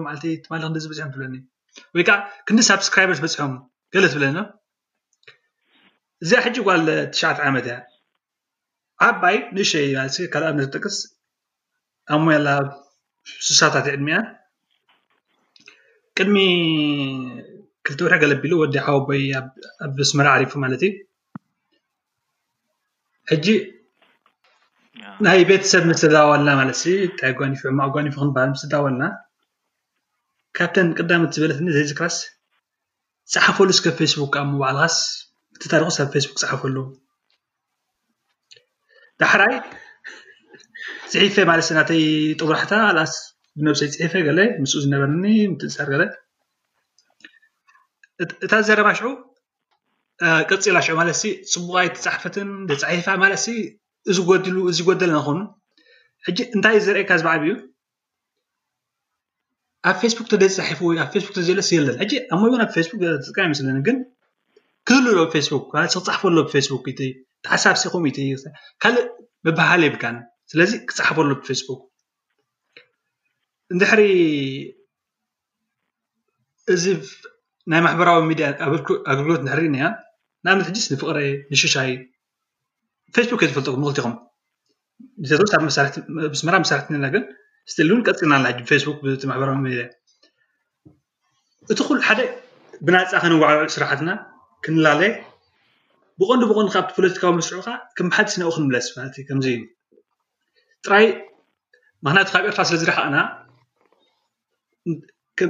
ክዝበፅሖምትብለኒ 0.73 1.35
ወይከዓ 1.95 2.17
ክንዲ 2.47 2.59
ሳብስክራበር 2.69 3.15
ዝበፂሖም 3.19 3.53
ገለ 3.93 4.05
ትብለና 4.13 4.39
እዚኣ 6.23 6.39
ሕጂ 6.45 6.57
ጓለ 6.67 6.87
ትሽዓተ 7.13 7.37
ዓመት 7.49 7.65
እያ 7.69 7.77
ዓባይ 9.07 9.37
ንእሸይ 9.55 9.87
ለካ 9.95 10.35
ኣብነት 10.51 10.69
ጠቅስ 10.77 10.97
ኣብ 12.13 12.17
እሞያላ 12.21 12.49
ስሳታት 13.47 13.87
ዕድሚያ 13.95 14.17
ቅድሚ 16.19 16.37
ክልት 17.85 17.99
ወርሕ 18.05 18.17
ከለቢሉ 18.21 18.51
ወዲ 18.61 18.75
ሓወቦይ 18.85 19.21
ኣብስምሪ 19.85 20.27
ዓሪፉ 20.35 20.51
ማለት 20.63 20.81
እዩ 20.85 20.91
ሕጂ 23.31 23.45
ናይ 25.25 25.41
ቤተሰብ 25.49 25.83
ምስተዳወልና 25.89 26.49
ማለት 26.59 26.79
እንታይ 27.05 27.29
ኣጓኒፉ 27.33 27.61
ማ 27.77 27.81
ጓኒፉ 27.95 28.15
ክሃል 28.35 28.51
ስተወልና 28.61 29.03
ካብተን 30.57 30.87
ቅዳምት 30.99 31.31
ዝበለት 31.35 31.59
ኒ 31.65 31.75
ዘዚ 31.75 31.91
ካስ 31.99 32.15
ፀሓፈሉ 33.33 33.69
ስከብ 33.77 33.95
ፌስቡክ 33.99 34.35
ምባዕልካስ 34.49 34.95
እትታሪኩ 35.57 35.89
ብ 36.07 36.09
ፌስቡክ 36.15 36.35
ፅሓፈሉ 36.43 36.77
ዳሕራይ 39.21 39.53
ዝሒፈ 41.11 41.35
ማለት 41.51 41.65
እናተይ 41.73 42.03
ጥጉራሕታ 42.39 42.73
ኣልኣስ 42.89 43.13
ብነብሰይ 43.57 43.89
ፅሒፈ 43.93 44.13
ገለ 44.27 44.39
ምስ 44.61 44.73
ዝነበርኒ 44.83 45.23
ንትፅሰር 45.53 45.87
ገለ 45.93 46.03
እታ 48.45 48.53
ዘረባ 48.67 48.87
ኣሽዑ 48.93 49.05
ቅፂላ 50.49 50.77
ሽዑ 50.85 50.93
ማለት 50.99 51.15
ፅቡቃይ 51.53 51.87
ተፃሕፈትን 52.05 52.49
ፃሒፋ 52.83 53.07
ማለ 53.23 53.33
እዝሉእዝጎደለ 54.11 55.15
ኹኑ 55.27 55.39
ሕጂ 56.25 56.39
እንታይ 56.55 56.77
ዝርአየካ 56.85 57.11
ዝባዕቢ 57.21 57.43
እዩ 57.51 57.55
ኣብ 59.89 59.95
ፌስቡክ 60.01 60.27
ደዝፃሒፉ 60.41 60.79
ወዩ 60.89 60.97
ኣብ 61.03 61.09
ፌስክ 61.13 61.29
ዝሎስየለን 61.47 61.97
ሕጂ 62.01 62.13
ኣብ 62.33 62.37
ሞይውን 62.41 62.61
ኣብ 62.65 62.69
ፌስክጥቃ 62.77 63.37
ይስለኒ 63.53 63.77
ግን 63.87 63.97
ክህልሎ 64.89 65.17
ብፌስቡክ 65.29 65.65
ማለ 65.77 65.85
ክፃሓፈሎ 65.95 66.37
ብፌስቡክ 66.47 66.85
ተሓሳብሲ 67.45 67.83
ከምኡ 67.93 68.15
ካልእ 68.83 69.07
መባሃል 69.45 69.81
ይብካን 69.87 70.17
ስለዚ 70.51 70.71
ክፃሓፈሉ 70.89 71.29
ብፌስቡክ 71.39 71.81
እንድሕሪ 73.71 74.01
እዚ 76.73 76.85
ናይ 77.71 77.81
ማሕበራዊ 77.85 78.19
ሚድያ 78.29 78.47
ኣገልግሎት 79.11 79.41
ድሕሪ 79.47 79.61
ኢኒያ 79.69 79.85
ንኣብነት 80.45 80.67
ሕድስ 80.69 80.85
ንፍቅረ 80.93 81.17
ንሽሻይ 81.53 81.91
ፌስቡክ 83.15 83.41
እየ 83.43 83.49
ዝፈልጥኩም 83.51 83.81
ምክልቲ 83.83 83.99
ኹም 84.05 84.13
ተስመራ 86.33 86.55
መሳርሒቲ 86.63 86.97
ና 87.03 87.07
ግን 87.13 87.23
ዝተእል 87.71 87.89
ውን 87.93 88.01
ቀፅቅና 88.07 88.31
ኣላሕ 88.39 88.53
ብፌስቡክ 88.63 88.97
ማሕበራዊ 89.29 89.57
ሚድያ 89.65 89.83
እቲ 91.73 91.79
ኩሉ 91.87 91.97
ሓደ 92.07 92.19
ብናፃከንዋዕልዑ 92.85 93.69
ስራሕትና 93.75 94.09
ክንላለየ 94.63 95.11
ብቆንዲ 96.19 96.43
ብቀዲ 96.49 96.67
ካብቲ 96.73 96.91
ፖለቲካዊ 96.97 97.31
መስርዑ 97.37 97.61
ከ 97.67 97.71
ክመሓዲስና 97.97 98.41
ኡ 98.49 98.51
ክንምለስ 98.55 98.87
ለእ 98.95 99.23
ከምዚእዩ 99.29 99.59
ጥራይ 100.85 101.05
ምክንያቱ 102.05 102.27
ካብ 102.33 102.43
ኤርታ 102.49 102.59
ስለዝረሕቅና 102.69 103.15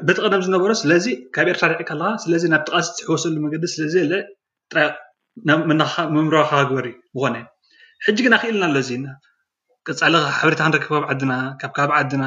በቲ 0.08 0.18
ቀደም 0.26 0.42
ዝነበሮ 0.48 0.72
ስለዚ 0.82 1.06
ካብ 1.36 1.48
ኤርትራ 1.52 1.66
ሪዕካ 1.72 1.90
ኣለካ 1.96 2.04
ስለዚ 2.24 2.44
ናብ 2.54 2.62
ቲቃልሲ 2.68 2.90
ዝሕወሰሉ 3.00 3.36
መገዲ 3.46 3.64
ስለዚ 3.74 3.96
ራመ 4.76 5.56
ምምርካ 6.16 6.52
ግበር 6.70 6.86
እዩ 6.92 6.96
ብኾነ 7.18 7.36
ሕጂ 8.06 8.18
ግን 8.26 8.34
ኣኽእልና 8.38 8.64
ኣሎ 8.70 8.78
ዜና 8.90 9.06
ቅፃሊ 9.88 10.14
ሓበሬታ 10.40 10.62
ክንረክብብ 10.74 11.04
ዓድና 11.12 11.34
ካብ 11.62 11.72
ካብ 11.78 11.92
ዓድና 12.00 12.24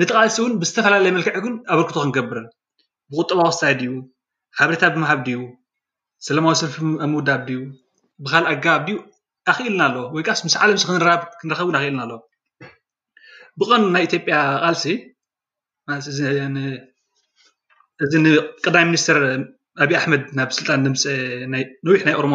ነቲ 0.00 0.08
ቃልሲ 0.18 0.36
እውን 0.42 0.52
ብዝተፈላለየ 0.62 1.12
መልክዕኩን 1.16 1.54
ኣበርክቶ 1.72 1.96
ክንገብርን 2.04 2.48
ብቁጠባ 3.12 3.38
ኣክስታይ 3.50 3.74
ድዩ 3.80 3.92
ሓበሬታ 4.60 4.82
ብምሃብ 4.94 5.20
ድዩ 5.26 5.38
ሰለማዊ 6.28 6.54
ሰልፊ 6.62 6.76
ኣብምውዳብ 7.06 7.42
ድዩ 7.48 7.60
ብካልእ 8.24 8.48
ኣጋባብ 8.54 8.82
ድዩ 8.88 8.96
ኣኽእልና 9.52 9.82
ኣለ 9.90 9.96
ወይ 10.16 10.24
ምስ 10.48 10.56
ዓለምክ 10.64 10.88
ክንረከብን 11.40 11.76
ኣኽእልና 11.80 12.00
ኣሎ 12.06 12.12
ብቀኑ 13.60 13.82
ናይ 13.94 14.02
ኢትዮጵያ 14.08 14.36
ቃልሲ 14.64 14.84
እዚ 18.02 18.12
ንቀዳሚ 18.24 18.84
ሚኒስተር 18.90 19.16
ኣብዪ 19.82 19.92
ኣሕመድ 20.00 20.22
ናብ 20.38 20.50
ስልጣን 20.56 20.82
ድምፀ 20.86 21.02
ነዊሕ 21.86 22.00
ናይ 22.08 22.14
ኦሮሞ 22.20 22.34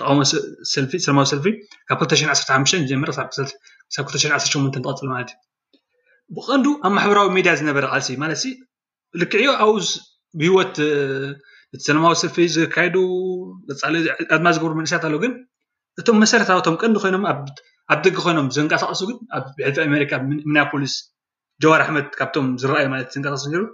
ተቃሞሰለማዊ 0.00 1.24
ሰልፊ 1.32 1.44
ካብ 1.88 1.98
21 2.06 2.88
ጀ218 2.90 4.76
ትቀፅሉ 4.76 5.06
ማለት 5.14 5.30
እዩ 5.34 6.36
ብቀንዱ 6.36 6.66
ኣብ 6.86 6.92
ማሕበራዊ 6.96 7.28
ሚድያ 7.36 7.52
ዝነበረ 7.60 7.84
ቃልሲ 7.94 8.10
ማለት 8.22 8.42
ልክዕዮ 9.22 9.50
ኣብኡ 9.62 9.76
ብህወት 10.40 10.76
እቲ 11.74 11.80
ሰለማዊ 11.88 12.14
ሰልፊ 12.22 12.36
ዝካየዱ 12.54 12.96
ፃዩ 13.80 13.94
ኣድማ 14.36 14.46
ዝገብሩ 14.56 14.72
መእስያት 14.80 15.04
ኣለ 15.08 15.14
ግን 15.24 15.32
እቶም 16.00 16.16
መሰረታዊቶም 16.22 16.76
ቀንዲ 16.82 16.96
ኮይኖም 17.02 17.24
ኣብ 17.32 17.44
ደጊ 18.04 18.14
ኮይኖም 18.24 18.46
ዘንቀሳቀሱ 18.56 19.00
ግን 19.08 19.18
ኣብ 19.36 19.44
ብልፊ 19.58 19.76
ኣሜሪካ 19.88 20.12
ሚኒያፖሊስ 20.48 20.94
ጀዋር 21.62 21.80
ኣሕመድ 21.84 22.06
ካብቶም 22.18 22.46
ዝረኣዩ 22.60 22.86
ማለት 22.92 23.08
ዝንቀሳ 23.14 23.44
ሩ 23.60 23.64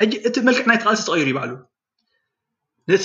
ሕጂ 0.00 0.12
እቲ 0.28 0.34
መልክዕ 0.48 0.64
ናይቲ 0.70 0.82
ስ 0.98 1.04
ተቅይሩ 1.08 1.26
ይበዕሉ 1.30 1.52
ነቲ 2.90 3.04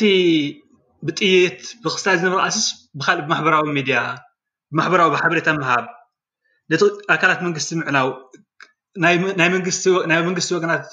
ብጥየት 1.08 1.62
ብክስታይ 1.84 2.16
ዝነበረ 2.22 2.40
ኣስስ 2.48 2.64
ብካሊእ 3.00 3.24
ብማሕበራዊ 3.28 3.64
ሚድያ 3.78 3.98
ብማሕበራዊ 4.74 5.10
ሓበሬታ 5.22 5.48
ምሃብ 5.60 5.86
ነቲ 6.72 6.82
ኣካላት 7.16 7.40
መንግስቲ 7.46 7.70
ምዕናው 7.80 8.10
ናይ 9.42 9.50
መንግስቲ 10.30 10.50
ወገናት 10.58 10.90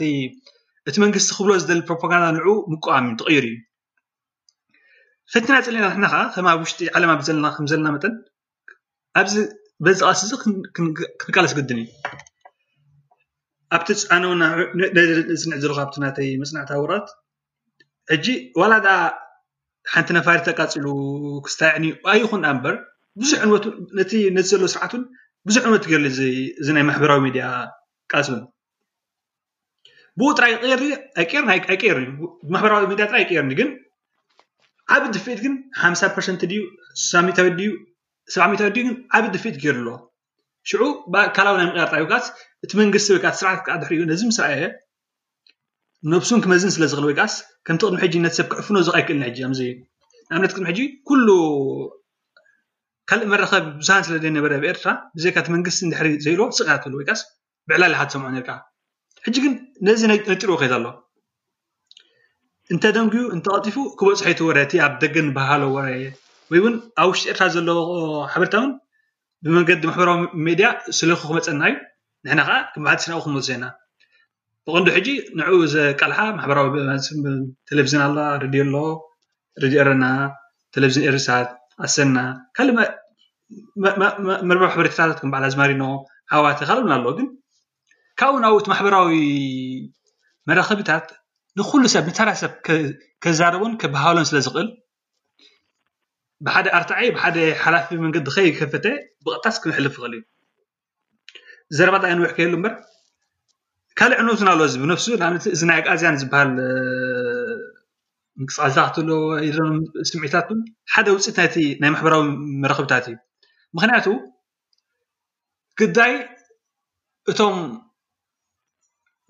እቲ 0.88 0.96
መንግስቲ 1.04 1.30
ክብሎ 1.38 1.50
ዝ 1.62 1.66
ፕሮፓጋንዳ 1.90 2.26
ንዑ 2.36 2.46
ምቋቋም 2.72 3.06
እዩ 3.10 3.16
ተቅይሩ 3.24 3.44
እዩ 3.50 3.56
ፈቲና 5.32 5.54
ፅለና 5.66 5.84
ንሕና 5.92 6.06
ከዓ 6.12 6.22
ከም 6.34 6.46
ኣብ 6.52 6.60
ውሽጢ 6.64 6.80
ዓለም 6.96 7.10
ለናከምዘለና 7.38 7.88
መጠን 7.96 8.14
ኣብዚ 9.20 9.34
በዚ 9.84 9.98
ቃስ 10.08 10.20
እዚ 10.24 10.32
ክንቃለስ 10.76 11.52
ግድን 11.58 11.78
እዩ 11.84 11.88
ኣብቲ 13.76 13.88
ነ 14.20 14.24
ውናፅንዕ 14.30 15.58
ዘለካ 15.62 15.78
ኣብቲ 15.86 15.96
ናተይ 16.04 16.30
መፅናዕቲዊ 16.42 16.80
ራት 16.92 17.08
ሕጂ 18.12 18.26
ዋላ 18.60 18.72
ድ 18.86 18.88
ሓንቲ 19.92 20.08
ነፋሪ 20.16 20.36
ተቃፂሉ 20.48 20.86
ክስታይዕኒ 21.44 21.84
ኣይኩን 22.12 22.42
ዳ 22.44 22.48
ምበር 22.56 22.74
ብዙሕ 23.20 23.38
እንት 23.46 23.64
ነ 23.68 23.98
ነቲ 23.98 24.12
ዘሎ 24.50 24.62
ስርዓትእን 24.74 25.04
ብዙሕ 25.48 25.62
እንወት 25.68 25.84
ገይር 25.90 26.02
እዚ 26.10 26.66
ናይ 26.76 26.84
ማሕበራዊ 26.88 27.20
ሚድያ 27.26 27.44
ቃፅብን 28.12 28.42
ብኡ 30.18 30.28
ጥራ 30.38 30.44
ይርኒ 30.72 30.88
ኣርይር 31.74 31.98
ዩማሕበራዊ 32.48 32.86
ሚድያ 32.92 33.06
ራ 33.14 33.18
ይቅርኒ 33.24 33.52
ግን 33.60 33.70
ዓብ 34.96 35.02
ድፍት 35.14 35.38
ግን 35.46 35.54
ሓምሳ 35.82 36.02
ርሰንት 36.18 36.42
ድዩ 36.50 36.62
ዩሰብ 38.28 38.46
ሚታዊ 38.50 38.68
ድዩግን 38.74 38.94
ዓብ 39.16 39.24
ድፍኢት 39.34 39.56
ገይሩ 39.62 39.78
ኣለዎ 39.82 39.96
ሽዑ 40.68 40.82
ካላዊ 41.36 41.54
ናይ 41.60 41.66
ምቅያር 41.68 41.88
ጣብቃስ 41.94 42.24
እቲ 42.64 42.70
መንግስቲ 42.80 43.06
ወይዓ 43.14 43.26
ስራሕት 43.40 43.66
ዓ 43.74 43.76
ድሕሪ 43.82 43.94
እዩ 43.98 44.04
ነዚ 44.12 44.22
ምስየ 44.30 44.54
የ 44.62 44.66
ነብሱን 46.12 46.40
ክመዝን 46.44 46.72
ስለዝክል 46.76 47.04
ወይቃስ 47.08 47.34
ከምቲቅድሚ 47.66 47.98
ሕጂ 48.04 48.14
ነሰብ 48.24 48.46
ክዕፍኖ 48.52 48.76
ዝቀይክእል 48.86 49.20
ሕጂ 49.28 49.38
ዚ 49.58 49.62
ንኣብነት 50.30 50.52
ክሚ 50.56 50.64
ሕጂ 50.70 50.80
ኩሉ 51.08 51.28
ካልእ 53.08 53.28
መረከብ 53.34 53.62
ቡዙሃን 53.80 54.02
ስለዘነበረ 54.08 54.52
ብኤርትራ 54.62 54.88
ብዘካ 55.16 55.36
መንግስቲ 55.54 55.78
ድሪ 55.92 56.08
ዘኢልዎ 56.24 56.46
ስክብወይስ 56.58 57.20
ብዕላሊሓት 57.68 58.10
ሰምዑ 58.14 58.26
ርከዓ 58.42 58.56
ሕጂ 59.26 59.36
ግን 59.44 59.54
ነዚ 59.86 60.00
ነጢርዎ 60.10 60.56
ከይት 60.60 60.74
ኣሎ 60.78 60.86
እንተደንጉኡ 62.74 63.22
እንተቐጢፉ 63.36 63.76
ክበፅሒቲ 63.98 64.38
ወርእቲ 64.48 64.72
ኣብ 64.86 64.92
ደገ 65.02 65.16
ባህሎ 65.36 65.62
ወርወይእውን 65.76 66.74
ኣብ 67.02 67.08
ውሽጢ 67.12 67.24
ኤርትራ 67.32 67.44
ዘለ 67.54 67.68
ሕበርታው 68.34 68.66
ብመንገዲ 69.44 69.82
ማሕበራዊ 69.90 70.16
ሜድያ 70.46 70.68
ስለኩክመፀና 70.96 71.62
እዩ 71.68 71.76
ንሕና 72.26 72.40
ከዓ 72.46 72.54
ክም 72.72 72.82
ባዓል 72.86 72.98
ስና 73.04 73.12
ኡክመት 73.20 73.44
ዘና 73.48 73.64
ብቅንዱ 74.66 74.86
ሕጂ 74.96 75.08
ንዕኡ 75.38 75.58
ዘቃልሓ 75.74 76.18
ማሕበራዊ 76.38 76.66
ቴሌቭዝን 77.68 78.00
ኣሎ 78.06 78.16
ረድዮ 78.42 78.62
ኣሎ 78.66 78.74
ረድዮ 79.62 79.80
ረና 79.88 80.04
ቴለቪዝን 80.76 81.04
ኤርታት 81.10 81.48
ኣሰና 81.86 82.16
ካእ 82.58 82.68
መር 84.48 84.58
ማሕበሬታት 84.64 85.18
ክም 85.22 85.30
በዓ 85.34 85.42
ዝማሪኖ 85.54 85.82
ሓዋት 86.32 86.58
ካልና 86.70 86.92
ኣሎ 86.98 87.06
ግን 87.18 87.28
ካብኡኡ 88.20 88.44
ብ 88.54 88.60
እቲ 88.60 88.66
ማሕበራዊ 88.72 89.12
መራከብታት 90.48 91.06
ንኩሉ 91.58 91.82
ሰብ 91.94 92.04
ንታራሰብ 92.10 92.52
ከዛረቦን 93.24 93.72
ከባሃሎን 93.80 94.26
ስለ 94.30 94.38
ዝኽእል 94.46 94.68
ብሓደ 96.46 96.66
ኣርትዓይ 96.76 97.08
ብሓደ 97.16 97.36
ሓላፊ 97.62 97.88
መንገዲ 98.04 98.26
ከይከፈተ 98.36 98.86
ብቅታስ 99.24 99.56
ክምሕልፍ 99.62 99.94
ይኽእል 99.96 100.12
እዩ 100.18 100.22
ዘረባ 101.76 101.94
ይ 102.10 102.14
ንውሕ 102.18 102.30
ክየሉ 102.36 102.54
እምበር 102.58 102.72
ካሊእ 103.98 104.18
ዕንትን 104.22 104.48
ኣለእዚ 104.52 104.74
ብነፍሱ 104.82 105.06
ንኣብነ 105.20 105.36
እዚ 105.54 105.60
ናይ 105.70 105.80
ዝያን 106.00 106.16
ዝበሃል 106.22 106.50
እንቅስቃስታለ 108.40 109.10
ዘም 109.56 109.72
ስምዒታት 110.10 110.48
ን 110.56 110.60
ሓደ 110.92 111.06
ውፅኢት 111.14 111.54
ናይ 111.82 111.90
ማሕበራዊ 111.94 112.22
መረክብታት 112.62 113.04
እዩ 113.10 113.16
ምክንያቱኡ 113.76 114.14
ግዳይ 115.80 116.14
እቶም 117.30 117.56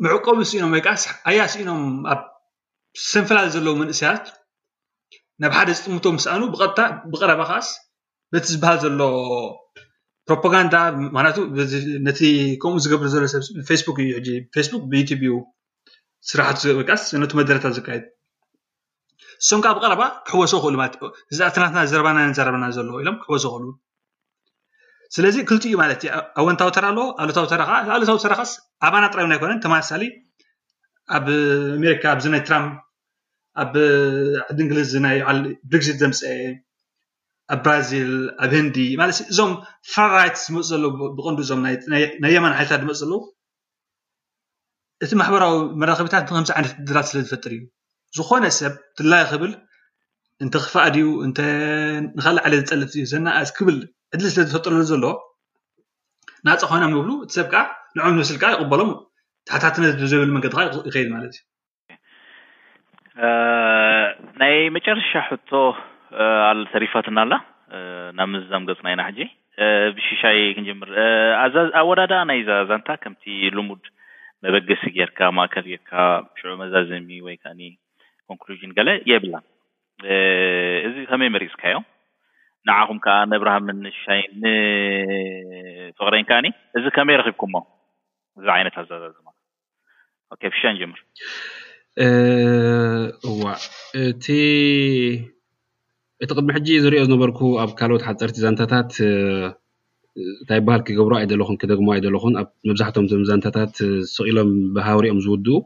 መዕቆብ 0.04 0.36
ስኢኖም 0.50 0.72
ወይ 0.76 0.82
ቃስ 0.88 1.02
ኣያ 1.30 1.40
ስኢኖም 1.54 1.82
ኣብ 2.12 2.20
ሰንፈላለ 3.11 3.48
ዘለው 3.56 3.74
መንእሰያት 3.80 4.24
ናብ 5.43 5.53
ሓደ 5.57 5.70
ዝጥምቶ 5.76 6.05
ምስኣኑ 6.14 6.41
ብታ 6.55 6.80
ብቀረባ 7.12 7.41
ከዓስ 7.51 7.68
በቲ 8.32 8.45
ዝበሃል 8.55 8.78
ዘሎ 8.82 9.01
ፕሮፓጋንዳ 10.28 10.74
ምክንያቱ 11.12 11.36
ነቲ 12.07 12.20
ከምኡ 12.62 12.78
ዝገብሩ 12.84 13.07
ዘሎሰብ 13.14 13.43
ብፌስቡክ 13.59 13.99
እዩ 14.20 14.30
ፌስቡክ 14.55 14.82
ብዩቲብ 14.93 15.20
እዩ 15.26 15.32
ስራሕት 16.30 16.61
ቃስ 16.88 17.05
ነቱ 17.22 17.32
መደረታት 17.41 17.74
ዝካየድ 17.78 18.05
ንሶም 19.43 19.61
ከዓ 19.64 19.72
ብቀረባ 19.78 20.03
ክሕወሶ 20.26 20.53
ይክእሉ 20.59 20.76
ት 20.97 21.11
ዝኣትናትና 21.36 21.82
ዝረባና 21.93 22.18
ዘረበና 22.38 22.64
ዘለ 22.76 22.88
ኢሎም 23.03 23.16
ክሕወሶ 23.22 23.45
ይክእሉ 23.55 23.64
ስለዚ 25.16 25.36
ክልቲ 25.49 25.64
እዩ 25.70 25.76
ማለት 25.82 26.01
እዩ 26.05 26.11
ኣወንታዊ 26.41 26.70
ተራ 26.76 26.84
ኣሎ 26.93 26.99
ኣ 27.22 27.28
ሉታዊ 27.30 28.26
ራካስ 28.32 28.53
ኣባና 28.88 29.05
ጥራብና 29.14 29.32
ይኮነን 29.38 29.59
ተማሳሳሊ 29.66 30.03
ኣብ 31.18 31.26
ኣሜሪካ 31.84 32.05
ኣብዚናይ 32.14 32.43
ትራም 32.49 32.66
ኣብ 33.62 33.74
ዕዲ 34.48 34.59
እንግሊዝ 34.64 34.90
ናይ 35.07 35.16
ባ 35.28 35.32
ብሪክዚት 35.70 35.96
ዘምፀ 36.03 36.20
ኣብ 37.55 37.61
ብራዚል 37.64 38.12
ኣብ 38.44 38.53
ህንዲ 38.59 38.76
ማለት 39.01 39.16
እዞም 39.32 39.53
ፋራይት 39.92 40.36
ዝመፁ 40.44 40.62
ዘለ 40.70 40.84
ብቅንዲ 41.16 41.38
እዞም 41.46 41.61
ናይ 41.64 42.30
የማን 42.36 42.55
ሓይለታት 42.59 42.80
ዝመፅ 42.84 42.98
ዘለው 43.03 43.20
እቲ 45.05 45.11
ማሕበራዊ 45.22 45.53
መራከብታት 45.82 46.22
ከም 46.28 46.36
ዓይነት 46.59 46.72
ድራት 46.90 47.07
ስለዝፈጥር 47.11 47.53
እዩ 47.57 47.62
ዝኮነ 48.18 48.44
ሰብ 48.61 48.74
ትላይ 48.98 49.22
ክብል 49.32 49.53
እንተ 50.44 50.55
ክፍኣድ 50.64 50.94
እዩ 51.01 51.07
እ 51.24 51.26
ንካሊእ 51.30 52.42
ዓለ 52.46 52.53
ዝፀልፍቲ 52.61 52.94
እዩ 53.01 53.05
ዘና 53.12 53.26
ክብል 53.59 53.76
ዕድሊ 54.14 54.26
ስለዝፈጥረሉ 54.34 54.82
ዘሎ 54.92 55.05
ናፀ 56.46 56.61
ኮይና 56.70 56.84
ምብሉ 56.94 57.11
እቲ 57.24 57.30
ሰብ 57.38 57.46
ከዓ 57.53 57.62
ንዑም 57.96 58.12
ዝምስሊ 58.16 58.36
ከዓ 58.42 58.51
ይቅበሎም 58.55 58.90
ታሓታት 59.48 59.74
ነ 59.82 59.86
ዘይብል 60.12 60.30
መንገድ 60.36 60.53
ከዓ 60.57 60.62
ይኸይድ 60.88 61.09
ማለት 61.14 61.32
እዩ 61.36 61.40
ናይ 64.40 64.54
መጨረሻ 64.76 65.11
ሕቶ 65.28 65.50
ተሪፋትና 66.72 67.18
ኣላ 67.24 67.34
ናብ 68.16 68.28
ምዛም 68.32 68.64
ገፅና 68.68 68.88
ኢና 68.94 69.02
ሕጂ 69.08 69.18
ብሽሻይ 69.96 70.38
ክንምር 70.56 70.90
ኣብ 71.80 71.86
ወዳዳ 71.90 72.12
ናይ 72.30 72.40
ዛዛንታ 72.48 72.88
ከምቲ 73.04 73.24
ልሙድ 73.56 73.84
መበገሲ 74.44 74.82
ጌርካ 74.96 75.18
ማእከል 75.36 75.64
ጌርካ 75.70 75.92
ሽዑ 76.40 76.52
መዛዘሚ 76.62 77.08
ወይከዓ 77.26 77.52
ኮንክሉዥን 78.28 78.72
ገለ 78.78 78.88
የብላ 79.11 79.36
እዚ 80.88 80.96
ከመይ 81.11 81.30
መሪእፅካ 81.34 81.62
እዮም 81.70 81.84
ንዓኹም 82.68 82.98
ከዓ 83.04 83.16
ንብርሃምን 83.32 83.78
ንሽሻይ 83.86 84.20
ንፍቅረን 84.44 86.24
ከኣኒ 86.30 86.46
እዚ 86.78 86.84
ከመይ 86.96 87.18
ረኪብኩምሞ 87.20 87.56
እዚ 88.40 88.46
ዓይነት 88.56 88.76
ኣዛዛ 88.82 89.04
ብሽሻይ 90.52 90.72
ንጀምር 90.76 91.00
እዋእቲ 91.99 94.24
እቲ 96.22 96.30
ቅድሚ 96.36 96.49
ሕጂ 96.57 96.68
ዝሪኦ 96.84 97.01
ዝነበርኩ 97.07 97.38
ኣብ 97.62 97.70
ካልኦት 97.78 98.03
ሓፀርቲ 98.09 98.36
ዛንታታት 98.45 98.91
እታይ 100.43 100.61
በሃል 100.66 100.82
ክገብሩ 100.86 101.12
ኣይ 101.18 101.24
ዘለኹን 101.30 101.57
ክደግሞ 101.62 101.86
ኣይ 101.95 102.01
ዘለኹን 102.05 102.34
መብዛሕትምቶም 102.68 103.22
ዛንታታት 103.30 103.72
ስቅሎም 104.14 104.51
ብሃብሪኦም 104.76 105.20
ዝውድኡ 105.24 105.57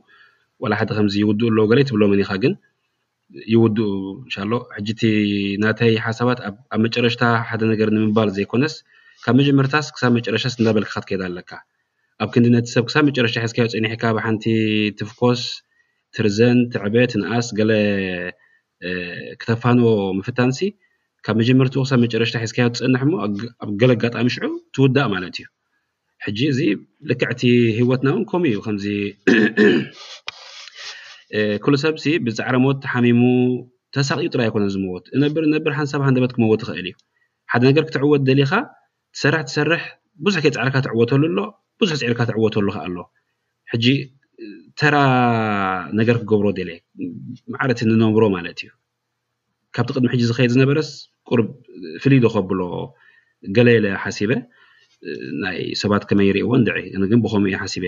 ዋላ 0.63 0.73
ሓደ 0.81 0.91
ከምዚ 0.99 1.15
ይውድእ 1.23 1.49
ኣለዉ 1.51 1.65
ገለይ 1.71 1.85
ትብሎም 1.89 2.13
ኒ 2.19 2.21
ኢካ 2.25 2.31
ግን 2.43 2.55
ይውድኡ 3.53 3.89
እንሻሎ 4.25 4.53
ሕጂ 4.77 4.89
ቲ 5.01 5.03
ናተይ 5.63 5.93
ሓሳባት 6.07 6.39
ኣብ 6.47 6.55
መጨረሽታ 6.85 7.23
ሓደ 7.49 7.63
ነገር 7.73 7.89
ንምባል 7.97 8.29
ዘይኮነስ 8.37 8.75
ካብ 9.25 9.35
መጀመርታስ 9.41 9.87
ክሳብ 9.95 10.13
መጨረሻስ 10.19 10.55
ዳበልክካትከይዳ 10.67 11.23
ኣለካ 11.31 11.51
ኣብ 12.23 12.29
ክንዲ 12.35 12.47
ነቲ 12.57 12.67
ሰብ 12.77 12.85
ክሳብ 12.89 13.03
መጨረሻ 13.11 13.33
ሒዝካዮ 13.47 13.67
ፅኒሕካ 13.77 14.03
ብሓንቲ 14.19 14.45
ትፍኮስ 14.99 15.41
ትርዘን 16.17 16.59
ትዕበት 16.73 17.09
ትንኣስ 17.15 17.47
ገለ 17.59 17.71
ክተፋንዎ 19.41 19.87
ምፍታንሲ 20.19 20.59
ካብ 21.27 21.37
መጀመርቲኡ 21.41 21.83
ክሳብ 21.85 22.01
መጨረሽታ 22.05 22.37
ሒዝከያ 22.43 22.65
ትፅንሕ 22.75 23.03
ሞ 23.11 23.13
ኣብ 23.65 23.71
ገለ 23.81 23.91
ኣጋጣሚ 23.97 24.27
ሽዑብ 24.35 24.55
ትውዳእ 24.75 25.09
ማለት 25.15 25.37
እዩ 25.39 25.47
ሕጂ 26.25 26.39
እዚ 26.53 26.61
ልክዕቲ 27.11 27.41
ሂወትና 27.79 28.09
እውን 28.15 28.25
ከምኡ 28.31 28.49
እዩ 28.53 28.61
ከምዚ 28.67 28.85
ኩሉ 31.65 31.75
ሰብሲ 31.85 32.05
ብፃዕረሞት 32.27 32.79
ተሓሚሙ 32.85 33.23
ተሳቂኡ 33.95 34.27
ጥራይ 34.35 34.47
ኣይኮነ 34.49 34.65
ዝመወት 34.75 35.05
ነብርነብር 35.23 35.73
ሓንሳብ 35.79 36.01
ሃንደመት 36.07 36.33
ክመዎት 36.37 36.61
ትኽእል 36.65 36.87
እዩ 36.91 36.95
ሓደ 37.53 37.63
ነገር 37.71 37.85
ክትዕወት 37.89 38.23
ደሊካ 38.29 38.53
ትሰርሕ 39.17 39.43
ትሰርሕ 39.49 39.83
ብዙሕ 40.27 40.41
ከ 40.47 40.55
ፃዕርካ 40.59 40.77
ትዕወተሉ 40.87 41.23
ኣሎ 41.31 41.39
ብዙሕ 41.81 41.97
ፅዕርካ 42.03 42.21
ትዕወተሉ 42.31 42.67
ካ 42.75 42.79
ኣሎ 42.89 42.97
ሕጂ 43.73 43.87
ተራ 44.81 44.97
ነገር 45.99 46.17
ክገብሮ 46.23 46.47
ደለ 46.59 46.71
ማዕረት 47.55 47.81
ንነብሮ 47.91 48.23
ማለት 48.37 48.59
እዩ 48.63 48.71
ካብቲ 49.77 49.91
ቅድሚ 49.97 50.09
ሕጂ 50.15 50.23
ዝከይድ 50.31 50.51
ዝነበረስ 50.55 50.89
ቁር 51.29 51.41
ፍልይ 52.03 52.19
ዝከብሎ 52.25 52.61
ገለየለ 53.57 53.87
ሓሲበ 54.05 54.31
ናይ 55.43 55.59
ሰባት 55.83 56.03
ከመይ 56.11 56.27
ይርእዎን 56.31 56.63
ድ 56.67 56.69
እግን 57.07 57.19
ብከምኡእ 57.25 57.57
ሓሲበ 57.63 57.85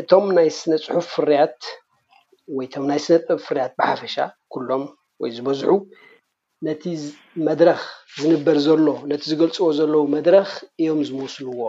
እቶም 0.00 0.26
ናይ 0.38 0.48
ስነ 0.62 0.72
ፅሑፍ 0.88 1.06
ፍርያት 1.18 1.58
ወይቶም 2.56 2.84
ናይ 2.90 3.00
ስነጥበ 3.06 3.36
ፍርያት 3.46 3.72
ብሓፈሻ 3.80 4.14
ኩሎም 4.52 4.84
ወይ 5.22 5.30
ዝበዝሑ 5.36 5.70
ነቲ 6.66 6.82
መድረኽ 7.46 7.80
ዝንበር 8.20 8.56
ዘሎ 8.66 8.86
ነቲ 9.10 9.22
ዝገልፅዎ 9.32 9.66
ዘለው 9.80 10.02
መድረኽ 10.14 10.48
እዮም 10.82 11.00
ዝመስልዎ 11.08 11.60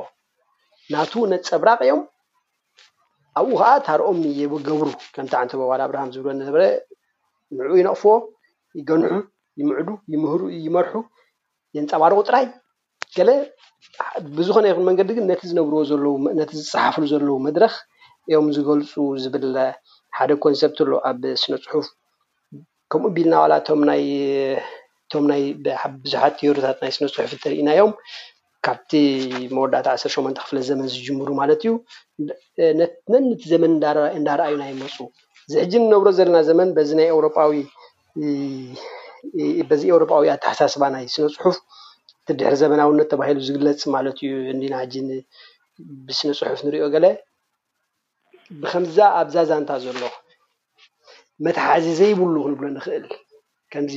ናቱ 0.93 1.13
ነ 1.31 1.37
ፀብራቅ 1.49 1.77
እዮም 1.87 2.01
ኣብኡ 3.39 3.51
ከዓ 3.63 3.73
ታርኦም 3.87 4.19
የገብሩ 4.39 4.81
ከምታዕንቲ 5.15 5.51
ዋል 5.71 5.81
ኣብርሃም 5.85 6.09
ዝብልነበረ 6.15 6.63
ንዕኡ 7.59 7.75
ይነቕፍዎ 7.81 8.13
ይገንሑ 8.79 9.11
ይምዕዱ 9.59 9.87
ይምህሩ 10.13 10.41
ይመርሑ 10.65 10.95
የንፀባርቑ 11.77 12.17
ጥራይ 12.29 12.45
ገለ 13.17 13.29
ብዝኮነ 14.37 14.65
ይኩን 14.71 14.85
መንገዲ 14.89 15.09
ግን 15.17 15.25
ነቲ 16.39 16.51
ዝፅሓፍሉ 16.61 17.03
ዘለው 17.13 17.37
መድረኽ 17.47 17.73
እዮም 18.29 18.47
ዝገልፁ 18.57 18.91
ዝብለ 19.23 19.55
ሓደ 20.17 20.31
ኮንሰፕት 20.45 20.77
ኣሎ 20.83 20.91
ኣብ 21.09 21.23
ስነ 21.43 21.53
ፅሑፍ 21.65 21.85
ከምኡ 22.93 23.09
ቢልና 23.15 23.33
ዋላ 23.43 23.53
ቶም 25.13 25.27
ይብዙሓት 25.43 26.33
ቴሮታት 26.39 26.77
ናይ 26.83 26.91
ስነ 26.97 27.05
ፅሑፍ 27.15 27.31
ተርኢና 27.43 27.69
ዮም 27.79 27.91
ካብቲ 28.65 28.91
መወዳእታ 29.55 29.87
ዓ8 29.97 30.37
ክፍለ 30.43 30.57
ዘመን 30.69 30.87
ዝጅምሩ 30.93 31.29
ማለት 31.41 31.59
እዩ 31.65 31.73
ነንቲ 33.13 33.41
ዘመን 33.53 33.71
እንዳርኣዩ 34.19 34.53
ና 34.61 34.63
ይመፁ 34.71 34.95
እዚ 35.47 35.53
ሕጂ 35.63 35.73
እንነብሮ 35.83 36.07
ዘለና 36.17 36.37
ዘመን 36.49 36.69
በዚ 36.77 36.89
ኤሮጳዊ 39.97 40.25
ኣተሓሳስባ 40.35 40.83
ናይ 40.95 41.05
ስነ 41.13 41.27
ፅሑፍ 41.37 41.57
እቲድሕር 42.29 42.55
ዘመናውነት 42.63 43.07
ተባሂሉ 43.13 43.39
ዝግለፅ 43.47 43.83
ማለት 43.95 44.17
እዩ 44.25 44.33
ዕንዲና 44.53 44.73
ሕጂ 44.83 44.95
ብስነ 46.07 46.29
ፅሑፍ 46.41 46.61
ንሪኦ 46.67 46.85
ገለ 46.95 47.05
ብከምዛ 48.61 48.97
ኣብዛ 49.21 49.35
ዛንታ 49.49 49.71
ዘሎ 49.83 50.01
መትሓዚ 51.45 51.85
ዘይብሉ 51.99 52.35
ክንብሎ 52.45 52.65
ንኽእል 52.77 53.05
ከምዚ 53.73 53.93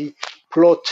ፕሎት 0.54 0.86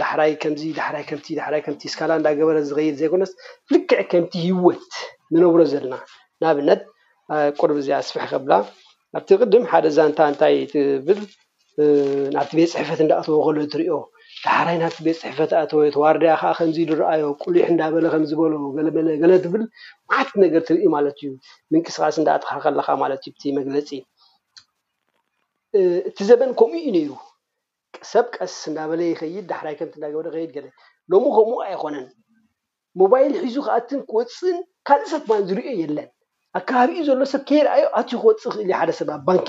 ዳሕራይ 0.00 0.32
ከምዚ 0.42 0.62
ዳሕራይ 0.78 1.04
ከምቲ 1.08 1.26
ዳሕራይ 1.38 1.60
ከም 1.64 1.74
እስካላ 1.88 2.10
እንዳገበረ 2.18 2.56
ዝከይድ 2.68 2.94
ዘይኮነስ 3.00 3.32
ልክዕ 3.72 4.00
ከምቲ 4.12 4.32
ህወት 4.56 4.92
ንነብሮ 5.34 5.60
ዘለና 5.72 5.94
ንኣብነት 6.40 6.80
ቁርቢ 7.60 7.76
እዚኣ 7.84 7.98
ስፍሕ 8.08 8.24
ከብላ 8.32 8.52
ኣብቲ 9.18 9.28
ቅድም 9.40 9.64
ሓደ 9.72 9.84
ዛንታ 9.98 10.18
እንታይ 10.32 10.54
ትብል 10.72 11.20
ናብቲ 12.36 12.50
ቤት 12.58 12.70
ፅሕፈት 12.74 13.00
እንዳእተወ 13.04 13.36
ከሎ 13.46 13.56
ትሪኦ 13.74 13.94
ዳሕራይናት 14.46 14.94
ቤት 15.06 15.16
ፅሕፈት 15.22 15.50
ኣተወ 15.62 15.80
ተዋርድያ 15.94 16.30
ከዓ 16.40 16.50
ከምዚ 16.58 16.78
ንረኣዮ 16.90 17.24
ቁሉሕ 17.42 17.66
እዳበለ 17.72 18.04
ከምዝበሎ 18.14 18.52
ገለበለ 18.76 19.08
ገለ 19.22 19.32
ትብል 19.44 19.62
ማዓቲ 20.10 20.30
ነገር 20.44 20.62
ትርኢ 20.68 20.86
ማለት 20.94 21.16
እዩ 21.22 21.30
ምንቅስቃስ 21.72 22.16
እንዳኣጥሓከለካ 22.20 22.88
ማለት 23.02 23.22
ዩ 23.28 23.32
ቲ 23.42 23.52
መግለፂ 23.58 23.88
እቲ 26.10 26.18
ዘመን 26.30 26.50
ከምኡ 26.60 26.80
ዩ 26.86 26.90
ነይሩ 26.98 27.10
ሰብ 28.12 28.26
ቀስ 28.36 28.54
እንዳበለ 28.70 29.00
ይኸይድ 29.12 29.46
ዳሕራይ 29.52 29.76
ከምቲ 29.80 29.94
እዳገብዶ 30.00 30.28
ይይድ 30.40 30.52
ገ 30.56 30.66
ሎም 31.12 31.24
ከምኡ 31.36 31.58
ኣይኮነን 31.68 32.06
ሞባይል 33.00 33.32
ሒዙ 33.44 33.56
ከኣትን 33.66 34.00
ክወፅን 34.10 34.58
ካልእ 34.88 35.08
ሰት 35.12 35.24
ማን 35.30 35.42
ዝርኦ 35.50 35.68
የለን 35.82 36.08
ኣከባቢኡ 36.58 37.02
ዘሎ 37.08 37.20
ሰብ 37.34 37.42
ከይረኣዮ 37.48 37.84
ኣትዮ 38.00 38.16
ክወፅእ 38.24 38.50
ክእል 38.54 38.72
ሓደ 38.78 38.90
ሰብ 38.98 39.08
ኣብ 39.14 39.20
ባንኪ 39.28 39.46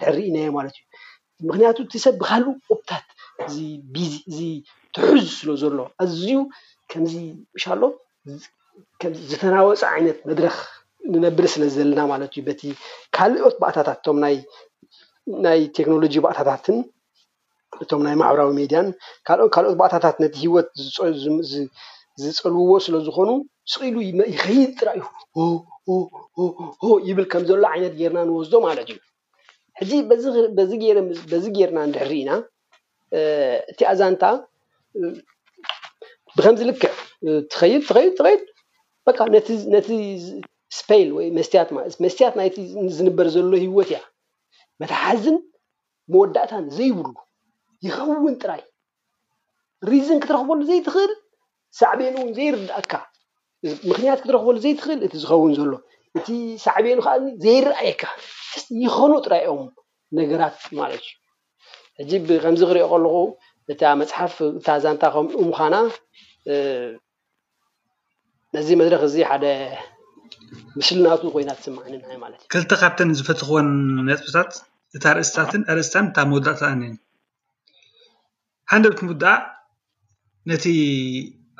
ድሕርርኢናዮ 0.00 0.48
ማለት 0.58 0.74
እዩ 0.80 0.86
ምክንያቱ 1.48 1.76
እቲ 1.86 1.94
ሰብ 2.06 2.14
ብካል 2.20 2.42
ታት 2.90 3.06
እዚእዚ 3.46 4.38
ትሑዝ 4.94 5.26
ስለ 5.38 5.50
ዘሎ 5.62 5.78
ኣዝዩ 6.02 6.30
ከምዚ 6.90 7.14
ምሻሎ 7.54 7.82
ዝተናወፀ 9.30 9.80
ዓይነት 9.94 10.18
መድረክ 10.28 10.56
ንነብሪ 11.12 11.44
ስለ 11.54 11.62
ዘለና 11.74 12.00
ማለት 12.12 12.30
እዩ 12.34 12.42
በቲ 12.48 12.62
ካልኦት 13.16 13.56
ባእታታት 13.62 14.04
እምናይ 14.12 15.60
ቴክኖሎጂ 15.76 16.14
ባእታታትን 16.24 16.78
እቶም 17.82 18.00
ናይ 18.06 18.14
ማዕበራዊ 18.22 18.50
ሜድያን 18.58 18.88
ካልኦት 19.56 19.76
ባእታታት 19.80 20.16
ነቲ 20.24 20.34
ሂወት 20.46 20.68
ዝፀልውዎ 22.32 22.72
ስለዝኮኑ 22.86 23.30
ስቂኢሉ 23.72 23.96
ይኸይድ 24.34 24.70
ጥራ 24.80 24.88
እዩ 24.98 26.92
ይብል 27.08 27.26
ከምዘሎ 27.32 27.62
ዓይነት 27.72 27.94
ጌርና 28.00 28.18
ንወዝዶ 28.28 28.54
ማለት 28.68 28.88
እዩ 28.92 28.98
ሕዚ 29.80 29.92
በዚ 31.32 31.42
ጌርና 31.56 31.78
ንድሕር 31.90 32.12
ኢና 32.20 32.30
እቲ 33.70 33.78
ኣዛንታ 33.90 34.22
ብከምዝልክዕ 36.36 36.92
ትኸይድ 37.52 37.82
ትኸይድ 37.88 38.12
ትኸይድ 38.18 38.42
በ 39.04 39.08
ነቲ 39.74 39.88
ስፔል 40.78 41.08
ወይስመስትያት 41.16 42.34
ናይቲ 42.40 42.56
ዝንበር 42.96 43.26
ዘሎ 43.34 43.52
ሂወት 43.64 43.88
እያ 43.92 43.98
መትሓዝን 44.80 45.36
መወዳእታን 46.12 46.66
ዘይብሉ 46.76 47.08
ይኸውን 47.86 48.34
ጥራይ 48.42 48.62
ሪዝን 49.90 50.18
ክትረክበሉ 50.22 50.60
ዘይትኽእል 50.70 51.12
ሳዕብኑ 51.80 52.14
እውን 52.20 52.30
ዘይርዳእካ 52.38 52.92
ምክንያት 53.90 54.18
ክትረክበሉ 54.22 54.56
ዘይትኽእል 54.64 55.00
እቲ 55.06 55.14
ዝኸውን 55.22 55.52
ዘሎ 55.58 55.72
እቲ 56.18 56.28
ሳዕብኑ 56.64 56.98
ከዓ 57.06 57.14
ዘይረኣየካ 57.44 58.02
ይኮኑ 58.84 59.12
ጥራይኦም 59.26 59.62
ነገራት 60.18 60.58
ማለት 60.78 61.02
እዩ 61.06 61.17
ሕጅ 62.00 62.12
ከምዚ 62.44 62.62
ክሪኦ 62.70 62.86
ከለኩ 62.92 63.16
እታ 63.72 63.82
መፅሓፍ 64.00 64.34
እታ 64.58 64.68
ዛንታ 64.84 65.02
ከምምካና 65.14 65.74
ነዚ 68.54 68.68
መድረክ 68.80 69.02
እዚ 69.08 69.14
ሓደ 69.30 69.44
ምስልናቱኡ 70.78 71.28
ኮይናት 71.34 71.58
ዝማዕንና 71.64 72.12
ማለት 72.24 72.38
እዩ 72.42 72.48
ክልተ 72.52 72.72
ካብተን 72.80 73.10
ዝፈትኽዎን 73.18 73.68
ነጥብታት 74.08 74.50
እታ 74.96 75.04
ርእስታትርእስታን 75.16 76.06
እታ 76.10 76.18
መወዳቅ 76.30 76.56
ተኣኒን 76.60 76.94
ሓንደርኩም 78.70 79.08
ውድኣ 79.12 79.30
ነቲ 80.50 80.64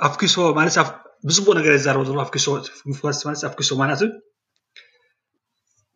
ኣፍኪሶ 0.09 0.36
ማለትብፅቡቅ 0.59 1.55
ነገር 1.59 1.73
ዝዛር 1.81 1.97
ዘ 2.09 2.12
ኣሶ 2.23 2.47
ምፍስለት 2.90 3.43
ኣብ 3.48 3.55
ኪሶ 3.59 3.70
ማናት 3.81 4.01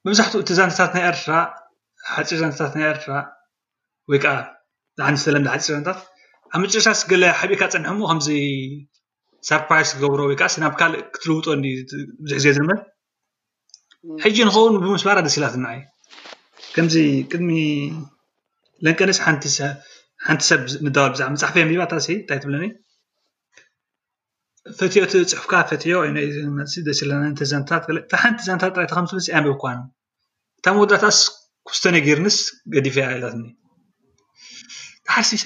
መብዛሕትኡ 0.07 0.39
እቲ 0.45 0.51
ዛንተታት 0.59 0.93
ናይ 0.97 1.05
ኤርትራ 1.13 1.33
ሓፂ 2.13 2.29
ዛንተታት 2.43 2.73
ናይ 2.79 2.87
ኤርትራ 2.93 3.13
ወይ 4.11 4.19
ከዓ 4.25 4.35
ዝሓን 4.99 5.17
ዝተለምድሓ 5.21 5.55
ዘናታት 5.69 5.99
ኣብ 6.55 6.59
መጭርሻስ 6.63 7.01
ገለ 7.11 7.23
ሓብካ 7.41 7.63
ፀንሐ 7.75 7.89
ሞ 7.99 8.01
ከምዚ 8.11 8.29
ሳርፓራ 9.49 9.79
ዝገብሮ 9.91 10.21
ወይከዓ 10.31 10.49
ስናብ 10.55 10.75
ካልእ 10.81 11.01
ክትርውጦ 11.15 11.47
ብዙሕ 12.25 12.37
እዝ 12.39 12.47
ዝመድ 12.59 12.81
ሕጂ 14.25 14.37
ንከውን 14.49 14.75
ብምስባራ 14.83 15.19
ደስ 15.27 15.35
ኢላትንዓይ 15.39 15.79
ከምዚ 16.75 16.95
ቅድሚ 17.31 17.51
ለንቀነስ 18.85 19.19
ሓንቲ 19.27 19.45
ሰብ 20.51 20.61
ንዋል 20.87 21.11
ብ 21.17 21.21
መፅሓፍ 21.35 21.55
የባታ 21.61 21.93
እንታይ 22.19 22.39
ትብለኒ 22.43 22.65
ፈትዮ 24.79 25.03
ቲ 25.13 25.23
ፅሑፍካ 25.33 25.53
ፈትዮ 25.71 25.95
ደስ 26.89 26.99
ናዘት 27.09 28.13
ሓንቲ 28.25 28.43
ዘት 28.43 28.63
ጥራከያን 28.75 29.51
ኳን 29.65 29.81
እታ 30.59 30.67
መወዳታስ 30.77 31.19
ኩዝተነጊርንስ 31.69 32.37
ገዲፍያ 32.77 33.05
ኢላትኒ 33.17 33.47
ሓ 35.13 35.15
ስስ 35.41 35.45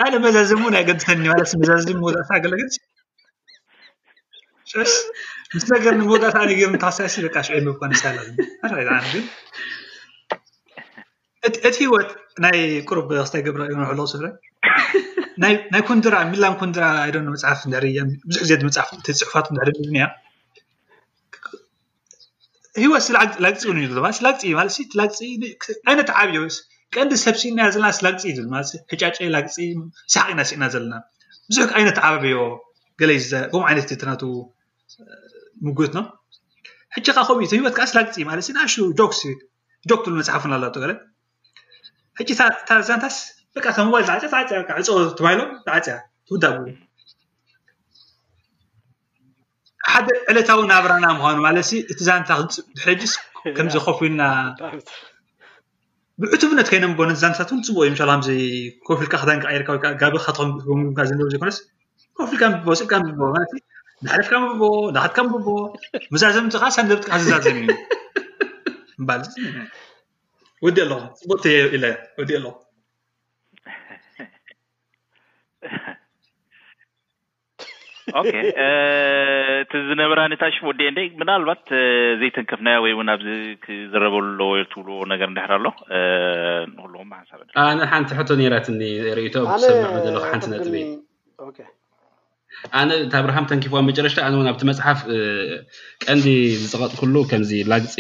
ኣደ 0.06 0.14
መዛዝምእናይ 0.24 0.84
ገፅተኒማ 0.88 1.32
መዛዝ 1.62 1.84
መእ 2.00 2.10
ስወእ 2.10 2.14
ርሳ 7.92 8.02
ሽ 9.12 9.14
እቲ 11.68 11.76
ሂወት 11.88 12.10
ናይ 12.44 12.58
ቁሩብ 12.90 13.08
ኣክስታይ 13.22 13.42
ገረ 13.46 13.62
ለ 13.98 14.00
ሰብረ 14.12 14.26
ናይ 15.72 15.82
ኩንራ 15.88 16.16
ሚላን 16.32 16.56
ኩንድራ 16.62 16.82
መፅሓፍ 17.32 17.60
ሕርያብዙሕ 17.74 18.60
ፅሓፍፅሑፋት 18.78 19.46
ሕርእ 19.62 19.78
ሂወት 22.84 23.04
ግፂ 23.40 23.72
እእላግፂ 23.88 24.48
ለግፂዓይነት 25.00 26.10
ዓባብዮስ 26.22 26.56
ቀንዲ 26.94 27.14
ሰብሲና 27.26 27.60
ዘለናላግፂ 27.74 28.24
ብ 28.38 28.62
ሕጫ 28.92 29.02
ጨ 29.18 29.28
ላግፂ 29.36 29.56
ሰሓቅ 30.14 30.28
ኢና 30.34 30.42
ስኢና 30.50 30.64
ዘለና 30.74 30.94
ብዙሕ 31.50 31.64
ዓይነት 31.80 31.98
ዓባብዮ 32.08 32.36
ገለይ 33.02 33.20
ከም 33.52 33.64
ዓይነት 33.70 34.02
ናት 34.10 34.22
ምጉብት 35.68 35.94
ኖ 35.98 36.02
ሕጭ 36.96 37.08
ካ 37.16 37.18
ከምእዩ 37.30 37.52
ሂወት 37.62 37.78
ዓስላግፂ 37.86 38.16
ማለት 38.30 38.48
ንኣሹ 38.56 38.76
ጆጆክ 39.02 40.02
ብሉ 40.06 40.14
መፅሓፉ 40.22 40.44
ኣለ 40.58 40.66
ሕጭ 42.20 42.30
ታ 42.68 42.72
ዛንታስ 42.90 43.18
ከምባዓፅያዕፅ 43.66 44.34
ሂሎም 45.28 45.52
ዓፅያ 45.76 45.96
ትውዳ 46.28 46.46
ሓደ 49.94 50.08
ዕለታዊ 50.32 50.62
ናብራና 50.72 51.06
ምኳኑ 51.18 51.38
ማለት 51.46 51.68
እቲ 51.92 52.00
ዛንታዝሕጅስ 52.08 53.14
ከምዚኮፍልና 53.58 54.22
ብዕትብነት 56.22 56.68
ኮይኖም 56.72 56.92
ቦ 56.98 57.02
ዛንት 57.22 57.50
እን 57.54 57.60
ፅቡቅ 57.68 57.86
እዩ 57.94 58.36
ኮፍልካ 58.88 59.14
ክዳንቃ 59.22 59.44
ርጋቢካምምምካ 59.62 61.00
ዝንብ 61.10 61.30
ዘኮነስ 61.36 61.58
ኮፍልካ 62.20 62.44
ፅካማት 62.82 63.50
ንሓለፍካ 64.06 64.34
ንክትካቦ 64.96 65.48
መዛዘም 66.14 66.46
ንካ 66.50 66.64
ንደ 66.86 66.94
ዝዛዘም 67.24 67.60
እዩ 70.66 70.84
ል 70.92 71.90
ወዲ 72.18 72.34
ኣሎቅኣሎ 72.38 72.46
እቲ 79.62 79.72
ዝነበራኒ 79.90 80.34
ታኣሽፍ 80.42 80.64
ወዲ 80.70 80.82
ዴ 80.98 81.04
ብናልባት 81.20 81.64
ዘይተንከፍና 82.22 82.70
ወይ 82.84 82.92
ን 83.08 83.14
ኣዚ 83.16 83.26
ክዘረበሎትብልዎ 83.64 84.98
ነገር 85.14 85.30
ዳሕ 85.38 85.48
ኣሎ 85.58 85.66
ንም 86.92 87.10
ሓሳ 87.20 87.32
ነ 87.78 87.82
ሓንቲ 87.94 88.10
ሕቶ 88.20 88.30
ራት 88.56 88.68
ኒርእቶ 88.82 89.36
ሰምለሓንቲ 89.66 90.44
ነ 90.76 90.84
ኣነ 92.80 92.90
ተብርሃም 93.14 93.48
ተንኪፍ 93.50 93.74
መጨረሽታ 93.88 94.20
ኣ 94.26 94.28
ውን 94.40 94.48
ኣብቲ 94.52 94.62
መፅሓፍ 94.70 95.00
ቀንዲ 96.04 96.28
ዝፀቀጥኩሉ 96.62 97.16
ከምዚ 97.32 97.52
ላግፂ 97.72 97.96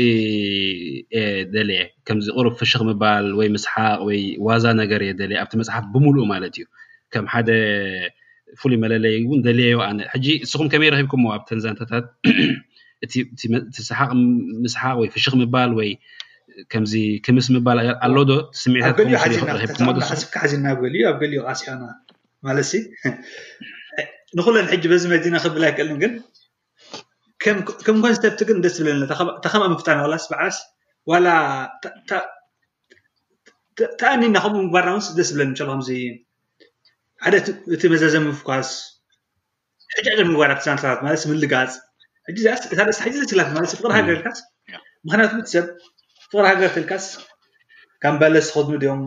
የደየ 1.15 1.79
ከዚ 2.07 2.27
ቅሩብ 2.37 2.53
ፍሽክ 2.59 2.83
ምባል 2.89 3.25
ወይ 3.39 3.49
ምስሓቅ 3.55 3.97
ወይ 4.09 4.21
ዋዛ 4.47 4.65
ነገር 4.81 5.01
የደየ 5.09 5.39
ኣብቲ 5.43 5.53
መፅሓፍ 5.61 5.83
ብምሉእ 5.95 6.27
ማለት 6.33 6.55
እዩ 6.61 6.67
ከም 7.15 7.27
ሓደ 7.33 7.49
ፍሉይ 8.61 8.77
መለለይ 8.83 9.15
እውን 9.25 9.39
ደዩ 9.45 9.59
ኣነ 9.87 9.99
ሕጂ 10.13 10.25
ንስኹም 10.43 10.67
ከመይ 10.73 10.89
ረክብኩም 10.95 11.23
ኣብ 11.35 11.41
ተንዛንታታት 11.49 12.05
ቲ 13.11 13.81
ሰሓቅ 13.89 14.09
ምስሓቅ 14.63 14.93
ወይ 15.01 15.07
ፍሽክ 15.15 15.33
ምባል 15.41 15.71
ወይከዚ 15.79 16.93
ክምስ 17.25 17.47
ምባል 17.55 17.79
ኣሎ 18.07 18.17
ዶ 18.29 18.33
ስሚዕታትኩካ 18.61 20.35
ሓዚና 20.43 20.65
ልእዩ 20.93 21.03
ኣብ 21.11 21.17
ገሊዮ 21.23 21.41
ቃስሖና 21.49 21.83
ማለ 22.47 22.57
ንኩሉን 24.37 24.69
ሕጂ 24.71 24.83
በዚ 24.91 25.03
መዲና 25.13 25.35
ክብላይ 25.43 25.71
ክእልን 25.75 25.99
ግን 26.03 26.13
ከም 27.43 27.57
ኮን 28.03 28.13
ሰብቲ 28.17 28.39
ግን 28.49 28.57
ደስ 28.63 28.73
ዝብለ 28.77 29.03
ተከማ 29.45 29.63
ምፍታንላስ 29.73 30.23
ዓስ 30.45 30.57
ላ 31.25 31.29
ተኣኒና 33.99 34.35
ከምኡ 34.43 34.57
ምግባርናስ 34.65 35.07
ደስ 35.17 35.29
ዝብለኒ 35.31 35.49
ንኩም 35.59 35.81
ሓደ 37.25 37.35
እቲ 37.75 37.81
መዘዘ 37.91 38.15
ምፍኳስ 38.23 38.67
ሕ 39.97 40.23
ምዋ 40.31 40.41
ትማለ 40.63 41.13
ምልጋፅ 41.29 41.71
ሕ 42.27 42.31
ስላፍማለ 43.31 43.63
ፍቅሪሃገርካስ 43.71 44.33
ምክንያቱሰብ 45.07 45.65
ፍቅሪ 46.25 46.43
ሃገር 46.53 46.69
ተልካስ 46.75 47.05
ካም 48.03 48.15
በለስ 48.21 48.47
ከ 48.53 48.57
ኦም 48.93 49.01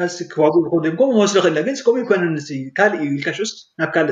ዋ 0.00 0.02
ዝምከምኡ 0.16 1.06
መስዶ 1.24 1.36
ክእልከምኡ 1.46 2.02
ኮይነ 2.10 2.24
ካእዩ 2.78 3.06
ልካሽውስጥ 3.18 3.56
ናብ 3.80 3.90
ካል 3.96 4.06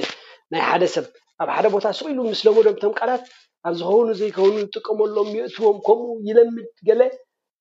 ናይ 0.53 0.62
ሓደ 0.69 0.83
ሰብ 0.95 1.07
ኣብ 1.43 1.49
ሓደ 1.57 1.66
ቦታ 1.74 1.85
ስቂኢሉ 1.99 2.19
ምስ 2.29 2.43
ለመዶም 2.47 2.77
ቶም 2.83 2.93
ቃላት 3.01 3.24
ኣብ 3.69 3.74
ዝኸኑ 3.81 4.09
ዘይከኑ 4.20 4.51
ዝጥቀመሎም 4.62 5.31
የእትዎም 5.39 5.77
ከምኡ 5.87 6.11
ይለምድ 6.29 6.69
ገለ 6.89 7.03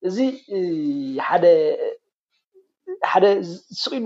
እዚ 0.08 0.16
ሓደ 1.26 1.46
ስኢሉ 3.82 4.04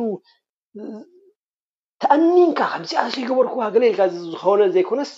ተኣኒንካ 2.04 2.60
ካብዚኣዘይገበርክዋ 2.72 3.62
ገሌልካ 3.74 4.00
ዝኮነ 4.16 4.60
ዘይኮነስ 4.76 5.10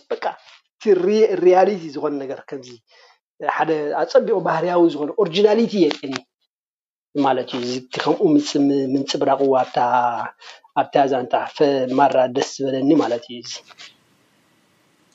ሪያሊቲ 0.86 1.82
ዝኮነ 1.94 2.14
ነገር 2.22 2.38
ከምዚ 2.48 2.66
ሓደ 3.56 3.70
ኣፀቢቁ 4.02 4.36
ባህርያዊ 4.48 4.82
ዝኮነ 4.94 5.10
ኦሪጂናሊቲ 5.22 5.72
የኒ 5.84 6.14
ማለት 7.26 7.48
እዩ 7.56 7.62
እዚቲ 7.66 7.94
ከምኡ 8.04 8.20
ምንፅብራቅ 8.94 9.40
ኣብታ 10.80 10.94
ዛንጣፈ 11.12 11.56
ማራ 11.98 12.16
ደስ 12.36 12.48
ዝበለኒ 12.58 12.90
ማለት 13.02 13.24
እዩ 13.34 13.38
እዚ 13.48 13.52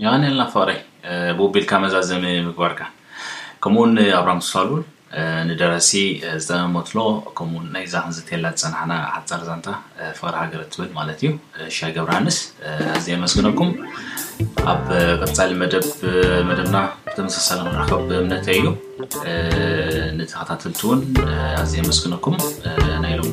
ይቀኒኤልና 0.04 0.44
ፈቅረ 0.54 0.70
ብውቢልካ 1.38 1.72
መዛዘሚ 1.84 2.24
ምግባርካ 2.48 2.80
ከምኡ 3.64 3.80
እውን 3.84 3.94
ኣብራ 4.20 4.30
ምሳሉ 4.42 4.70
ንደራሲ 5.50 5.90
ዝተመመትሎ 6.44 7.00
ከምኡ 7.38 7.60
ናይእዛ 7.74 7.94
ክንዘተየላ 8.06 8.46
ዝፀናሓና 8.62 8.92
ሓፃር 9.14 9.42
ዛንታ 9.50 9.68
ፍቅሪ 10.20 10.34
ሃገረት 10.44 10.70
ትብል 10.74 10.90
ማለት 11.00 11.20
እዩ 11.24 11.30
ሻ 11.78 11.90
ገብርሃንስ 11.98 12.38
ኣዝ 12.96 13.06
የመስግነኩም 13.14 13.70
ኣብ 14.74 14.84
ቅፃሊ 15.24 15.52
መመደብና 15.62 16.78
ብተመሳሳለ 17.10 17.62
ንረከብ 17.74 18.02
ብእምነተይ 18.12 18.60
እዩ 18.62 18.74
ነተከታተልቲ 20.20 20.82
ውን 20.92 21.02
ኣዝ 21.64 21.74
የመስግነኩም 21.82 22.38
ናይ 23.06 23.16
ሎ 23.20 23.24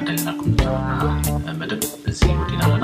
ኣዳይናም 0.00 0.38
መደብ 1.62 1.82
እዲና 2.12 2.75